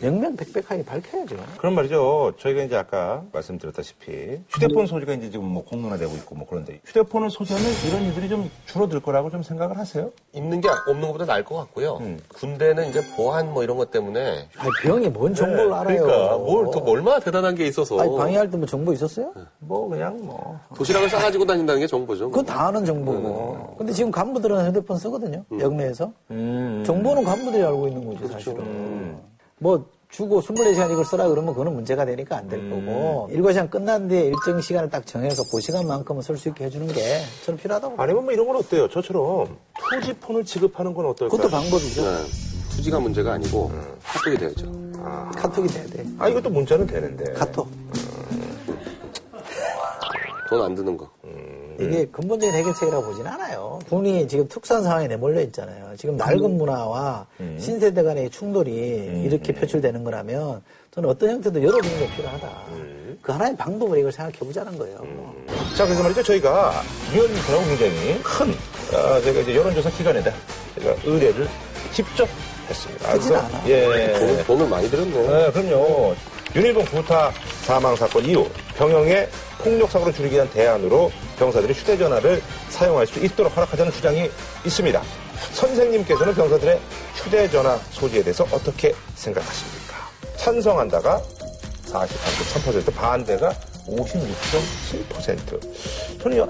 명명백백하게 0.00 0.84
밝혀야죠. 0.84 1.36
그런 1.58 1.74
말이죠. 1.74 2.32
저희가 2.38 2.62
이제 2.62 2.74
아까 2.76 3.22
말씀드렸다시피 3.32 4.40
휴대폰 4.48 4.86
소지가 4.86 5.12
이제 5.14 5.30
지금 5.30 5.46
뭐 5.46 5.62
공론화되고 5.64 6.12
있고 6.16 6.34
뭐 6.34 6.46
그런데 6.48 6.80
휴대폰을 6.86 7.30
소지하면 7.30 7.66
이런 7.86 8.02
일들이 8.04 8.28
좀 8.28 8.50
줄어들 8.66 9.00
거라고 9.00 9.30
좀 9.30 9.42
생각을 9.42 9.78
하세요? 9.78 10.10
있는 10.34 10.60
게 10.60 10.68
없는 10.88 11.02
것보다 11.08 11.26
나을 11.26 11.44
것 11.44 11.54
같고요. 11.56 12.00
군대는 12.34 12.88
이제 12.88 13.00
보안 13.16 13.52
뭐 13.52 13.62
이런 13.62 13.76
것 13.76 13.90
때문에 13.90 14.48
아니, 14.56 14.70
병이 14.82 15.08
뭔 15.10 15.34
정보를 15.34 15.72
알아요. 15.72 16.02
그러니까 16.02 16.36
뭘더 16.38 16.80
얼마나 16.80 17.20
대단한 17.20 17.54
게 17.54 17.66
있어서 17.66 18.00
아니, 18.00 18.16
방해할 18.16 18.50
때 18.50 18.56
뭐 18.56 18.66
정보 18.66 18.92
있었어요? 18.92 19.32
뭐 19.60 19.88
그냥 19.88 20.18
뭐 20.24 20.58
도시락을 20.76 21.08
싸가지고 21.10 21.44
다닌다는 21.46 21.80
게 21.80 21.86
정보죠. 21.86 22.28
그건 22.30 22.44
다 22.46 22.68
아는 22.68 22.84
정보고. 22.84 23.76
근데 23.78 23.92
지금 23.92 24.10
간부들은 24.10 24.68
휴대폰 24.68 24.98
쓰거든요. 24.98 25.44
역내에서. 25.58 26.12
정보는 26.28 27.24
간부들이 27.24 27.62
알고 27.62 27.88
있는 27.88 28.06
거죠, 28.06 28.28
사실은. 28.28 29.16
뭐 29.58 29.86
주고 30.10 30.40
24시간 30.42 30.90
이걸 30.92 31.04
쓰라 31.06 31.26
그러면 31.28 31.52
그거는 31.54 31.72
문제가 31.74 32.04
되니까 32.04 32.36
안 32.36 32.48
될 32.48 32.68
거고. 32.68 33.28
일과시간 33.30 33.70
끝난 33.70 34.08
뒤에 34.08 34.26
일정 34.26 34.60
시간을 34.60 34.90
딱 34.90 35.06
정해서 35.06 35.42
그 35.50 35.60
시간만큼은 35.60 36.20
쓸 36.22 36.36
수 36.36 36.48
있게 36.50 36.64
해주는 36.64 36.86
게 36.88 37.00
저는 37.46 37.58
필요하다고. 37.58 37.94
아니면 37.96 38.24
뭐 38.24 38.32
이런 38.32 38.46
건 38.46 38.56
어때요? 38.56 38.88
저처럼 38.88 39.56
투지폰을 39.90 40.44
지급하는 40.44 40.92
건 40.92 41.06
어떨까요? 41.06 41.30
그것도 41.38 41.50
방법이죠. 41.50 42.02
네. 42.02 42.18
투지가 42.70 43.00
문제가 43.00 43.32
아니고 43.34 43.70
카톡이 44.02 44.36
돼야죠. 44.36 44.66
카톡이 45.36 45.68
돼야 45.68 45.86
돼. 45.86 46.04
아 46.18 46.28
이것도 46.28 46.50
문자는 46.50 46.86
되는데. 46.86 47.32
카톡. 47.32 47.68
돈안 50.50 50.74
드는 50.74 50.96
거. 50.96 51.08
이게 51.80 52.06
근본적인 52.06 52.54
해결책이라고 52.54 53.04
보진 53.04 53.26
않아요. 53.26 53.78
군이 53.88 54.28
지금 54.28 54.46
특수한 54.48 54.82
상황에 54.82 55.06
내몰려 55.08 55.40
있잖아요. 55.42 55.92
지금 55.96 56.16
낡은 56.16 56.56
문화와 56.56 57.26
신세대 57.58 58.02
간의 58.02 58.30
충돌이 58.30 59.22
이렇게 59.24 59.52
표출되는 59.52 60.04
거라면 60.04 60.62
저는 60.94 61.08
어떤 61.08 61.30
형태도 61.30 61.62
열어주는 61.62 61.98
게 61.98 62.16
필요하다. 62.16 62.50
그 63.22 63.32
하나의 63.32 63.56
방법을 63.56 63.98
이걸 63.98 64.10
생각해 64.12 64.38
보자는 64.38 64.76
거예요. 64.78 64.98
자, 65.76 65.84
그래서 65.84 66.02
말이죠. 66.02 66.22
저희가 66.22 66.82
위원님들하고 67.14 67.64
굉장히 67.66 68.20
큰, 68.22 68.50
어, 68.96 69.20
저희가 69.22 69.40
이제 69.40 69.54
여론조사 69.54 69.90
기관에다 69.90 70.32
제가 70.78 70.94
의뢰를 71.04 71.48
직접 71.92 72.28
했습니다. 72.68 73.12
크진 73.12 73.34
않아. 73.34 73.68
예. 73.68 74.12
돈, 74.18 74.44
돈을 74.44 74.68
많이 74.68 74.90
들었네. 74.90 75.10
네, 75.28 75.52
그럼요. 75.52 76.14
윤일봉 76.54 76.84
구타 76.86 77.30
사망 77.62 77.96
사건 77.96 78.24
이후 78.26 78.46
병영의 78.76 79.28
폭력 79.58 79.90
사고를 79.90 80.12
줄이기 80.12 80.34
위한 80.36 80.48
대안으로 80.50 81.10
병사들이 81.38 81.72
휴대전화를 81.74 82.42
사용할 82.68 83.06
수 83.06 83.18
있도록 83.24 83.54
허락하자는 83.56 83.92
주장이 83.92 84.30
있습니다. 84.64 85.02
선생님께서는 85.52 86.34
병사들의 86.34 86.80
휴대전화 87.14 87.76
소지에 87.90 88.22
대해서 88.22 88.44
어떻게 88.52 88.94
생각하십니까? 89.14 89.96
찬성한다가 90.36 91.20
48.3%, 91.86 92.94
반대가 92.94 93.52
56.7%. 93.86 96.20
저는, 96.22 96.38
여- 96.38 96.48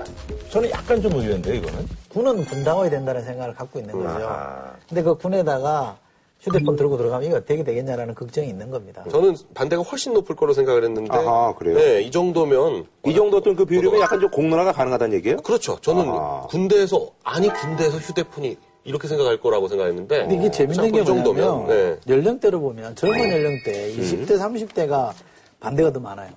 저는 0.50 0.70
약간 0.70 1.00
좀 1.02 1.12
의외인데요, 1.14 1.54
이거는. 1.54 1.88
군은 2.10 2.44
분당해야 2.44 2.90
된다는 2.90 3.24
생각을 3.24 3.54
갖고 3.54 3.78
있는 3.78 3.94
거죠. 3.94 4.26
아하. 4.26 4.72
근데 4.88 5.02
그 5.02 5.14
군에다가 5.16 5.96
휴대폰 6.42 6.74
들고 6.74 6.96
들어가면 6.96 7.28
이거 7.28 7.40
되게 7.40 7.62
되겠냐라는 7.62 8.14
걱정이 8.16 8.48
있는 8.48 8.68
겁니다. 8.70 9.04
저는 9.10 9.36
반대가 9.54 9.82
훨씬 9.82 10.12
높을 10.12 10.34
거로 10.34 10.52
생각을 10.52 10.82
했는데. 10.84 11.16
아하, 11.16 11.54
그래요? 11.54 11.76
네, 11.78 12.02
이 12.02 12.10
정도면. 12.10 12.84
이 13.06 13.14
정도 13.14 13.36
어떤 13.36 13.54
그 13.54 13.64
비율이면 13.64 14.00
약간 14.00 14.20
좀 14.20 14.28
공론화가 14.30 14.72
가능하다는 14.72 15.16
얘기예요? 15.18 15.36
그렇죠. 15.38 15.78
저는 15.80 16.08
아하. 16.08 16.46
군대에서, 16.48 17.08
아니, 17.22 17.48
군대에서 17.48 17.96
휴대폰이 17.98 18.56
이렇게 18.84 19.06
생각할 19.06 19.40
거라고 19.40 19.68
생각했는데. 19.68 20.18
근데 20.22 20.34
이게 20.34 20.50
재밌는 20.50 20.90
게이 20.90 21.04
정도면. 21.04 21.48
뭐냐면 21.48 21.68
네. 21.68 22.12
연령대로 22.12 22.60
보면 22.60 22.96
젊은 22.96 23.20
연령대 23.30 23.94
20대 23.94 24.30
30대가 24.36 25.12
반대가 25.60 25.92
더 25.92 26.00
많아요. 26.00 26.30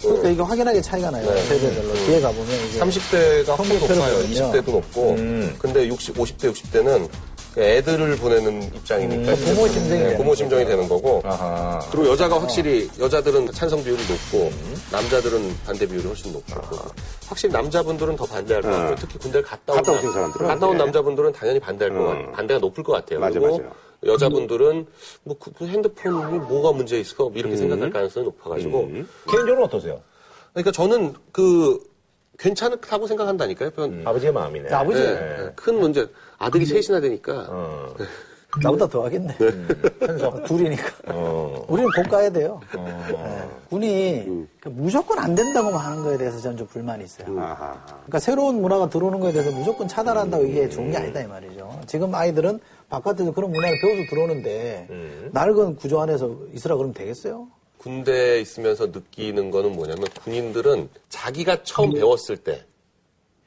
그러니까 0.00 0.28
이게 0.30 0.42
확연하게 0.42 0.80
차이가 0.80 1.12
나요. 1.12 1.24
세대별로 1.24 1.94
뒤에 1.94 2.20
가보면 2.20 2.48
이게 2.68 2.80
30대가 2.80 3.56
훨씬 3.56 3.78
높아요. 3.78 4.18
보면요. 4.18 4.52
20대도 4.52 4.72
높고. 4.72 5.14
근데 5.60 5.86
60, 5.86 6.16
50대, 6.16 6.52
60대는 6.52 7.08
애들을 7.56 8.16
보내는 8.16 8.62
입장이니까. 8.62 9.32
이제 9.32 9.44
부모 9.44 9.68
심정이 9.68 10.00
네, 10.02 10.16
부모 10.16 10.34
심정이 10.34 10.64
되는 10.64 10.88
거고. 10.88 11.20
아하. 11.24 11.78
그리고 11.90 12.08
여자가 12.08 12.40
확실히 12.40 12.90
여자들은 12.98 13.52
찬성 13.52 13.82
비율이 13.84 14.00
높고 14.08 14.50
남자들은 14.90 15.54
반대 15.66 15.86
비율이 15.86 16.06
훨씬 16.06 16.32
높고 16.32 16.54
확실히 17.28 17.52
남자분들은 17.52 18.16
더 18.16 18.24
반대할 18.24 18.62
것 18.62 18.70
같아요. 18.70 18.96
특히 18.98 19.18
군대를 19.18 19.46
갔다 19.46 19.72
온, 19.72 19.76
갔다 19.76 19.92
남- 19.92 19.98
오신 19.98 20.12
사람들은. 20.12 20.46
갔다 20.46 20.66
온 20.66 20.72
네. 20.72 20.84
남자분들은 20.84 21.32
당연히 21.32 21.60
반대할 21.60 21.94
것 21.96 22.04
같아요. 22.04 22.32
반대가 22.32 22.60
높을 22.60 22.82
것 22.84 22.92
같아요. 22.92 23.20
맞아, 23.20 23.38
그리고 23.38 23.58
맞아요. 23.58 23.72
여자분들은 24.04 24.86
뭐 25.24 25.36
그, 25.38 25.52
그 25.52 25.66
핸드폰이 25.66 26.38
뭐가 26.38 26.72
문제 26.72 26.98
있어 26.98 27.30
이렇게 27.34 27.56
생각할 27.56 27.90
가능성이 27.90 28.24
높아가지고 28.26 28.90
개인적으로 29.30 29.64
어떠세요? 29.64 30.00
그러니까 30.52 30.72
저는 30.72 31.14
그 31.30 31.78
괜찮다고 32.38 33.06
생각한다니까요. 33.06 33.70
편- 33.70 34.02
아버지의 34.04 34.32
마음이네. 34.32 34.72
아버지 34.72 35.00
네, 35.00 35.14
네. 35.14 35.52
큰 35.54 35.78
문제 35.78 36.06
아들이 36.38 36.64
셋이나 36.66 37.00
되니까 37.00 37.46
어. 37.48 37.94
나보다 38.62 38.86
더 38.86 39.04
하겠네. 39.04 39.34
둘이니까. 40.46 40.84
어. 41.08 41.64
우리는 41.68 41.88
곧 41.96 42.02
가야 42.10 42.28
돼요. 42.30 42.60
네. 42.74 43.48
군이 43.70 44.46
그 44.60 44.68
무조건 44.68 45.18
안 45.18 45.34
된다고만 45.34 45.80
하는 45.80 46.02
거에 46.02 46.18
대해서 46.18 46.38
저는 46.38 46.58
좀 46.58 46.66
불만이 46.66 47.02
있어요. 47.04 47.28
아하. 47.40 47.82
그러니까 47.86 48.18
새로운 48.18 48.60
문화가 48.60 48.90
들어오는 48.90 49.20
거에 49.20 49.32
대해서 49.32 49.50
무조건 49.52 49.88
차단한다고 49.88 50.44
이게 50.44 50.68
좋은 50.68 50.90
게 50.90 50.98
아니다 50.98 51.20
이 51.22 51.26
말이죠. 51.26 51.80
지금 51.86 52.14
아이들은 52.14 52.60
바깥에서 52.90 53.32
그런 53.32 53.52
문화를 53.52 53.74
배워서 53.80 54.02
들어오는데 54.10 55.30
낡은 55.32 55.76
구조 55.76 56.00
안에서 56.02 56.36
있으라 56.52 56.76
그러면 56.76 56.92
되겠어요? 56.92 57.46
군대에 57.82 58.40
있으면서 58.40 58.86
느끼는 58.86 59.50
거는 59.50 59.72
뭐냐면 59.72 60.04
군인들은 60.22 60.88
자기가 61.08 61.64
처음 61.64 61.92
배웠을 61.92 62.36
때 62.36 62.64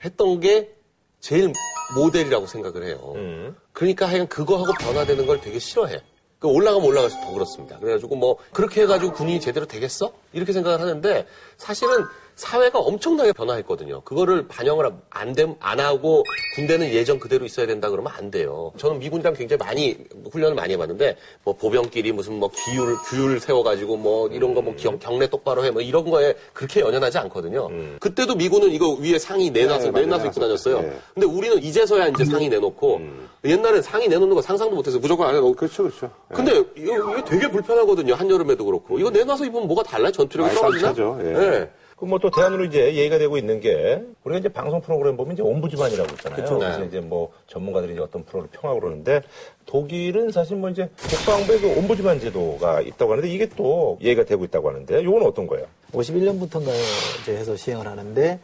했던 0.04 0.40
게 0.42 0.76
제일 1.22 1.54
모델이라고 1.96 2.46
생각을 2.46 2.84
해요. 2.86 3.54
그러니까 3.72 4.08
하여간 4.08 4.28
그거하고 4.28 4.74
변화되는 4.80 5.26
걸 5.26 5.40
되게 5.40 5.58
싫어해. 5.58 6.02
그 6.38 6.48
올라가면 6.50 6.86
올라갈수록 6.86 7.26
더 7.26 7.32
그렇습니다. 7.32 7.80
그래가지고 7.80 8.16
뭐 8.18 8.38
그렇게 8.52 8.82
해가지고 8.82 9.14
군인이 9.14 9.40
제대로 9.40 9.66
되겠어? 9.66 10.12
이렇게 10.36 10.54
생각을 10.54 10.80
하는데 10.80 11.26
사실은 11.58 12.04
사회가 12.36 12.80
엄청나게 12.80 13.32
변화했거든요. 13.32 14.02
그거를 14.02 14.46
반영을 14.50 14.92
안, 15.10 15.32
됨, 15.32 15.56
안 15.62 15.80
하고 15.80 16.22
군대는 16.56 16.90
예전 16.90 17.18
그대로 17.18 17.46
있어야 17.46 17.66
된다 17.66 17.90
그러면 17.90 18.12
안 18.14 18.30
돼요. 18.30 18.74
저는 18.76 19.00
미군이랑 19.00 19.34
굉장히 19.36 19.58
많이 19.58 19.98
훈련을 20.34 20.54
많이 20.54 20.74
해봤는데 20.74 21.16
뭐 21.46 21.56
보병끼리 21.56 22.12
무슨 22.12 22.34
뭐 22.38 22.50
기율 22.50 22.98
규율 23.06 23.40
세워가지고 23.40 23.96
뭐 23.96 24.28
이런 24.28 24.54
거 24.54 24.62
뭐 24.62 24.76
경례 25.00 25.28
똑바로 25.28 25.64
해 25.64 25.72
뭐 25.72 25.82
이런 25.82 26.10
거에 26.10 26.34
그렇게 26.52 26.82
연연하지 26.82 27.20
않거든요. 27.20 27.70
그때도 28.02 28.36
미군은 28.36 28.70
이거 28.72 28.90
위에 29.00 29.18
상의 29.18 29.50
내놔서 29.50 29.92
네. 29.92 30.02
내놔서 30.02 30.26
입고 30.28 30.42
다녔어요. 30.42 30.82
네. 30.82 31.00
근데 31.14 31.28
우리는 31.28 31.64
이제서야 31.64 32.10
이제 32.10 32.26
상의 32.26 32.50
내놓고 32.50 33.00
옛날엔 33.46 33.82
상의 33.82 34.10
내놓는 34.10 34.36
거 34.36 34.42
상상도 34.42 34.76
못해서 34.76 35.00
무조건 35.00 35.28
안 35.30 35.36
해놓고 35.36 35.54
그렇죠, 35.54 35.84
그렇죠. 35.84 36.12
근데 36.34 36.52
이거, 36.76 36.96
이거 36.98 37.24
되게 37.24 37.50
불편하거든요. 37.50 38.16
한여름에도 38.16 38.66
그렇고. 38.66 39.00
이거 39.00 39.10
내놔서 39.10 39.46
입으면 39.46 39.68
뭐가 39.68 39.84
달라요? 39.84 40.12
전투력이 40.26 40.56
떨어지나? 40.56 40.88
상처죠, 40.94 41.18
예. 41.22 41.34
네. 41.34 41.70
그뭐 41.98 42.20
또 42.20 42.30
대안으로 42.30 42.66
이제 42.66 42.94
얘기가 42.94 43.18
되고 43.18 43.38
있는 43.38 43.62
게 43.62 44.04
우리가 44.26 44.40
이제 44.40 44.50
방송 44.50 44.82
프로그램 44.82 45.16
보면 45.16 45.34
이제 45.34 45.42
옴부즈만이라고 45.42 46.10
있잖아요. 46.16 46.42
그쵸. 46.44 46.60
그래서 46.60 46.80
네. 46.80 46.86
이제 46.88 47.00
뭐 47.00 47.32
전문가들이 47.48 47.94
이제 47.94 48.02
어떤 48.02 48.26
프로를 48.26 48.50
평하고 48.52 48.82
그러는데 48.82 49.22
독일은 49.66 50.30
사실 50.32 50.58
뭐 50.58 50.70
이제 50.70 50.90
국방부에 50.98 51.58
그 51.60 51.78
옴부즈만 51.80 52.20
제도가 52.20 52.82
있다고 52.82 53.14
하는데 53.14 53.30
이게 53.30 53.48
또 53.56 53.98
얘기가 54.02 54.26
되고 54.26 54.44
있다고 54.44 54.70
하는데 54.70 55.02
이건 55.02 55.24
어떤 55.24 55.48
거예요? 55.48 55.68
51년부터인가 55.94 56.70
이제 57.22 57.38
해서 57.38 57.56
시행을 57.56 57.88
하는데 57.88 58.40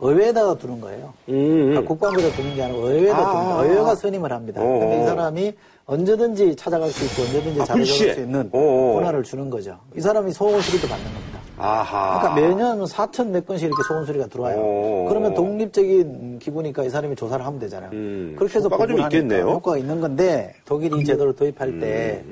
의회에다가 0.00 0.54
두는 0.56 0.80
거예요. 0.80 1.12
음. 1.28 1.66
그러니까 1.68 1.82
국방부에다 1.82 2.36
두는 2.36 2.54
게 2.56 2.62
아니고 2.62 2.88
의회에다 2.88 3.18
아. 3.18 3.32
두는 3.32 3.56
거예요. 3.56 3.72
의회가 3.72 3.94
선임을 3.96 4.32
합니다. 4.32 4.62
어. 4.62 4.78
근데 4.78 5.02
이 5.02 5.04
사람이 5.04 5.52
언제든지 5.84 6.56
찾아갈 6.56 6.88
수 6.90 7.04
있고 7.04 7.22
언제든지 7.22 7.60
아, 7.60 7.64
자료 7.66 7.78
불시에. 7.80 7.98
적을 7.98 8.14
수 8.14 8.20
있는 8.20 8.48
어. 8.50 8.92
권한을 8.94 9.22
주는 9.24 9.50
거죠. 9.50 9.78
이 9.94 10.00
사람이 10.00 10.32
소원 10.32 10.60
수리도 10.62 10.88
받는 10.88 11.04
겁니다. 11.04 11.23
아하. 11.56 12.20
그러니까 12.20 12.34
매년 12.34 12.84
4천 12.84 13.28
몇 13.28 13.46
건씩 13.46 13.68
이렇게 13.68 13.82
소원 13.86 14.04
수리가 14.04 14.26
들어와요. 14.26 14.56
어. 14.58 15.06
그러면 15.08 15.34
독립적인 15.34 16.38
기구니까 16.40 16.84
이 16.84 16.90
사람이 16.90 17.16
조사를 17.16 17.44
하면 17.44 17.60
되잖아요. 17.60 17.90
음. 17.92 18.34
그렇게 18.36 18.56
해서 18.56 18.68
효과가 18.68 18.86
좀 18.86 19.00
있겠네요. 19.00 19.48
음. 19.48 19.54
효과가 19.54 19.78
있는 19.78 20.00
건데 20.00 20.54
독일이 20.64 21.00
이 21.00 21.04
제도를 21.04 21.34
도입할 21.34 21.78
때 21.78 22.24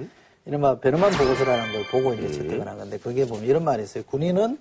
이른바 0.44 0.78
베르만 0.78 1.12
보고서라는 1.12 1.72
걸 1.72 1.84
보고 1.90 2.14
이제 2.14 2.30
채택을 2.32 2.66
한 2.66 2.78
건데 2.78 2.98
거기에 2.98 3.26
보면 3.26 3.44
이런 3.44 3.64
말이 3.64 3.82
있어요. 3.84 4.02
군인은 4.04 4.58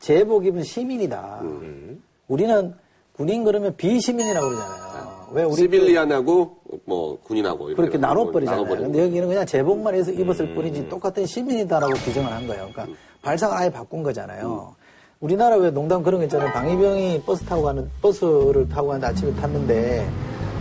제복 0.00 0.46
입은 0.46 0.64
시민이다. 0.64 1.40
음. 1.42 2.02
우리는 2.28 2.74
군인 3.12 3.44
그러면 3.44 3.76
비시민이라고 3.76 4.48
그러잖아요. 4.48 5.10
왜 5.32 5.44
우리 5.44 5.54
시빌리안하고 5.56 6.56
뭐 6.86 7.18
군인하고 7.22 7.68
이렇게 7.68 7.82
그렇게 7.82 7.98
나눠버리잖아요. 7.98 8.62
나눠버리는 8.62 8.92
근데 8.92 9.06
여기는 9.06 9.28
그냥 9.28 9.46
제복만 9.46 9.94
해서 9.94 10.10
입었을 10.10 10.46
음. 10.46 10.54
뿐이지 10.54 10.88
똑같은 10.88 11.26
시민이다라고 11.26 11.92
규정을 11.92 12.32
한 12.32 12.46
거예요. 12.46 12.68
그러니까 12.72 12.98
발상을 13.22 13.56
아예 13.56 13.70
바꾼 13.70 14.02
거잖아요. 14.02 14.74
우리나라 15.20 15.56
왜 15.56 15.70
농담 15.70 16.02
그런 16.02 16.20
거 16.20 16.24
있잖아요. 16.24 16.50
방위병이 16.52 17.22
버스 17.26 17.44
타고 17.44 17.62
가는, 17.62 17.90
버스를 18.00 18.68
타고 18.68 18.88
가는데 18.88 19.06
아침에 19.08 19.34
tas는데 19.34 20.08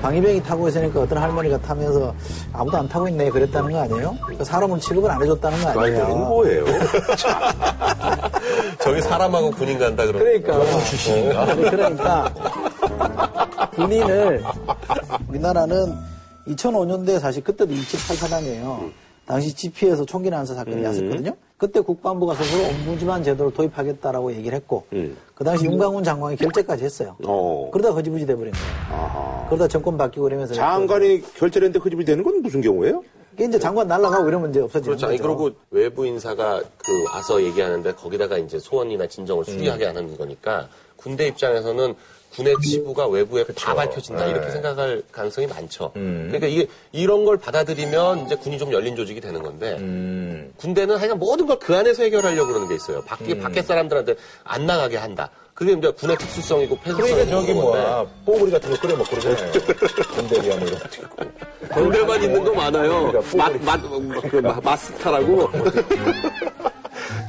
방위병이 0.01 0.43
타고 0.43 0.67
있으니까 0.67 1.01
어떤 1.01 1.17
할머니가 1.17 1.57
타면서 1.59 2.13
아무도 2.53 2.77
안 2.77 2.87
타고 2.87 3.07
있네 3.07 3.29
그랬다는 3.29 3.71
거 3.71 3.79
아니에요? 3.79 4.15
그러니까 4.21 4.43
사람은 4.43 4.79
취급을 4.79 5.09
안 5.09 5.21
해줬다는 5.21 5.61
거 5.61 5.69
아니, 5.69 5.79
아니에요? 5.95 6.15
뭐예요? 6.15 6.65
저기 8.81 9.01
사람하고 9.01 9.51
군인 9.51 9.79
간다 9.79 10.05
그러면 10.05 10.41
그러니까. 10.41 10.79
출신인가? 10.83 11.55
그러니까. 11.55 12.33
군인을, 13.75 14.43
우리나라는 15.29 15.95
2005년도에 16.47 17.19
사실 17.19 17.43
그때도 17.43 17.73
28사단이에요. 17.73 18.91
당시 19.25 19.53
GP에서 19.53 20.05
총기 20.05 20.29
난사 20.29 20.55
사건이 20.55 20.83
왔었거든요. 20.83 21.31
그때 21.59 21.81
국방부가 21.81 22.35
스스로 22.35 22.69
옴부즈만 22.69 23.21
제도를 23.21 23.53
도입하겠다라고 23.53 24.33
얘기를 24.33 24.55
했고, 24.55 24.85
그 25.35 25.43
당시 25.43 25.65
윤광훈 25.65 26.05
장관이 26.05 26.37
결재까지 26.37 26.85
했어요. 26.85 27.17
어. 27.25 27.69
그러다 27.73 27.93
허지부지 27.93 28.25
돼버린 28.25 28.53
거예요. 28.53 29.03
아하. 29.03 29.45
그러다 29.49 29.67
정권 29.67 29.97
바뀌고 29.97 30.23
그러면서. 30.23 30.53
장관이 30.53 31.21
결제를 31.35 31.65
했는데 31.67 31.83
그 31.83 31.89
집이 31.89 32.05
되는 32.05 32.23
건 32.23 32.41
무슨 32.41 32.61
경우예요? 32.61 33.03
이게 33.33 33.43
이제 33.43 33.59
장관 33.59 33.89
날라가고 33.89 34.29
이러면 34.29 34.51
이제 34.51 34.61
없어지는 34.61 34.95
그렇죠. 34.95 35.07
아니, 35.07 35.17
거죠. 35.17 35.35
그리고 35.35 35.55
외부 35.71 36.05
인사가 36.05 36.61
그 36.77 37.03
와서 37.13 37.43
얘기하는데 37.43 37.93
거기다가 37.93 38.37
이제 38.37 38.57
소원이나 38.57 39.07
진정을 39.07 39.43
수리하게 39.43 39.85
하는 39.85 40.17
거니까 40.17 40.69
군대 40.95 41.27
입장에서는 41.27 41.93
군의 42.35 42.55
치부가 42.61 43.07
외부에 43.07 43.43
다 43.55 43.73
밝혀진다 43.73 44.25
이렇게 44.27 44.49
생각할 44.51 45.01
가능성이 45.11 45.47
많죠. 45.47 45.91
그러니까 45.93 46.47
이게 46.47 46.67
이런 46.91 47.25
걸 47.25 47.37
받아들이면 47.37 48.25
이제 48.25 48.35
군이 48.35 48.57
좀 48.57 48.71
열린 48.71 48.95
조직이 48.95 49.19
되는 49.19 49.41
건데 49.41 49.75
군대는 50.57 50.97
하여간 50.97 51.17
모든 51.19 51.45
걸 51.47 51.59
그 51.59 51.75
안에서 51.75 52.03
해결하려고 52.03 52.47
그러는 52.47 52.67
게 52.69 52.75
있어요. 52.75 53.01
밖에 53.03 53.37
밖에 53.37 53.61
사람들한테 53.61 54.15
안 54.43 54.65
나가게 54.65 54.97
한다. 54.97 55.29
그게 55.53 55.73
이제 55.73 55.91
군의 55.91 56.15
특수성이고 56.17 56.77
폐쇄성이고 56.77 57.15
그러니까 57.15 57.31
저기 57.41 57.53
뭐야 57.53 58.05
뽀글이 58.25 58.51
같은 58.51 58.69
거 58.71 58.77
끓여 58.79 58.95
먹고 58.95 59.09
그러잖아요. 59.09 59.51
군대리야 60.15 60.55
뭐 60.55 60.67
이런 60.67 60.79
것도 60.79 61.01
있고. 61.03 61.17
군대만 61.73 62.23
있는 62.23 62.43
거 62.45 62.53
많아요. 62.53 63.11
그러니까 63.11 63.37
맛, 63.37 63.61
맛, 63.63 63.81
그 64.31 64.37
마- 64.37 64.59
마스타라고. 64.63 65.49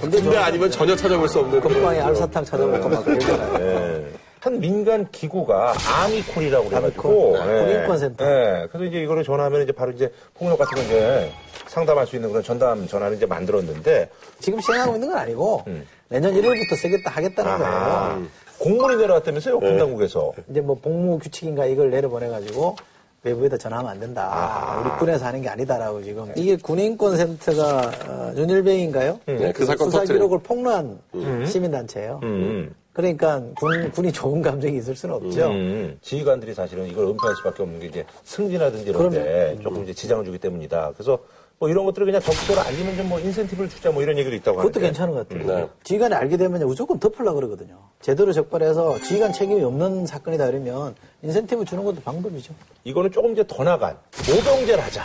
군대 0.00 0.36
아니면 0.36 0.70
전혀 0.70 0.94
찾아볼 0.94 1.28
수 1.28 1.40
없는. 1.40 1.60
금방에 1.60 2.00
알사탕 2.00 2.44
찾아먹고 2.44 2.88
막 2.88 3.04
그러잖아요. 3.04 4.19
예. 4.40 4.42
한 4.42 4.58
민간 4.60 5.06
기구가 5.10 5.74
아미콜이라고 6.02 6.68
그래가지고 6.68 7.36
아미콜. 7.38 7.48
예. 7.48 7.52
네, 7.52 7.64
군인권센터. 7.74 8.24
예. 8.24 8.66
그래서 8.72 8.84
이제 8.86 9.02
이거를 9.02 9.22
전화하면 9.24 9.62
이제 9.62 9.72
바로 9.72 9.92
이제 9.92 10.10
폭력 10.34 10.58
같은 10.58 10.76
거 10.76 10.82
이제 10.82 11.30
상담할 11.66 12.06
수 12.06 12.16
있는 12.16 12.30
그런 12.30 12.42
전담 12.42 12.86
전화를 12.86 13.16
이제 13.16 13.26
만들었는데 13.26 14.08
지금 14.40 14.60
시행하고 14.60 14.94
있는 14.94 15.08
건 15.08 15.18
아니고, 15.18 15.62
내년 16.08 16.32
1월부터 16.34 16.76
쓰겠다 16.76 17.10
하겠다는 17.10 17.58
거예요. 17.58 17.72
아, 17.72 18.22
공문이 18.58 18.96
내려왔다면서요 18.96 19.60
군당국에서 19.60 20.32
이제 20.50 20.60
뭐 20.60 20.76
복무 20.80 21.18
규칙인가 21.20 21.66
이걸 21.66 21.90
내려보내가지고 21.90 22.74
외부에다 23.22 23.56
전화하면 23.58 23.92
안 23.92 24.00
된다. 24.00 24.80
우리 24.82 24.90
군에서 24.98 25.26
하는 25.26 25.42
게 25.42 25.48
아니다라고 25.48 26.02
지금. 26.02 26.32
이게 26.36 26.56
군인권 26.56 27.16
센터가 27.18 27.90
어, 28.08 28.32
윤일병인가요? 28.36 29.20
네, 29.26 29.52
그 29.52 29.64
사건 29.66 29.90
수사. 29.90 30.04
기록을 30.04 30.38
폭로한 30.40 30.98
시민단체예요. 31.46 32.20
음. 32.22 32.74
그러니까 32.92 33.40
군, 33.56 33.90
군이 33.92 34.12
좋은 34.12 34.42
감정이 34.42 34.76
있을 34.78 34.96
수는 34.96 35.14
없죠. 35.14 35.48
음, 35.50 35.98
지휘관들이 36.02 36.54
사실은 36.54 36.86
이걸 36.88 37.06
은폐할 37.06 37.36
수밖에 37.36 37.62
없는 37.62 37.80
게 37.80 37.86
이제 37.86 38.04
승진하든지 38.24 38.90
이런 38.90 39.10
데 39.10 39.56
조금 39.62 39.82
이제 39.84 39.92
지장을 39.94 40.24
주기 40.24 40.38
때문이다. 40.38 40.92
그래서 40.94 41.18
뭐 41.58 41.68
이런 41.68 41.84
것들을 41.84 42.06
그냥 42.06 42.20
적도로 42.22 42.60
알리면 42.62 42.96
좀 42.96 43.06
뭐 43.06 43.20
인센티브를 43.20 43.68
주자 43.68 43.90
뭐 43.90 44.02
이런 44.02 44.16
얘기도 44.18 44.34
있다고 44.34 44.58
하는데. 44.60 44.72
그것도 44.72 44.82
괜찮은 44.84 45.14
것 45.14 45.28
같아요. 45.28 45.46
네. 45.56 45.68
지휘관이 45.84 46.14
알게 46.14 46.36
되면 46.36 46.66
무조건 46.66 46.98
덮으려고 46.98 47.34
그러거든요. 47.36 47.78
제대로 48.00 48.32
적발해서 48.32 48.98
지휘관 49.02 49.32
책임이 49.34 49.62
없는 49.62 50.06
사건이다 50.06 50.46
그러면 50.46 50.94
인센티브 51.22 51.64
주는 51.66 51.84
것도 51.84 52.00
방법이죠. 52.02 52.54
이거는 52.84 53.12
조금 53.12 53.32
이제 53.32 53.44
더 53.46 53.62
나간 53.62 53.96
모병제를 54.26 54.82
하자. 54.82 55.04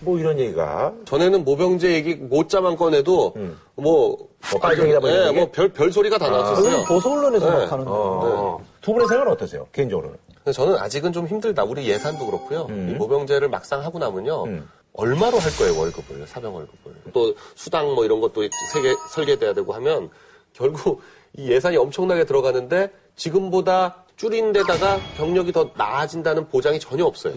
뭐 0.00 0.18
이런 0.18 0.38
얘기가 0.38 0.92
전에는 1.04 1.44
모병제 1.44 1.92
얘기 1.92 2.14
못자만 2.14 2.76
꺼내도 2.76 3.34
뭐, 3.74 4.16
뭐 4.50 4.60
빨갱이다 4.60 5.00
뭐 5.00 5.08
이런 5.08 5.22
예, 5.22 5.28
얘기? 5.28 5.38
뭐별 5.38 5.68
별 5.70 5.92
소리가 5.92 6.18
다 6.18 6.28
나왔었어요. 6.28 6.70
그건 6.70 6.84
보수 6.84 7.10
언론에서 7.10 7.50
네. 7.50 7.56
막 7.56 7.72
하는 7.72 7.84
어. 7.88 8.58
두 8.80 8.92
분의 8.92 9.08
생각은 9.08 9.32
어떠세요? 9.32 9.66
개인적으로는. 9.72 10.16
저는 10.52 10.76
아직은 10.76 11.12
좀 11.12 11.26
힘들다. 11.26 11.64
우리 11.64 11.88
예산도 11.88 12.26
그렇고요. 12.26 12.66
음. 12.68 12.90
이 12.90 12.94
모병제를 12.94 13.48
막상 13.48 13.82
하고 13.82 13.98
나면요. 13.98 14.44
얼마로 14.92 15.38
할 15.38 15.50
거예요, 15.58 15.78
월급을. 15.78 16.26
사병 16.26 16.54
월급을. 16.54 16.92
또 17.12 17.34
수당 17.54 17.94
뭐 17.94 18.04
이런 18.04 18.20
것도 18.20 18.42
세계 18.72 18.94
설계돼야 19.10 19.52
되고 19.54 19.72
하면 19.74 20.08
결국 20.52 21.00
이 21.36 21.50
예산이 21.50 21.76
엄청나게 21.76 22.24
들어가는데 22.24 22.90
지금보다 23.16 24.04
줄인 24.16 24.52
데다가 24.52 24.98
병력이 25.16 25.52
더 25.52 25.70
나아진다는 25.76 26.48
보장이 26.48 26.78
전혀 26.80 27.04
없어요. 27.04 27.34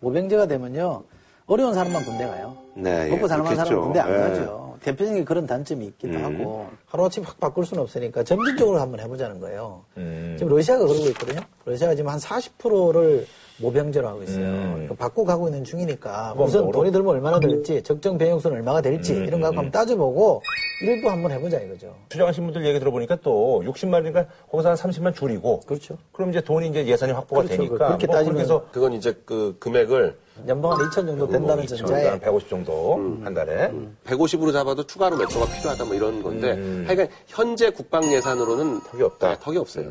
모병제가 0.00 0.46
되면요. 0.46 1.02
어려운 1.52 1.74
사람만 1.74 2.02
군대 2.04 2.26
가요. 2.26 2.56
네, 2.74 3.10
먹고 3.10 3.24
예, 3.24 3.28
살만한. 3.28 3.56
사람은 3.56 3.82
군대 3.82 4.00
안 4.00 4.10
예. 4.10 4.16
가죠. 4.16 4.72
대표적인 4.80 5.24
그런 5.26 5.46
단점이 5.46 5.84
있기도 5.86 6.18
하고 6.18 6.66
하루아침 6.86 7.22
확 7.24 7.38
바꿀 7.38 7.66
수는 7.66 7.82
없으니까 7.82 8.24
점진적으로 8.24 8.80
한번 8.80 8.98
해보자는 9.00 9.38
거예요. 9.38 9.84
지금 9.94 10.48
러시아가 10.48 10.86
그러고 10.86 11.06
있거든요. 11.08 11.40
러시아가 11.66 11.94
지금 11.94 12.10
한 12.10 12.18
40%를 12.18 13.26
모병제로 13.60 14.08
하고 14.08 14.22
있어요. 14.24 14.44
그러니까 14.72 14.94
바꿔 14.96 15.24
가고 15.24 15.46
있는 15.46 15.62
중이니까 15.62 16.34
우선? 16.36 16.70
돈이 16.72 16.90
들면 16.90 17.14
얼마나 17.14 17.38
들지, 17.38 17.82
적정 17.82 18.18
병역수는 18.18 18.56
얼마가 18.56 18.80
될지 18.80 19.12
이런 19.12 19.40
거 19.40 19.48
한번 19.48 19.70
따져보고 19.70 20.42
일부 20.84 21.08
한번 21.10 21.30
해보자 21.30 21.60
이거죠. 21.60 21.94
추정하신 22.08 22.44
분들 22.44 22.66
얘기 22.66 22.80
들어보니까 22.80 23.18
또 23.22 23.62
60만이니까 23.64 24.26
거기서 24.50 24.70
한 24.70 24.76
30만 24.76 25.14
줄이고. 25.14 25.60
그렇죠. 25.60 25.96
그럼 26.10 26.30
이제 26.30 26.40
돈이 26.40 26.70
이제 26.70 26.84
예산이 26.86 27.12
확보가 27.12 27.42
그렇죠. 27.42 27.56
되니까. 27.56 27.86
그렇게 27.86 28.06
뭐 28.08 28.16
따지면 28.16 28.34
그래서 28.36 28.66
그건 28.72 28.94
이제 28.94 29.16
그 29.24 29.54
금액을 29.60 30.18
연봉 30.48 30.72
한 30.72 30.78
2천 30.78 31.06
정도 31.06 31.28
된다는 31.28 31.66
전자에 31.66 32.08
한 32.08 32.20
150 32.20 32.48
정도 32.48 32.94
한 33.22 33.34
달에. 33.34 33.72
150으로 34.04 34.52
잡아도 34.52 34.84
추가로 34.86 35.16
몇 35.16 35.26
조가 35.28 35.46
필요하다 35.46 35.84
뭐 35.84 35.94
이런 35.94 36.22
건데 36.22 36.52
하여간 36.86 37.08
현재 37.26 37.70
국방 37.70 38.04
예산으로는 38.12 38.80
턱이 38.90 39.02
없다. 39.02 39.28
네, 39.30 39.36
턱이 39.40 39.56
없어요. 39.58 39.90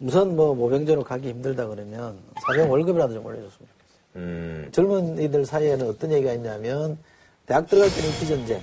우선 0.00 0.36
뭐 0.36 0.54
모병제로 0.54 1.02
가기 1.04 1.28
힘들다 1.30 1.66
그러면 1.66 2.18
사병 2.46 2.70
월급이라도 2.70 3.14
좀 3.14 3.24
올려줬으면 3.26 3.50
좋겠어요. 3.50 4.16
음. 4.16 4.68
젊은 4.72 5.18
이들 5.18 5.44
사이에는 5.46 5.88
어떤 5.88 6.12
얘기가 6.12 6.32
있냐면 6.34 6.98
대학 7.46 7.66
들어갈 7.66 7.90
때는 7.90 8.08
입시 8.10 8.26
전쟁, 8.28 8.60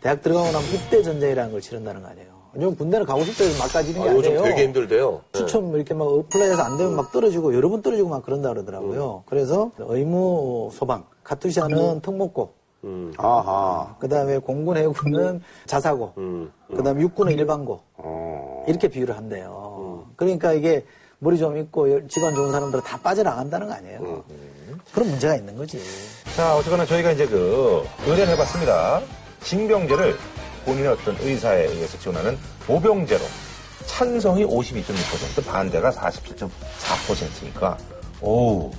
대학 0.00 0.22
들어가고 0.22 0.46
나면 0.52 0.62
입대 0.74 1.02
전쟁이라는 1.02 1.52
걸 1.52 1.60
치른다는 1.60 2.02
거 2.02 2.08
아니에요. 2.08 2.31
요즘 2.56 2.76
군대는 2.76 3.06
가고 3.06 3.24
싶다 3.24 3.44
해서 3.44 3.62
막 3.62 3.72
가지는 3.72 4.02
게 4.02 4.08
아, 4.08 4.12
아, 4.12 4.14
요즘 4.14 4.30
니에요 4.30 4.42
되게 4.42 4.64
힘들대요. 4.64 5.10
네. 5.32 5.38
추첨 5.38 5.74
이렇게 5.74 5.94
막 5.94 6.04
어플라이해서 6.04 6.62
안 6.62 6.76
되면 6.76 6.96
막 6.96 7.10
떨어지고 7.12 7.54
여러 7.54 7.68
번 7.68 7.80
떨어지고 7.82 8.08
막 8.10 8.22
그런다 8.24 8.50
그러더라고요. 8.50 9.22
그래서 9.26 9.70
의무 9.78 10.70
소방, 10.72 11.04
카투샤는 11.24 12.00
특목고, 12.02 12.52
아하. 13.16 13.96
그 13.98 14.08
다음에 14.08 14.38
공군 14.38 14.76
해군은 14.76 15.40
자사고, 15.66 16.12
그 16.14 16.82
다음에 16.82 17.00
육군은 17.02 17.32
일반고, 17.32 17.80
어. 17.96 18.64
이렇게 18.68 18.88
비유를 18.88 19.16
한대요. 19.16 20.06
그러니까 20.16 20.52
이게 20.52 20.84
머리 21.20 21.38
좀 21.38 21.56
있고 21.56 21.90
여- 21.92 22.06
집안 22.08 22.34
좋은 22.34 22.50
사람들은 22.50 22.82
다 22.84 22.98
빠져나간다는 23.00 23.68
거 23.68 23.74
아니에요. 23.74 24.24
그런 24.92 25.08
문제가 25.08 25.36
있는 25.36 25.56
거지. 25.56 25.80
자, 26.36 26.56
어쨌거나 26.56 26.84
저희가 26.84 27.12
이제 27.12 27.26
그, 27.26 27.82
의뢰를 28.06 28.32
해봤습니다. 28.34 29.00
징병제를 29.40 30.16
본인의 30.64 30.88
어떤 30.88 31.16
의사에 31.20 31.66
의해서 31.66 31.98
지원하는 31.98 32.38
모병제로 32.66 33.24
찬성이 33.86 34.44
52.6%, 34.44 35.44
반대가 35.46 35.90
47.4%니까, 35.90 37.76
오 38.20 38.70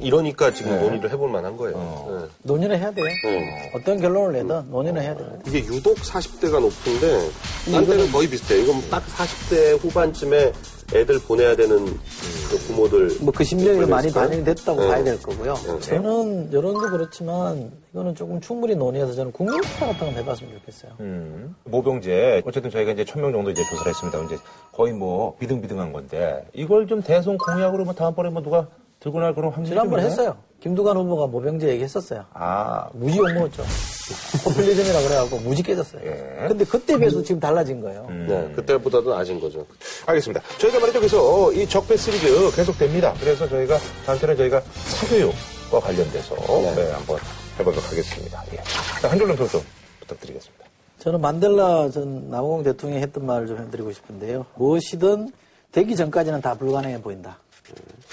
이러니까 0.00 0.52
지금 0.52 0.72
네. 0.72 0.82
논의를 0.82 1.10
해볼 1.10 1.30
만한 1.30 1.56
거예요. 1.56 2.20
네. 2.20 2.28
논의는 2.42 2.78
해야 2.78 2.90
돼요. 2.92 3.04
네. 3.24 3.72
어떤 3.74 4.00
결론을 4.00 4.32
내든 4.32 4.70
논의는 4.70 5.02
해야 5.02 5.16
됩니다. 5.16 5.40
이게 5.46 5.58
유독 5.60 5.96
40대가 5.96 6.60
높은데 6.60 7.30
딴 7.72 7.86
때는 7.86 8.12
거의 8.12 8.28
비슷해요. 8.28 8.62
이건 8.62 8.90
딱 8.90 9.04
40대 9.06 9.80
후반쯤에 9.80 10.52
애들 10.94 11.18
보내야 11.20 11.54
되는 11.54 11.84
그 11.84 12.56
부모들 12.66 13.18
뭐 13.20 13.32
그 13.32 13.44
심정이 13.44 13.84
많이 13.86 14.08
있을까요? 14.08 14.28
반영이 14.28 14.44
됐다고 14.44 14.80
네. 14.80 14.88
봐야 14.88 15.04
될 15.04 15.22
거고요. 15.22 15.54
저는 15.80 16.50
여론도 16.52 16.90
그렇지만 16.90 17.70
이거는 17.92 18.14
조금 18.14 18.40
충분히 18.40 18.74
논의해서 18.74 19.12
저는 19.12 19.32
국민투표 19.32 19.86
같은 19.86 20.06
건 20.06 20.14
해봤으면 20.16 20.54
좋겠어요. 20.54 20.92
음. 21.00 21.54
모병제 21.64 22.42
어쨌든 22.46 22.70
저희가 22.70 22.92
이제 22.92 23.04
천 23.04 23.20
명 23.20 23.32
정도 23.32 23.50
이제 23.50 23.62
조사를 23.68 23.90
했습니다. 23.90 24.24
이제 24.24 24.36
거의 24.72 24.92
뭐 24.94 25.36
비등비등한 25.38 25.92
건데 25.92 26.46
이걸 26.54 26.86
좀 26.86 27.02
대선 27.02 27.36
공약으로 27.36 27.84
뭐 27.84 27.92
다음번에 27.92 28.30
뭐 28.30 28.42
누가 28.42 28.66
들고 29.00 29.20
날 29.20 29.34
그런 29.34 29.52
확률이 29.52 29.76
있나요? 29.78 29.98
했어요. 29.98 30.36
김두관 30.60 30.96
후보가 30.96 31.28
모병제 31.28 31.68
얘기했었어요. 31.68 32.24
아, 32.32 32.88
무지 32.92 33.18
욕먹었죠. 33.18 33.62
포퓰리즘이라 34.44 35.02
그래갖고 35.02 35.38
무지 35.38 35.62
깨졌어요. 35.62 36.02
예. 36.04 36.48
근데 36.48 36.64
그때 36.64 36.98
비해서 36.98 37.22
지금 37.22 37.40
달라진 37.40 37.80
거예요. 37.80 38.06
네, 38.10 38.50
그때보다도 38.56 39.14
낮은 39.14 39.38
거죠. 39.40 39.64
알겠습니다. 40.06 40.42
저희가 40.58 40.80
말이죠. 40.80 40.98
그래서 40.98 41.52
이 41.52 41.68
적배 41.68 41.96
시리즈 41.96 42.26
계속됩니다. 42.56 43.14
그래서 43.20 43.48
저희가 43.48 43.78
다음번에 44.04 44.34
저희가 44.34 44.60
사교육과 44.60 45.80
관련돼서 45.80 46.34
네, 46.74 46.90
한번 46.90 47.18
해보도록 47.60 47.90
하겠습니다. 47.90 48.42
예. 48.52 48.56
자, 49.00 49.10
한 49.10 49.18
줄로 49.18 49.36
평좀 49.36 49.60
부탁드리겠습니다. 50.00 50.64
저는 50.98 51.20
만델라 51.20 51.90
전 51.90 52.28
남아공 52.30 52.64
대통령이 52.64 53.00
했던 53.02 53.24
말을 53.24 53.46
좀 53.46 53.58
해드리고 53.58 53.92
싶은데요. 53.92 54.46
무엇이든 54.56 55.30
되기 55.70 55.94
전까지는 55.94 56.40
다 56.40 56.54
불가능해 56.54 57.00
보인다. 57.00 57.38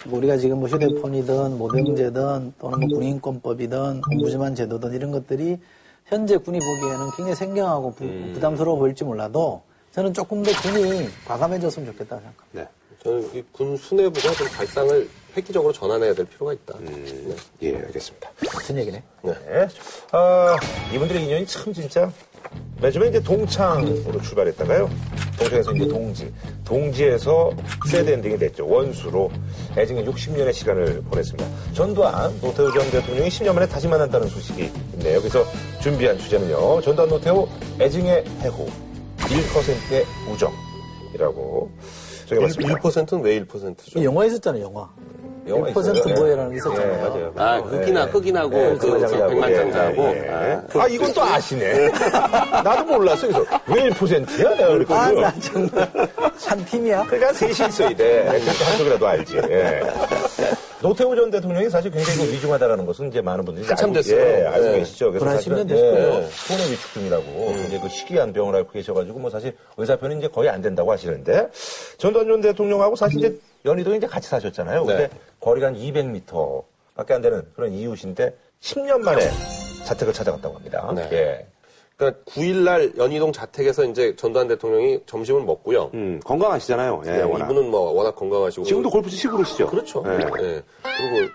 뭐 0.06 0.20
우리가 0.20 0.38
지금 0.38 0.60
뭐 0.60 0.70
휴대폰이든 0.70 1.58
모병제든 1.58 2.54
또는 2.60 2.80
뭐 2.80 2.88
군인권법이든 2.88 4.02
공부지만 4.02 4.56
제도든 4.56 4.94
이런 4.94 5.12
것들이 5.12 5.58
현재 6.06 6.38
군이 6.38 6.60
보기에는 6.60 7.12
굉장히 7.18 7.36
생경하고 7.36 7.96
부, 7.96 8.06
부담스러워 8.34 8.78
보일지 8.78 9.04
몰라도 9.04 9.62
저는 9.92 10.14
조금 10.14 10.44
더 10.44 10.52
군이 10.62 11.08
과감해졌으면 11.26 11.92
좋겠다고 11.94 12.22
생각합니다. 12.22 12.46
네. 12.52 12.68
저는 13.02 13.30
이군 13.34 13.78
수뇌부가 13.78 14.32
좀 14.34 14.48
발상을 14.48 15.10
획기적으로 15.38 15.72
전환해야 15.72 16.14
될 16.14 16.26
필요가 16.26 16.54
있다. 16.54 16.76
네. 16.80 17.36
예, 17.62 17.78
알겠습니다. 17.78 18.32
같은 18.48 18.78
얘기네. 18.78 19.04
네. 19.24 19.34
아, 20.12 20.58
이분들의 20.94 21.24
인연이 21.24 21.46
참 21.46 21.74
진짜 21.74 22.12
맨 22.82 22.92
처음에 22.92 23.08
이제 23.10 23.20
동창으로 23.22 24.22
출발했다가요. 24.22 24.90
동창에서 25.40 25.72
이제 25.74 25.88
동지. 25.88 26.34
동지에서 26.66 27.52
sad 27.88 28.10
ending이 28.10 28.38
됐죠. 28.38 28.68
원수로 28.68 29.32
애증의 29.78 30.06
60년의 30.06 30.54
시간을 30.54 31.02
보냈습니다. 31.10 31.50
전두환, 31.74 32.40
노태우 32.42 32.72
전 32.74 32.90
대통령이 32.92 33.30
10년 33.30 33.54
만에 33.54 33.68
다시 33.68 33.88
만난다는 33.88 34.28
소식이 34.28 34.70
있네요. 34.94 35.20
그래서 35.20 35.46
준비한 35.82 36.18
주제는요. 36.18 36.82
전두환, 36.82 37.10
노태우, 37.10 37.48
애증의 37.80 38.26
해후. 38.42 38.68
1%의 39.18 40.06
우정이라고. 40.32 41.72
저희가 42.28 42.46
봤습니다. 42.48 42.76
1%는 42.76 43.24
왜 43.24 43.40
1%죠? 43.42 44.04
영화 44.04 44.26
있었잖아요, 44.26 44.64
영화. 44.64 44.90
영화 45.48 45.70
1% 45.70 45.96
있어요. 45.96 46.16
뭐예라는 46.16 46.50
게 46.52 46.56
예, 46.56 46.58
있었잖아요. 46.58 47.10
맞아요. 47.10 47.34
아, 47.36 47.58
흑이나 47.60 48.06
흑인하고 48.06 48.50
그 48.50 48.80
백만장자하고, 48.80 49.30
백만장자하고 49.30 50.04
예, 50.04 50.64
예. 50.76 50.80
아, 50.80 50.88
이건 50.88 51.14
또 51.14 51.24
아시네. 51.24 51.90
나도 52.64 52.84
몰랐어. 52.86 53.28
그래서 53.28 53.46
왜 53.68 53.90
1%야? 53.90 54.50
내가 54.56 54.66
아, 54.66 54.68
그랬거든요. 54.70 55.22
나 55.22 55.34
정말. 55.40 55.92
한 56.46 56.66
팀이야? 56.66 57.04
그러니까 57.04 57.34
셋이 57.34 57.70
있어야 57.70 57.90
돼. 57.90 58.26
그렇게 58.26 58.64
한쪽이라도 58.64 59.08
알지. 59.08 59.38
예. 59.50 59.82
노태우 60.82 61.16
전 61.16 61.32
대통령이 61.32 61.70
사실 61.70 61.90
굉장히 61.90 62.28
그 62.28 62.34
위중하다라는 62.34 62.86
것은 62.86 63.08
이제 63.08 63.22
많은 63.22 63.44
분들이 63.44 63.66
한참 63.66 63.90
알고, 63.90 64.02
됐어요. 64.02 64.20
예, 64.20 64.46
알고 64.46 64.66
네. 64.68 64.80
계시죠. 64.80 65.12
그래서 65.12 65.26
사실은 65.26 65.58
10년 65.58 65.70
됐을 65.70 65.92
거예요. 65.92 66.08
예, 66.08 66.28
손해 66.30 66.72
위축 66.72 66.94
중이라고 66.94 67.56
이제 67.68 67.80
그 67.80 67.88
희귀한 67.88 68.34
병을 68.34 68.56
앓고 68.56 68.72
계셔가지고 68.72 69.20
뭐 69.20 69.30
사실 69.30 69.56
의사표현이 69.78 70.20
이제 70.20 70.28
거의 70.28 70.50
안 70.50 70.62
된다고 70.62 70.92
하시는데 70.92 71.50
전두환 71.98 72.28
전 72.28 72.42
대통령하고 72.42 72.96
사실 72.96 73.20
이제 73.20 73.40
연희동에 73.66 73.98
이제 73.98 74.08
같이 74.08 74.30
사셨잖아요. 74.30 74.86
근데 74.86 75.08
네. 75.08 75.20
거리가 75.40 75.68
한 75.68 75.76
200m밖에 75.76 77.12
안 77.12 77.22
되는 77.22 77.44
그런 77.56 77.74
이웃인데 77.74 78.36
10년 78.62 79.00
만에 79.00 79.30
자택을 79.86 80.14
찾아갔다고 80.14 80.56
합니다. 80.56 80.92
네. 80.96 81.10
예. 81.12 81.48
그러니까 81.98 82.22
9일날 82.26 82.98
연희동 82.98 83.32
자택에서 83.32 83.86
이제 83.86 84.16
전두환 84.18 84.48
대통령이 84.48 85.00
점심을 85.06 85.44
먹고요. 85.44 85.92
음, 85.94 86.20
건강하시잖아요. 86.26 87.04
예, 87.06 87.12
네, 87.12 87.22
워낙. 87.22 87.46
이분은 87.46 87.72
뭐 87.72 87.92
워낙 87.92 88.16
건강하시고 88.16 88.66
지금도 88.66 88.90
골프 88.90 89.10
치시고 89.10 89.38
그러시죠? 89.38 89.68
그렇죠. 89.68 90.04
예. 90.08 90.12
예. 90.44 90.62
그리고 90.84 91.32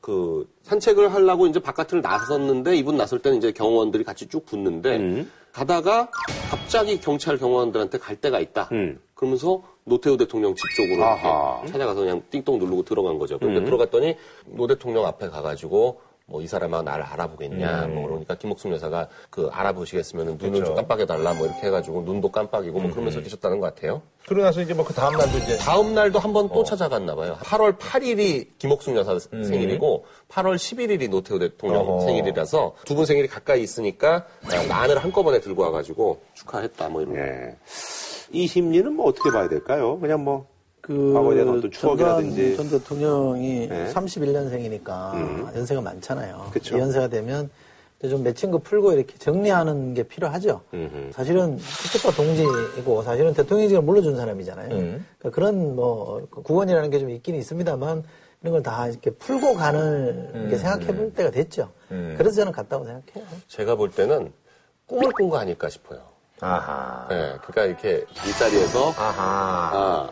그 0.00 0.48
산책을 0.62 1.12
하려고 1.12 1.46
이제 1.46 1.58
바깥을 1.58 2.00
나섰는데 2.00 2.76
이분 2.76 2.96
나설 2.96 3.18
때는 3.18 3.38
이제 3.38 3.50
경호원들이 3.52 4.04
같이 4.04 4.28
쭉 4.28 4.46
붙는데 4.46 4.96
음. 4.96 5.32
가다가 5.52 6.10
갑자기 6.50 7.00
경찰 7.00 7.36
경호원들한테 7.36 7.98
갈 7.98 8.16
데가 8.16 8.38
있다. 8.38 8.68
음. 8.72 9.00
그러면서 9.14 9.62
노태우 9.84 10.16
대통령 10.16 10.54
집 10.54 10.62
쪽으로 10.76 10.96
이렇게. 11.04 11.28
음. 11.62 11.66
찾아가서 11.66 12.00
그냥 12.00 12.22
띵동 12.30 12.58
누르고 12.58 12.82
들어간 12.84 13.18
거죠. 13.18 13.38
그런데 13.38 13.64
들어갔더니 13.64 14.16
노 14.46 14.66
대통령 14.66 15.04
앞에 15.06 15.28
가가지고 15.28 16.00
뭐 16.26 16.40
이 16.40 16.46
사람아 16.46 16.80
나를 16.80 17.04
알아보겠냐 17.04 17.86
뭐 17.88 18.06
그러니까 18.08 18.34
김옥숙 18.34 18.72
여사가 18.72 19.08
그 19.28 19.50
알아보시겠으면 19.52 20.24
눈을 20.24 20.38
그렇죠. 20.52 20.64
좀 20.64 20.74
깜빡여 20.74 21.04
달라 21.04 21.34
뭐 21.34 21.46
이렇게 21.46 21.66
해가지고 21.66 22.00
눈도 22.00 22.32
깜빡이고 22.32 22.80
뭐 22.80 22.90
그러면서 22.90 23.20
계셨다는 23.20 23.60
것 23.60 23.74
같아요. 23.74 24.00
그러고 24.26 24.44
나서 24.44 24.62
이제 24.62 24.72
뭐 24.72 24.86
그 24.86 24.94
다음 24.94 25.18
날도 25.18 25.36
이제 25.36 25.58
다음 25.58 25.94
날도 25.94 26.18
한번 26.18 26.48
또 26.48 26.60
어. 26.60 26.64
찾아갔나 26.64 27.14
봐요. 27.14 27.36
8월 27.42 27.76
8일이 27.76 28.48
김옥숙 28.58 28.96
여사 28.96 29.18
생일이고 29.18 30.06
8월 30.30 30.54
11일이 30.56 31.10
노태우 31.10 31.38
대통령 31.38 31.82
음. 31.82 31.88
어허. 31.90 32.06
생일이라서 32.06 32.74
두 32.86 32.94
분 32.94 33.04
생일이 33.04 33.28
가까이 33.28 33.62
있으니까 33.62 34.24
란을 34.66 35.04
한꺼번에 35.04 35.40
들고 35.40 35.60
와가지고 35.62 36.22
축하했다 36.32 36.88
뭐 36.88 37.02
이런. 37.02 37.16
예. 37.16 37.56
이 38.32 38.46
심리는 38.46 38.92
뭐 38.94 39.06
어떻게 39.06 39.30
봐야 39.30 39.48
될까요? 39.48 39.98
그냥 40.00 40.24
뭐 40.24 40.46
그 40.80 41.14
과거에 41.14 41.36
대한 41.36 41.48
어떤 41.48 41.70
추억이라든지. 41.70 42.56
전 42.58 42.68
대통령이 42.68 43.68
네. 43.68 43.90
31년생이니까 43.90 45.56
연세가 45.56 45.80
많잖아요. 45.80 46.48
그쵸. 46.52 46.76
이 46.76 46.80
연세가 46.80 47.08
되면 47.08 47.48
좀 48.02 48.22
맺힌 48.22 48.50
거 48.50 48.58
풀고 48.58 48.92
이렇게 48.92 49.16
정리하는 49.16 49.94
게 49.94 50.02
필요하죠. 50.02 50.60
사실은 51.12 51.56
특급과 51.56 52.14
동지이고 52.14 53.02
사실은 53.02 53.32
대통령직을 53.32 53.80
물러준 53.80 54.14
사람이잖아요. 54.16 54.74
음. 54.76 55.06
그러니까 55.18 55.30
그런 55.34 55.74
뭐 55.74 56.26
구원이라는 56.30 56.90
게 56.90 56.98
좀 56.98 57.08
있긴 57.08 57.34
있습니다만 57.36 58.04
이런 58.42 58.52
걸 58.52 58.62
다 58.62 58.86
이렇게 58.86 59.10
풀고 59.10 59.54
가는 59.54 60.28
이렇게 60.34 60.58
생각해 60.58 60.86
볼 60.94 61.14
때가 61.14 61.30
됐죠. 61.30 61.70
그래서 61.88 62.32
저는 62.32 62.52
갔다고 62.52 62.84
생각해요. 62.84 63.24
제가 63.48 63.74
볼 63.76 63.90
때는 63.90 64.32
꿈을 64.86 65.10
꾼 65.12 65.30
거 65.30 65.38
아닐까 65.38 65.70
싶어요. 65.70 66.02
아하. 66.40 67.06
네, 67.08 67.34
그러니까 67.46 67.64
이렇게 67.64 68.04
일자리에서 68.26 68.90
아하. 68.90 69.70
아, 69.72 70.10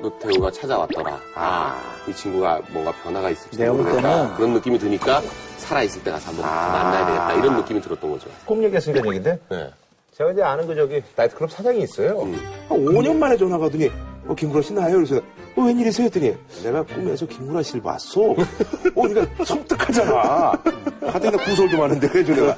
노태우가 0.00 0.50
찾아왔더라. 0.50 1.18
아, 1.34 1.76
이 2.06 2.12
친구가 2.14 2.60
뭔가 2.70 2.92
변화가 3.02 3.30
있을지 3.30 3.62
모르겠다. 3.64 4.36
그런 4.36 4.52
느낌이 4.54 4.78
드니까 4.78 5.20
살아있을 5.58 6.04
때 6.04 6.10
가서 6.10 6.28
한번 6.30 6.46
만나야 6.46 7.06
되겠다. 7.06 7.32
이런 7.34 7.56
느낌이 7.56 7.80
들었던 7.80 8.10
거죠. 8.10 8.28
꿈 8.44 8.62
얘기했으니까 8.62 9.04
얘기인데 9.06 9.38
네. 9.48 9.70
제가 10.12 10.32
이제 10.32 10.42
아는 10.42 10.66
그 10.66 10.74
저기 10.74 11.02
나이트클럽 11.16 11.50
사장이 11.50 11.80
있어요. 11.82 12.20
한 12.20 12.78
5년 12.78 13.16
만에 13.16 13.36
전화가 13.36 13.66
오더니 13.66 13.90
어, 14.28 14.34
김구라 14.34 14.62
씨 14.62 14.72
나요? 14.72 14.94
그래서 14.96 15.16
어, 15.56 15.62
웬일이세요? 15.62 16.06
했더니 16.06 16.36
내가 16.62 16.82
꿈에서 16.82 17.26
김구라 17.26 17.62
씨를 17.62 17.82
봤어. 17.82 18.20
어, 18.22 18.34
그러니까 18.94 19.44
섬뜩하잖아. 19.44 20.52
하여튼 21.06 21.30
나 21.32 21.44
구설도 21.44 21.76
많은데 21.78 22.08
그래서 22.08 22.32
내가 22.34 22.56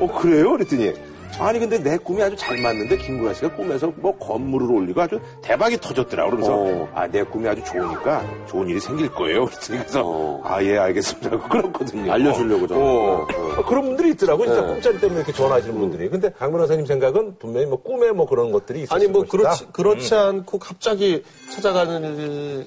어 0.00 0.18
그래요? 0.20 0.52
그랬더니 0.52 0.92
아니 1.38 1.58
근데 1.58 1.78
내 1.82 1.96
꿈이 1.96 2.22
아주 2.22 2.36
잘 2.36 2.58
맞는데 2.58 2.96
김구라 2.98 3.34
씨가 3.34 3.56
꿈에서 3.56 3.92
뭐 3.96 4.16
건물을 4.18 4.70
올리고 4.70 5.00
아주 5.00 5.20
대박이 5.42 5.78
터졌더라. 5.78 6.24
그러면서 6.26 6.54
어. 6.54 6.88
아내 6.94 7.22
꿈이 7.22 7.48
아주 7.48 7.62
좋으니까 7.64 8.24
좋은 8.46 8.68
일이 8.68 8.78
생길 8.78 9.10
거예요. 9.10 9.46
그래서 9.66 10.02
어. 10.04 10.40
아예 10.44 10.78
알겠습니다. 10.78 11.48
그렇거든요. 11.48 12.12
알려주려고 12.12 12.66
저. 12.66 12.74
어. 12.78 13.26
아, 13.56 13.64
그런 13.64 13.84
분들이 13.84 14.10
있더라고, 14.10 14.44
진짜 14.44 14.60
네. 14.60 14.66
꿈자리 14.66 15.00
때문에 15.00 15.20
이렇게 15.20 15.32
전화하시는 15.32 15.78
분들이. 15.78 16.08
근데 16.08 16.30
강 16.30 16.52
변호사님 16.52 16.86
생각은 16.86 17.36
분명히 17.38 17.66
뭐 17.66 17.82
꿈에 17.82 18.12
뭐 18.12 18.26
그런 18.26 18.52
것들이 18.52 18.82
있었을 18.82 18.94
아니 18.94 19.06
뭐 19.10 19.22
것이다. 19.24 19.36
그렇지 19.38 19.66
그렇지 19.72 20.14
않고 20.14 20.58
갑자기 20.58 21.22
찾아가는 21.50 22.66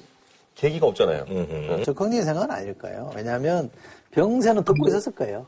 계기가 0.54 0.86
없잖아요. 0.86 1.24
네. 1.28 1.82
적극적인 1.84 2.24
생각은 2.24 2.50
아닐까요? 2.50 3.10
왜냐하면 3.14 3.70
병세는 4.16 4.64
듣고 4.64 4.88
있었을 4.88 5.14
거예요. 5.14 5.44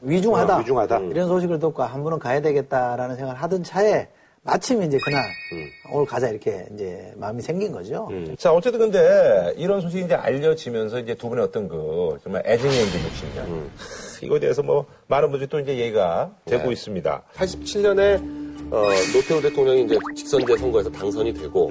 위중하다. 0.00 0.54
아, 0.54 0.58
위중하다. 0.58 0.98
이런 1.10 1.28
소식을 1.28 1.58
듣고 1.58 1.82
한 1.82 2.02
번은 2.02 2.18
가야 2.18 2.40
되겠다라는 2.40 3.14
생각을 3.14 3.40
하던 3.42 3.62
차에 3.62 4.08
마침 4.42 4.82
이제 4.82 4.96
그날 5.04 5.24
오늘 5.92 6.06
가자 6.06 6.28
이렇게 6.28 6.66
이제 6.72 7.12
마음이 7.16 7.42
생긴 7.42 7.72
거죠. 7.72 8.08
자, 8.38 8.52
어쨌든 8.52 8.78
근데 8.80 9.52
이런 9.58 9.80
소식이 9.80 10.04
이제 10.04 10.14
알려지면서 10.14 11.00
이제 11.00 11.14
두 11.14 11.28
분의 11.28 11.44
어떤 11.44 11.68
그 11.68 12.16
정말 12.22 12.42
애증의 12.46 12.74
이제 12.74 12.98
60년. 12.98 14.24
이거에 14.24 14.40
대해서 14.40 14.62
뭐 14.62 14.86
많은 15.08 15.30
분들이 15.30 15.48
또 15.50 15.60
이제 15.60 15.76
얘기가 15.76 16.30
되고 16.46 16.66
네. 16.66 16.72
있습니다. 16.72 17.22
87년에 17.34 18.46
어, 18.72 18.88
노태우 19.12 19.42
대통령이 19.42 19.82
이제 19.82 19.98
직선제 20.16 20.56
선거에서 20.56 20.90
당선이 20.90 21.34
되고 21.34 21.70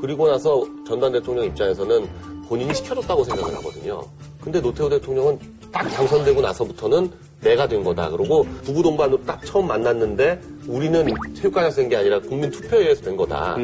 그리고 0.00 0.28
나서 0.28 0.62
전두환 0.86 1.12
대통령 1.12 1.44
입장에서는 1.46 2.06
본인이 2.48 2.72
시켜줬다고 2.74 3.24
생각을 3.24 3.54
하거든요. 3.56 4.02
근데 4.40 4.60
노태우 4.60 4.88
대통령은 4.88 5.38
딱 5.72 5.88
당선되고 5.90 6.40
나서부터는 6.40 7.10
내가 7.40 7.66
된 7.66 7.82
거다. 7.82 8.10
그러고 8.10 8.46
부부 8.62 8.82
동반으로 8.82 9.24
딱 9.24 9.44
처음 9.44 9.66
만났는데 9.66 10.40
우리는 10.68 11.06
체육관에서 11.34 11.76
된 11.76 11.88
게 11.88 11.96
아니라 11.96 12.20
국민 12.20 12.50
투표에 12.50 12.80
의해서 12.80 13.02
된 13.02 13.16
거다. 13.16 13.56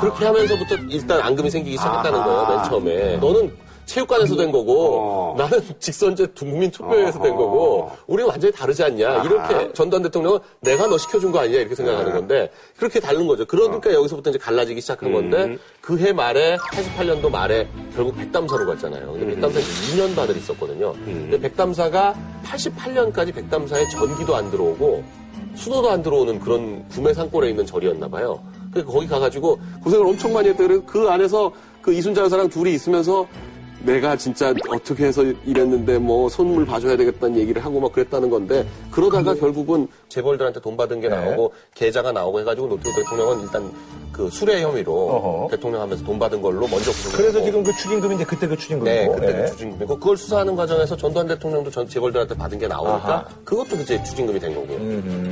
그렇게 0.00 0.24
하면서부터 0.24 0.74
일단 0.90 1.20
앙금이 1.20 1.48
생기기 1.50 1.76
시작했다는 1.76 2.24
거예요, 2.24 2.46
맨 2.48 2.64
처음에. 2.64 3.16
너는 3.18 3.52
체육관에서 3.88 4.36
된 4.36 4.52
거고 4.52 4.98
어. 5.00 5.34
나는 5.36 5.60
직선제 5.80 6.28
국민 6.38 6.70
투표에서 6.70 7.20
된 7.20 7.34
거고 7.34 7.90
우리는 8.06 8.28
완전히 8.30 8.52
다르지 8.52 8.84
않냐? 8.84 9.24
이렇게 9.24 9.72
전두환 9.72 10.02
대통령은 10.02 10.38
내가 10.60 10.86
너 10.86 10.96
시켜준 10.98 11.32
거 11.32 11.40
아니냐? 11.40 11.58
이렇게 11.58 11.74
생각하는 11.74 12.12
건데 12.12 12.50
그렇게 12.76 13.00
다른 13.00 13.26
거죠. 13.26 13.44
그러니까 13.46 13.92
여기서부터 13.92 14.30
이제 14.30 14.38
갈라지기 14.38 14.80
시작한 14.80 15.12
건데 15.12 15.56
그해 15.80 16.12
말에 16.12 16.56
88년도 16.56 17.30
말에 17.30 17.66
결국 17.94 18.16
백담사로 18.16 18.66
갔잖아요. 18.66 19.12
근데 19.12 19.26
백담사 19.34 19.58
2년 19.60 20.14
바늘 20.14 20.36
있었거든요. 20.36 20.92
근데 20.92 21.40
백담사가 21.40 22.14
88년까지 22.44 23.34
백담사에 23.34 23.88
전기도 23.88 24.36
안 24.36 24.50
들어오고 24.50 25.02
수도도 25.54 25.90
안 25.90 26.02
들어오는 26.02 26.38
그런 26.38 26.86
구매 26.88 27.12
산골에 27.12 27.50
있는 27.50 27.66
절이었나 27.66 28.08
봐요. 28.08 28.40
그러니까 28.70 28.92
거기 28.92 29.06
가가지고 29.08 29.58
고생을 29.82 30.06
엄청 30.06 30.32
많이 30.32 30.48
했대. 30.50 30.66
그래서 30.66 30.82
그 30.86 31.08
안에서 31.08 31.50
그 31.82 31.92
이순자 31.92 32.22
여사랑 32.22 32.48
둘이 32.48 32.74
있으면서 32.74 33.26
내가 33.84 34.16
진짜 34.16 34.52
어떻게 34.68 35.06
해서 35.06 35.22
이랬는데 35.44 35.98
뭐 35.98 36.28
손물 36.28 36.66
봐줘야 36.66 36.96
되겠다는 36.96 37.36
얘기를 37.36 37.64
하고 37.64 37.80
막 37.80 37.92
그랬다는 37.92 38.28
건데 38.30 38.66
그러다가 38.90 39.34
결국은 39.34 39.88
재벌들한테 40.08 40.60
돈 40.60 40.76
받은 40.76 41.00
게 41.00 41.08
나오고 41.08 41.52
계좌가 41.74 42.12
나오고 42.12 42.40
해가지고 42.40 42.68
노태우 42.68 42.94
대통령은 42.94 43.42
일단 43.42 43.70
그 44.12 44.28
수뢰 44.30 44.60
혐의로 44.62 44.92
어허. 44.92 45.48
대통령 45.50 45.80
하면서 45.80 46.04
돈 46.04 46.18
받은 46.18 46.42
걸로 46.42 46.66
먼저 46.66 46.90
구속을 46.90 47.16
그래서 47.16 47.38
하고. 47.38 47.46
지금 47.46 47.62
그 47.62 47.72
추징금이 47.76 48.14
이제 48.16 48.24
그때 48.24 48.48
그 48.48 48.56
추징금이고. 48.56 49.14
네, 49.14 49.20
그때 49.20 49.32
네. 49.32 49.42
그 49.42 49.50
추징금이고 49.50 49.98
그걸 49.98 50.16
수사하는 50.16 50.56
과정에서 50.56 50.96
전두환 50.96 51.28
대통령도 51.28 51.70
전 51.70 51.88
재벌들한테 51.88 52.34
받은 52.34 52.58
게 52.58 52.66
나오니까 52.66 53.08
아하. 53.08 53.28
그것도 53.44 53.76
이제 53.76 54.02
추징금이 54.02 54.40
된 54.40 54.54
거고요. 54.54 54.78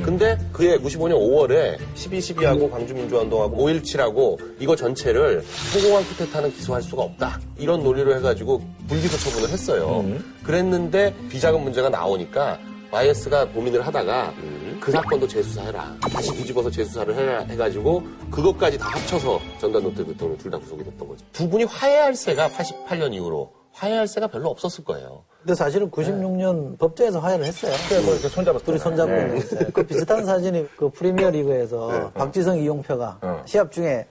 근데 0.03 0.37
그해 0.53 0.77
95년 0.77 1.19
5월에 1.19 1.77
12.12하고 1.95 2.71
광주민주화운동하고 2.71 3.57
5.17하고 3.57 4.39
이거 4.59 4.75
전체를 4.75 5.43
성공한 5.73 6.03
쿠데타는 6.05 6.51
기소할 6.53 6.81
수가 6.81 7.03
없다. 7.03 7.41
이런 7.57 7.83
논리로 7.83 8.15
해가지고 8.15 8.36
불기소 8.45 9.17
처분을 9.29 9.49
했어요. 9.49 10.03
그랬는데 10.43 11.13
비자금 11.29 11.63
문제가 11.63 11.89
나오니까 11.89 12.59
YS가 12.91 13.49
고민을 13.49 13.85
하다가 13.85 14.33
그 14.79 14.91
사건도 14.91 15.27
재수사해라. 15.27 15.97
다시 16.11 16.31
뒤집어서 16.33 16.69
재수사를 16.71 17.13
해라 17.13 17.39
해가지고 17.49 18.03
그것까지 18.31 18.77
다 18.77 18.87
합쳐서 18.89 19.39
전두환 19.59 19.83
노태 19.83 20.05
대통령 20.05 20.37
둘다 20.37 20.57
구속이 20.59 20.83
됐던 20.83 21.07
거죠. 21.07 21.25
두 21.33 21.49
분이 21.49 21.65
화해할 21.65 22.15
새가 22.15 22.49
88년 22.49 23.13
이후로 23.13 23.51
화해할 23.73 24.07
새가 24.07 24.27
별로 24.27 24.49
없었을 24.49 24.83
거예요. 24.85 25.23
근데 25.39 25.53
사실은 25.53 25.91
96년 25.91 26.77
법정에서 26.79 27.19
화해를 27.19 27.45
했어요. 27.45 27.73
그때 27.83 28.01
뭐 28.01 28.13
이렇게 28.13 28.27
손잡았 28.27 28.63
둘이 28.63 28.79
손잡고 28.79 29.11
네. 29.11 29.21
있는 29.21 29.39
거. 29.39 29.71
그 29.73 29.85
비슷한 29.85 30.25
사진이 30.25 30.67
그 30.77 30.89
프리미어 30.89 31.29
리그에서 31.29 32.11
박지성 32.13 32.59
이용표가 32.59 33.19
어. 33.21 33.43
시합 33.45 33.71
중에 33.71 34.07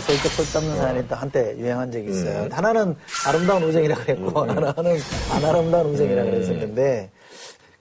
슬쩍 0.00 0.28
손 0.30 0.46
잡는 0.46 0.76
사연이 0.76 1.06
또 1.08 1.14
한때 1.14 1.54
유행한 1.58 1.90
적이 1.90 2.10
있어요. 2.10 2.48
하나는 2.50 2.96
아름다운 3.26 3.62
우정이라 3.64 3.94
그랬고 3.96 4.40
하나는 4.40 4.96
안 5.32 5.44
아름다운 5.44 5.86
우정이라 5.92 6.24
그랬었는데 6.24 7.10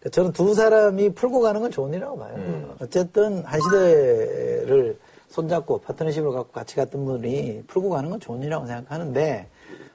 그 0.01 0.09
저는 0.09 0.33
두 0.33 0.53
사람이 0.53 1.13
풀고 1.13 1.39
가는 1.39 1.61
건 1.61 1.71
좋은 1.71 1.91
일이라고 1.93 2.17
봐요. 2.17 2.35
어쨌든 2.81 3.43
한 3.45 3.59
시대를 3.61 4.97
손잡고 5.29 5.79
파트너십을 5.79 6.31
갖고 6.31 6.51
같이 6.51 6.75
갔던 6.75 7.05
분이 7.05 7.63
풀고 7.67 7.89
가는 7.89 8.09
건 8.09 8.19
좋은 8.19 8.39
일이라고 8.41 8.65
생각하는데 8.67 9.47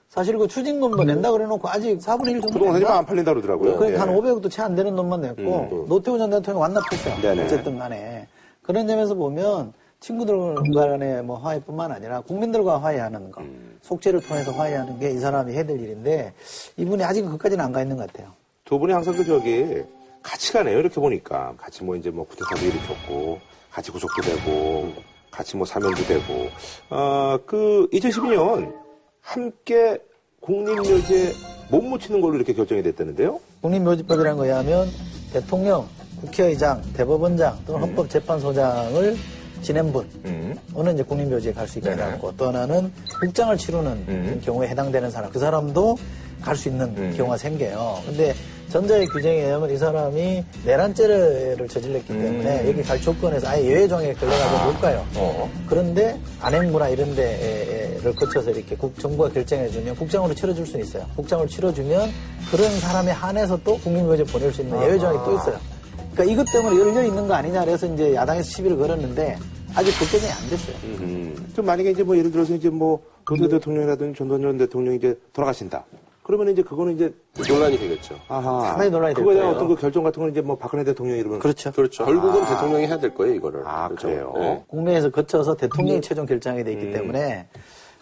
사실 0.08 0.36
그 0.36 0.48
추징금 0.48 0.96
도 0.96 1.04
낸다 1.04 1.30
그래놓고 1.30 1.68
아직 1.68 1.98
4분의 1.98 2.30
1 2.30 2.40
정도 2.40 2.58
부동산이 2.58 2.80
낸다? 2.80 2.98
안 2.98 3.06
팔린다 3.06 3.32
그러더라고요. 3.32 3.76
그러니까 3.76 3.96
예. 3.96 4.00
한 4.00 4.16
500억도 4.16 4.50
채 4.50 4.62
안 4.62 4.74
되는 4.74 4.96
돈만 4.96 5.20
냈고 5.20 5.86
노태우 5.88 6.18
전 6.18 6.30
대통령 6.30 6.62
완납했어요. 6.62 7.20
네네. 7.22 7.44
어쨌든 7.44 7.78
간에 7.78 8.26
그런 8.62 8.88
점에서 8.88 9.14
보면 9.14 9.72
친구들 10.00 10.54
간의 10.74 11.22
뭐 11.22 11.36
화해뿐만 11.38 11.92
아니라 11.92 12.20
국민들과 12.22 12.82
화해하는 12.82 13.30
거, 13.30 13.42
속죄를 13.82 14.20
통해서 14.22 14.50
화해하는 14.52 14.98
게 14.98 15.10
이 15.10 15.18
사람이 15.18 15.52
해야 15.52 15.64
될 15.64 15.78
일인데 15.80 16.32
이분이 16.76 17.04
아직 17.04 17.22
그까지는 17.22 17.64
안 17.64 17.72
가 17.72 17.82
있는 17.82 17.96
것 17.96 18.06
같아요. 18.10 18.32
두 18.64 18.78
분이 18.78 18.92
항상 18.92 19.14
그 19.14 19.24
저기 19.24 19.82
같이 20.22 20.52
가네요. 20.52 20.78
이렇게 20.78 20.94
보니까 21.00 21.54
같이 21.58 21.84
뭐 21.84 21.96
이제 21.96 22.10
뭐 22.10 22.24
구태타도 22.26 22.64
일으켰고 22.64 23.38
같이 23.70 23.90
구속도 23.90 24.22
되고 24.22 24.92
같이 25.30 25.56
뭐 25.56 25.66
사면도 25.66 26.02
되고 26.04 26.48
어그 26.88 27.88
2012년 27.92 28.72
함께 29.20 29.98
국립묘지에 30.40 31.32
못 31.70 31.82
묻히는 31.82 32.20
걸로 32.20 32.36
이렇게 32.36 32.54
결정이 32.54 32.82
됐다는데요. 32.82 33.38
국립묘지법이라는 33.60 34.38
거에 34.38 34.50
하면 34.50 34.88
대통령, 35.32 35.86
국회의장, 36.20 36.82
대법원장 36.94 37.58
또는 37.66 37.82
헌법재판소장을 37.88 39.16
지낸 39.62 39.92
분, 39.92 40.06
음. 40.24 40.58
는 40.74 40.94
이제 40.94 41.02
국립묘지에 41.02 41.52
갈 41.52 41.68
수 41.68 41.78
있게 41.78 41.90
네네. 41.90 42.02
하고 42.02 42.32
또 42.36 42.48
하나는 42.48 42.92
국장을 43.20 43.56
치르는 43.56 44.40
경우에 44.42 44.68
해당되는 44.68 45.10
사람, 45.10 45.30
그 45.30 45.38
사람도 45.38 45.96
갈 46.42 46.56
수 46.56 46.68
있는 46.68 47.14
경우가 47.16 47.36
생겨요. 47.36 47.98
근데 48.06 48.34
전자의 48.70 49.06
규정에 49.08 49.42
의하면 49.42 49.68
이 49.70 49.76
사람이 49.76 50.44
내란죄를 50.64 51.68
저질렀기 51.68 52.06
때문에 52.06 52.68
여기 52.68 52.82
갈 52.82 53.00
조건에서 53.00 53.48
아예 53.48 53.64
예외정에 53.64 54.14
걸려가지고 54.14 54.72
못 54.72 54.80
가요. 54.80 55.04
어. 55.16 55.50
그런데 55.68 56.18
안행부나 56.40 56.88
이런 56.88 57.14
데를 57.14 58.14
거쳐서 58.14 58.52
이렇게 58.52 58.76
국, 58.76 58.96
정부가 58.98 59.28
결정해주면 59.30 59.96
국장으로 59.96 60.32
치러줄 60.34 60.66
수는 60.66 60.84
있어요. 60.84 61.04
국장으로 61.16 61.48
치러주면 61.48 62.10
그런 62.50 62.70
사람에 62.80 63.10
한해서 63.10 63.58
또 63.64 63.76
국민묘지에 63.78 64.24
보낼 64.26 64.52
수 64.52 64.62
있는 64.62 64.80
예외정이 64.82 65.18
또 65.24 65.34
있어요. 65.34 65.58
그러니까 66.12 66.24
이것 66.24 66.46
때문에 66.52 66.78
열려 66.78 67.02
있는 67.02 67.26
거 67.26 67.34
아니냐 67.34 67.64
그래서 67.64 67.86
이제 67.86 68.14
야당에서 68.14 68.48
시비를 68.50 68.76
걸었는데 68.76 69.36
아직 69.74 69.92
그 69.98 70.10
결정이 70.10 70.32
안 70.32 70.50
됐어요. 70.50 71.54
좀 71.54 71.64
만약에 71.64 71.90
이제 71.90 72.02
뭐 72.02 72.16
예를 72.16 72.30
들어서 72.30 72.54
이제 72.54 72.68
뭐 72.68 73.00
노태 73.28 73.48
대통령이라든지 73.48 74.18
전두환 74.18 74.42
전 74.42 74.58
대통령이 74.58 74.96
이제 74.96 75.18
돌아가신다. 75.32 75.84
그러면 76.22 76.50
이제 76.50 76.62
그거는 76.62 76.94
이제 76.94 77.12
논란이 77.48 77.78
되겠죠. 77.78 78.16
아하 78.28 78.68
상당히 78.68 78.90
논란이 78.90 79.14
될 79.14 79.24
그거에 79.24 79.36
대한. 79.36 79.54
어떤 79.54 79.68
그 79.68 79.74
결정 79.76 80.04
같은 80.04 80.20
건 80.22 80.30
이제 80.30 80.40
뭐 80.40 80.56
박근혜 80.56 80.84
대통령이 80.84 81.20
이러면 81.20 81.38
그렇죠. 81.40 81.72
그렇죠. 81.72 82.04
결국은 82.04 82.44
대통령이 82.44 82.86
해야 82.86 82.98
될 82.98 83.14
거예요, 83.14 83.34
이거를. 83.34 83.62
아, 83.64 83.88
그렇죠. 83.88 84.06
그래요? 84.06 84.32
네. 84.36 84.64
국내에서 84.68 85.10
거쳐서 85.10 85.56
대통령이 85.56 86.00
최종 86.00 86.26
결정이 86.26 86.62
돼 86.62 86.72
있기 86.72 86.92
때문에 86.92 87.20
다른데 87.20 87.48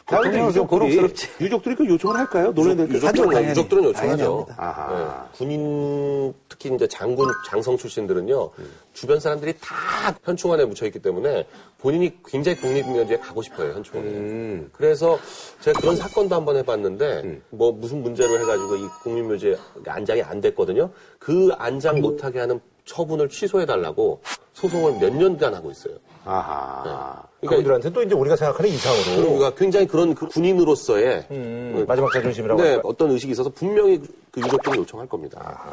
대통령은 0.09 0.52
좀 0.52 0.64
유족들이 0.64 0.66
고록스럽지. 0.66 1.28
유족들이 1.40 1.74
그 1.74 1.86
요청을 1.86 2.16
할까요? 2.16 2.52
논의될 2.52 2.88
때 2.88 2.94
하죠, 2.94 3.06
유족들은, 3.06 3.28
당연히. 3.30 3.50
유족들은 3.50 3.84
요청하죠. 3.84 4.46
아하. 4.56 4.94
네. 4.94 5.36
군인 5.36 6.34
특히 6.48 6.74
이제 6.74 6.86
장군 6.86 7.28
장성 7.46 7.76
출신들은요 7.76 8.50
주변 8.94 9.20
사람들이 9.20 9.54
다 9.61 10.16
현충원에 10.24 10.64
묻혀 10.64 10.86
있기 10.86 10.98
때문에 11.00 11.46
본인이 11.78 12.16
굉장히 12.26 12.56
국립묘지에 12.59 13.18
가고 13.18 13.42
싶어요 13.42 13.74
현충원에. 13.74 14.11
음. 14.11 14.70
그래서 14.72 15.18
제가 15.61 15.78
그런 15.80 15.96
사건도 15.96 16.34
한번 16.34 16.56
해봤는데 16.56 17.40
뭐 17.50 17.70
무슨 17.72 18.02
문제로 18.02 18.38
해가지고 18.40 18.76
이 18.76 18.88
국립묘지에 19.02 19.56
안장이 19.86 20.22
안 20.22 20.40
됐거든요. 20.40 20.90
그 21.18 21.50
안장 21.59 22.00
못하게 22.00 22.40
하는 22.40 22.61
처분을 22.86 23.28
취소해 23.28 23.66
달라고 23.66 24.22
소송을 24.54 24.98
몇 24.98 25.14
년간 25.14 25.54
하고 25.54 25.70
있어요. 25.70 25.94
아하. 26.29 27.22
그러니까 27.41 27.57
그분들한테 27.57 27.91
또 27.91 28.03
이제 28.03 28.14
우리가 28.14 28.37
생각하는 28.37 28.70
이상으로 28.70 29.22
그러니까 29.22 29.55
굉장히 29.55 29.87
그런 29.87 30.14
그 30.14 30.26
군인으로서의 30.29 31.26
음, 31.31 31.85
마지막 31.89 32.12
자존심이라고 32.12 32.62
네? 32.62 32.81
어떤 32.85 33.11
의식이 33.12 33.33
있어서 33.33 33.49
분명히 33.49 34.01
그 34.31 34.41
유족들이 34.41 34.79
요청할 34.79 35.09
겁니다. 35.09 35.64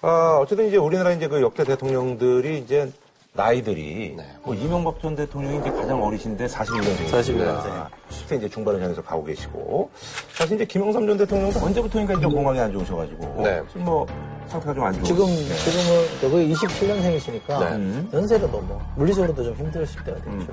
아, 0.00 0.38
어쨌든 0.40 0.68
이제 0.68 0.76
우리나라 0.76 1.12
이제 1.12 1.26
그 1.26 1.42
역대 1.42 1.64
대통령들이 1.64 2.58
이제 2.58 2.92
나이들이 3.32 4.14
네. 4.16 4.24
뭐 4.42 4.54
이명박 4.54 5.00
전 5.00 5.16
대통령이 5.16 5.58
이제 5.60 5.70
가장 5.70 6.02
어리신데 6.02 6.46
41년생. 6.46 7.10
41년생. 7.10 7.86
10대 8.10 8.36
이제 8.36 8.48
중반을 8.48 8.82
향해서 8.82 9.02
가고 9.02 9.24
계시고 9.24 9.90
사실 10.32 10.56
이제 10.56 10.64
김영삼 10.64 11.06
전 11.06 11.16
대통령도 11.16 11.58
언제부터인가 11.60 12.14
이제 12.14 12.26
건강이 12.26 12.60
안 12.60 12.72
좋으셔가지고 12.72 13.42
네. 13.42 13.62
지금 13.68 13.84
뭐 13.84 14.06
상태가 14.48 14.74
좀 14.74 14.84
안 14.84 14.92
좋으시고 14.94 15.26
지금 15.26 15.56
지금은 15.56 16.30
거의 16.32 16.52
27년생이시니까 16.54 17.76
네. 17.78 18.04
연세로도 18.12 18.60
뭐 18.60 18.80
물리적으로도 18.96 19.44
좀 19.44 19.54
힘드실 19.54 20.02
때가 20.04 20.16
됐죠. 20.18 20.46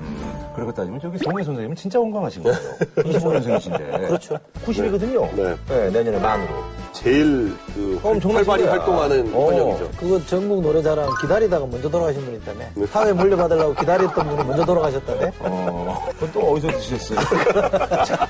그러고 0.54 0.72
따지면 0.72 1.00
저기 1.00 1.18
송혜 1.18 1.42
선생님은 1.44 1.76
진짜 1.76 1.98
건강하신 1.98 2.42
거예요. 2.42 2.58
25년생이신데. 2.96 4.06
그렇죠. 4.08 4.38
90이거든요. 4.64 5.34
네. 5.68 5.90
내년에 5.90 6.18
만으로. 6.18 6.48
제일 6.92 7.54
그 7.74 8.00
엄청난 8.02 8.38
활발히 8.38 8.62
시대야. 8.62 8.72
활동하는 8.78 9.34
어. 9.34 9.46
현역이죠. 9.52 9.90
그거 9.98 10.24
전국 10.26 10.62
노래자랑 10.62 11.08
기다리다가 11.20 11.66
먼저 11.66 11.88
돌아가신 11.90 12.24
분이 12.24 12.36
있다며. 12.38 12.86
사회 12.86 13.12
물려받으려고 13.12 13.74
기다렸던 13.74 14.26
분이 14.28 14.44
먼저 14.44 14.64
돌아가셨다네. 14.64 15.32
어, 15.40 16.06
그건 16.12 16.32
또 16.32 16.40
어디서 16.52 16.68
드셨어요? 16.78 17.18
자, 18.06 18.28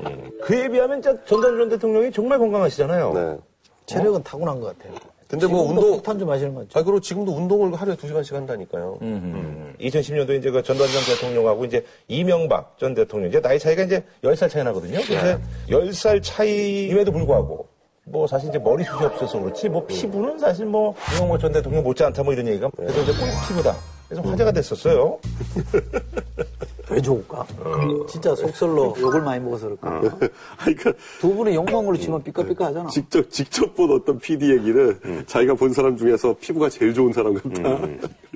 음, 0.00 0.30
그에 0.42 0.68
비하면 0.68 1.00
진짜 1.00 1.16
전두환 1.26 1.56
전 1.58 1.68
대통령이 1.68 2.10
정말 2.12 2.38
건강하시잖아요. 2.38 3.12
네. 3.14 3.36
체력은 3.88 4.22
타고난 4.22 4.60
것 4.60 4.78
같아요. 4.78 4.94
근데 5.26 5.46
뭐 5.46 5.62
운동, 5.68 5.90
폭탄 5.92 6.18
좀 6.18 6.30
하시는 6.30 6.54
거죠. 6.54 6.78
아, 6.78 6.82
그리고 6.82 7.00
지금도 7.00 7.32
운동을 7.32 7.74
하루에 7.74 7.94
두 7.96 8.06
시간씩 8.06 8.34
한다니까요. 8.34 8.98
음, 9.02 9.74
2010년도에 9.78 10.38
이제 10.38 10.50
그 10.50 10.62
전두환 10.62 10.90
전 10.90 11.02
대통령하고 11.04 11.66
이제 11.66 11.84
이명박 12.06 12.78
전 12.78 12.94
대통령, 12.94 13.28
이제 13.28 13.40
나이 13.40 13.58
차이가 13.58 13.82
이제 13.82 14.02
10살 14.24 14.48
차이 14.48 14.64
나거든요. 14.64 14.98
그래서 15.06 15.38
10살 15.68 16.22
차이임에도 16.22 17.12
불구하고 17.12 17.66
뭐 18.04 18.26
사실 18.26 18.48
이제 18.48 18.58
머리숱이 18.58 19.04
없어서 19.04 19.38
그렇지 19.38 19.68
뭐 19.68 19.84
피부는 19.84 20.38
사실 20.38 20.64
뭐 20.64 20.94
이명박 21.14 21.40
전 21.40 21.52
대통령 21.52 21.82
못지않다 21.84 22.22
뭐 22.22 22.32
이런 22.32 22.48
얘기가 22.48 22.70
그래서 22.74 23.02
이제 23.02 23.12
꼭 23.12 23.26
피부다. 23.48 23.76
그래서 24.08 24.26
화제가 24.26 24.52
됐었어요. 24.52 25.18
왜 26.90 27.00
좋을까? 27.00 27.44
진짜 28.08 28.34
속설로 28.34 28.94
욕을 28.98 29.20
많이 29.22 29.42
먹어서 29.44 29.68
그럴까? 29.76 29.90
아니, 30.58 30.74
그러니까 30.74 30.92
두 31.20 31.34
분이 31.34 31.54
욕만 31.54 31.84
그렇지만 31.86 32.22
삐까삐까 32.22 32.66
하잖아. 32.66 32.88
직접, 32.88 33.28
직접 33.30 33.74
본 33.74 33.90
어떤 33.92 34.18
PD 34.18 34.50
얘기를 34.50 34.98
자기가 35.26 35.54
본 35.54 35.72
사람 35.72 35.96
중에서 35.96 36.34
피부가 36.40 36.68
제일 36.68 36.94
좋은 36.94 37.12
사람 37.12 37.34
같다. 37.34 37.78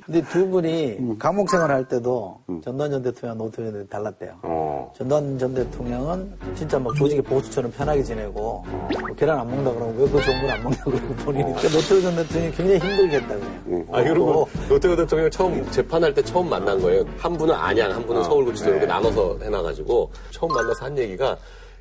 근데 0.05 0.21
두 0.31 0.47
분이 0.49 1.17
감옥 1.19 1.49
생활할 1.49 1.87
때도 1.89 2.39
전두환 2.65 2.91
전 2.91 3.03
대통령, 3.03 3.39
노태우는 3.39 3.89
달랐대요. 3.89 4.33
어. 4.43 4.93
전두환 4.97 5.39
전 5.39 5.55
대통령은 5.55 6.33
진짜 6.57 6.79
막 6.79 6.95
조직의 6.97 7.23
보수처럼 7.23 7.71
편하게 7.71 8.03
지내고 8.03 8.65
뭐 8.67 8.89
계란 9.17 9.39
안 9.39 9.47
먹는다 9.49 9.73
그러면 9.73 9.97
왜 9.99 10.13
그 10.13 10.21
좋은 10.23 10.41
걸 10.41 10.51
안 10.51 10.63
먹냐고 10.63 10.91
그러고 10.91 11.15
본인이 11.25 11.45
그러니까 11.55 11.69
노태우 11.69 12.03
전 12.03 12.17
대통령이 12.17 12.53
굉장히 12.53 12.79
힘들게 12.81 13.17
했다 13.17 13.29
그래요. 13.37 13.85
아, 13.93 14.03
그리고 14.03 14.49
노태우 14.69 14.97
대통령 14.97 15.31
처음 15.31 15.71
재판할 15.71 16.13
때 16.13 16.23
처음 16.23 16.51
만난 16.51 16.81
거예요. 16.83 17.05
한 17.19 17.33
분은 17.37 17.55
안양, 17.55 17.93
한 17.93 18.05
분은 18.07 18.25
서울 18.25 18.42
구치소 18.45 18.71
이렇게 18.71 18.87
나눠서 18.87 19.39
해놔가지고 19.43 20.11
처음 20.31 20.53
만나서 20.53 20.87
한 20.87 20.99
얘기가 20.99 21.37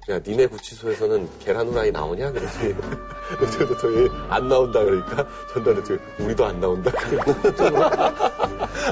야, 0.09 0.19
니네 0.25 0.47
구치소에서는 0.47 1.29
계란 1.39 1.67
후라이 1.67 1.91
나오냐? 1.91 2.31
그랬더니 2.31 2.73
노태우 3.39 3.67
대통령이 3.67 4.09
안 4.29 4.47
나온다 4.47 4.83
그러니까 4.83 5.27
전두환 5.53 5.75
대통령이 5.83 6.25
우리도 6.25 6.45
안 6.45 6.59
나온다. 6.59 6.91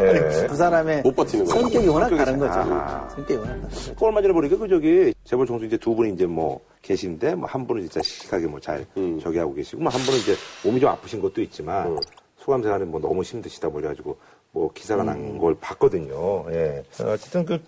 예. 0.02 0.48
두 0.48 0.54
사람의 0.56 1.02
못 1.02 1.16
버티는 1.16 1.46
거예요. 1.46 1.62
성격이 1.62 1.88
워낙 1.88 2.10
다른 2.16 2.38
거죠. 2.38 2.54
아. 2.60 3.08
성격이 3.10 3.36
워낙 3.36 3.48
다른 3.48 3.62
거죠. 3.64 3.96
그 3.96 4.06
얼마 4.06 4.22
전에 4.22 4.34
보니까 4.34 4.58
그 4.58 4.68
저기 4.68 5.14
재벌 5.24 5.46
총수 5.48 5.66
이제 5.66 5.78
두 5.78 5.96
분이 5.96 6.14
이제 6.14 6.26
뭐 6.26 6.60
계신데 6.84 7.36
뭐 7.36 7.50
한 7.50 7.66
분은 7.66 7.82
진짜 7.84 8.02
씩씩하게 8.04 8.46
뭐잘 8.48 8.86
저기 9.22 9.38
하고 9.40 9.54
계시고 9.54 9.82
뭐 9.82 9.92
한 9.92 10.00
분은 10.02 10.20
이제 10.20 10.36
몸이 10.64 10.80
좀 10.80 10.90
아프신 10.90 11.20
것도 11.22 11.42
있지만 11.42 11.98
소감 12.38 12.62
생활은 12.62 12.90
뭐 12.92 13.00
너무 13.02 13.24
힘드시다 13.24 13.68
뭐 13.70 13.80
이래가지고 13.80 14.16
뭐 14.52 14.72
기사가 14.74 15.04
난 15.04 15.38
걸 15.38 15.56
봤거든요. 15.60 16.46
예. 16.52 16.84
어, 17.02 17.12
어쨌든 17.12 17.46
그 17.46 17.62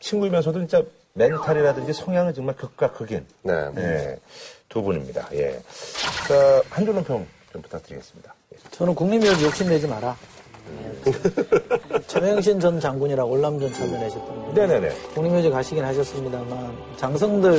친구이면서도 0.00 0.58
진짜 0.60 0.82
멘탈이라든지 1.14 1.92
성향은 1.92 2.34
정말 2.34 2.56
극과 2.56 2.92
극인. 2.92 3.24
네. 3.42 3.52
예. 3.76 4.18
두 4.68 4.82
분입니다. 4.82 5.28
예. 5.34 5.60
자, 6.28 6.62
한 6.70 6.84
줄로 6.84 7.02
평 7.02 7.26
좀 7.52 7.60
부탁드리겠습니다. 7.60 8.34
예. 8.54 8.56
저는 8.70 8.94
국립묘지 8.94 9.44
욕심내지 9.44 9.86
마라. 9.86 10.16
최명신 12.06 12.60
전 12.60 12.80
장군이라고 12.80 13.30
월남전 13.30 13.72
참여하셨던 13.74 14.44
분. 14.46 14.54
네네네. 14.54 14.88
국립묘지 15.14 15.50
가시긴 15.50 15.84
하셨습니다만 15.84 16.72
장성들 16.96 17.58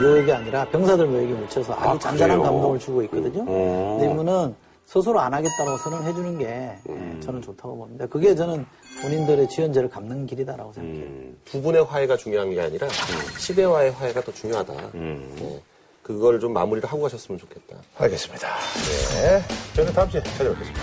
묘역이 0.00 0.32
아니라 0.32 0.64
병사들 0.70 1.06
묘역에 1.06 1.32
묻혀서 1.32 1.74
아주 1.74 1.98
잔잔한 2.00 2.38
그래요? 2.38 2.52
감동을 2.52 2.78
주고 2.80 3.02
있거든요. 3.04 3.44
근데 3.44 4.10
이분은 4.10 4.54
스스로 4.88 5.20
안 5.20 5.34
하겠다고 5.34 5.76
선언해주는 5.76 6.38
게 6.38 6.46
예, 6.46 7.20
저는 7.20 7.42
좋다고 7.42 7.76
봅니다. 7.76 8.06
그게 8.06 8.34
저는 8.34 8.64
본인들의 9.02 9.46
지연제를 9.50 9.90
갚는 9.90 10.24
길이다라고 10.24 10.72
생각해요. 10.72 11.06
두 11.44 11.60
분의 11.60 11.84
화해가 11.84 12.16
중요한 12.16 12.48
게 12.50 12.58
아니라 12.62 12.88
시대와의 13.38 13.90
화해가 13.92 14.22
더 14.22 14.32
중요하다. 14.32 14.72
네. 14.94 15.62
그걸 16.02 16.40
좀 16.40 16.54
마무리를 16.54 16.88
하고 16.88 17.02
가셨으면 17.02 17.38
좋겠다. 17.38 17.76
알겠습니다. 17.98 18.48
예. 19.24 19.42
저는 19.76 19.92
다음 19.92 20.08
주에 20.08 20.22
찾아뵙겠습니다. 20.22 20.80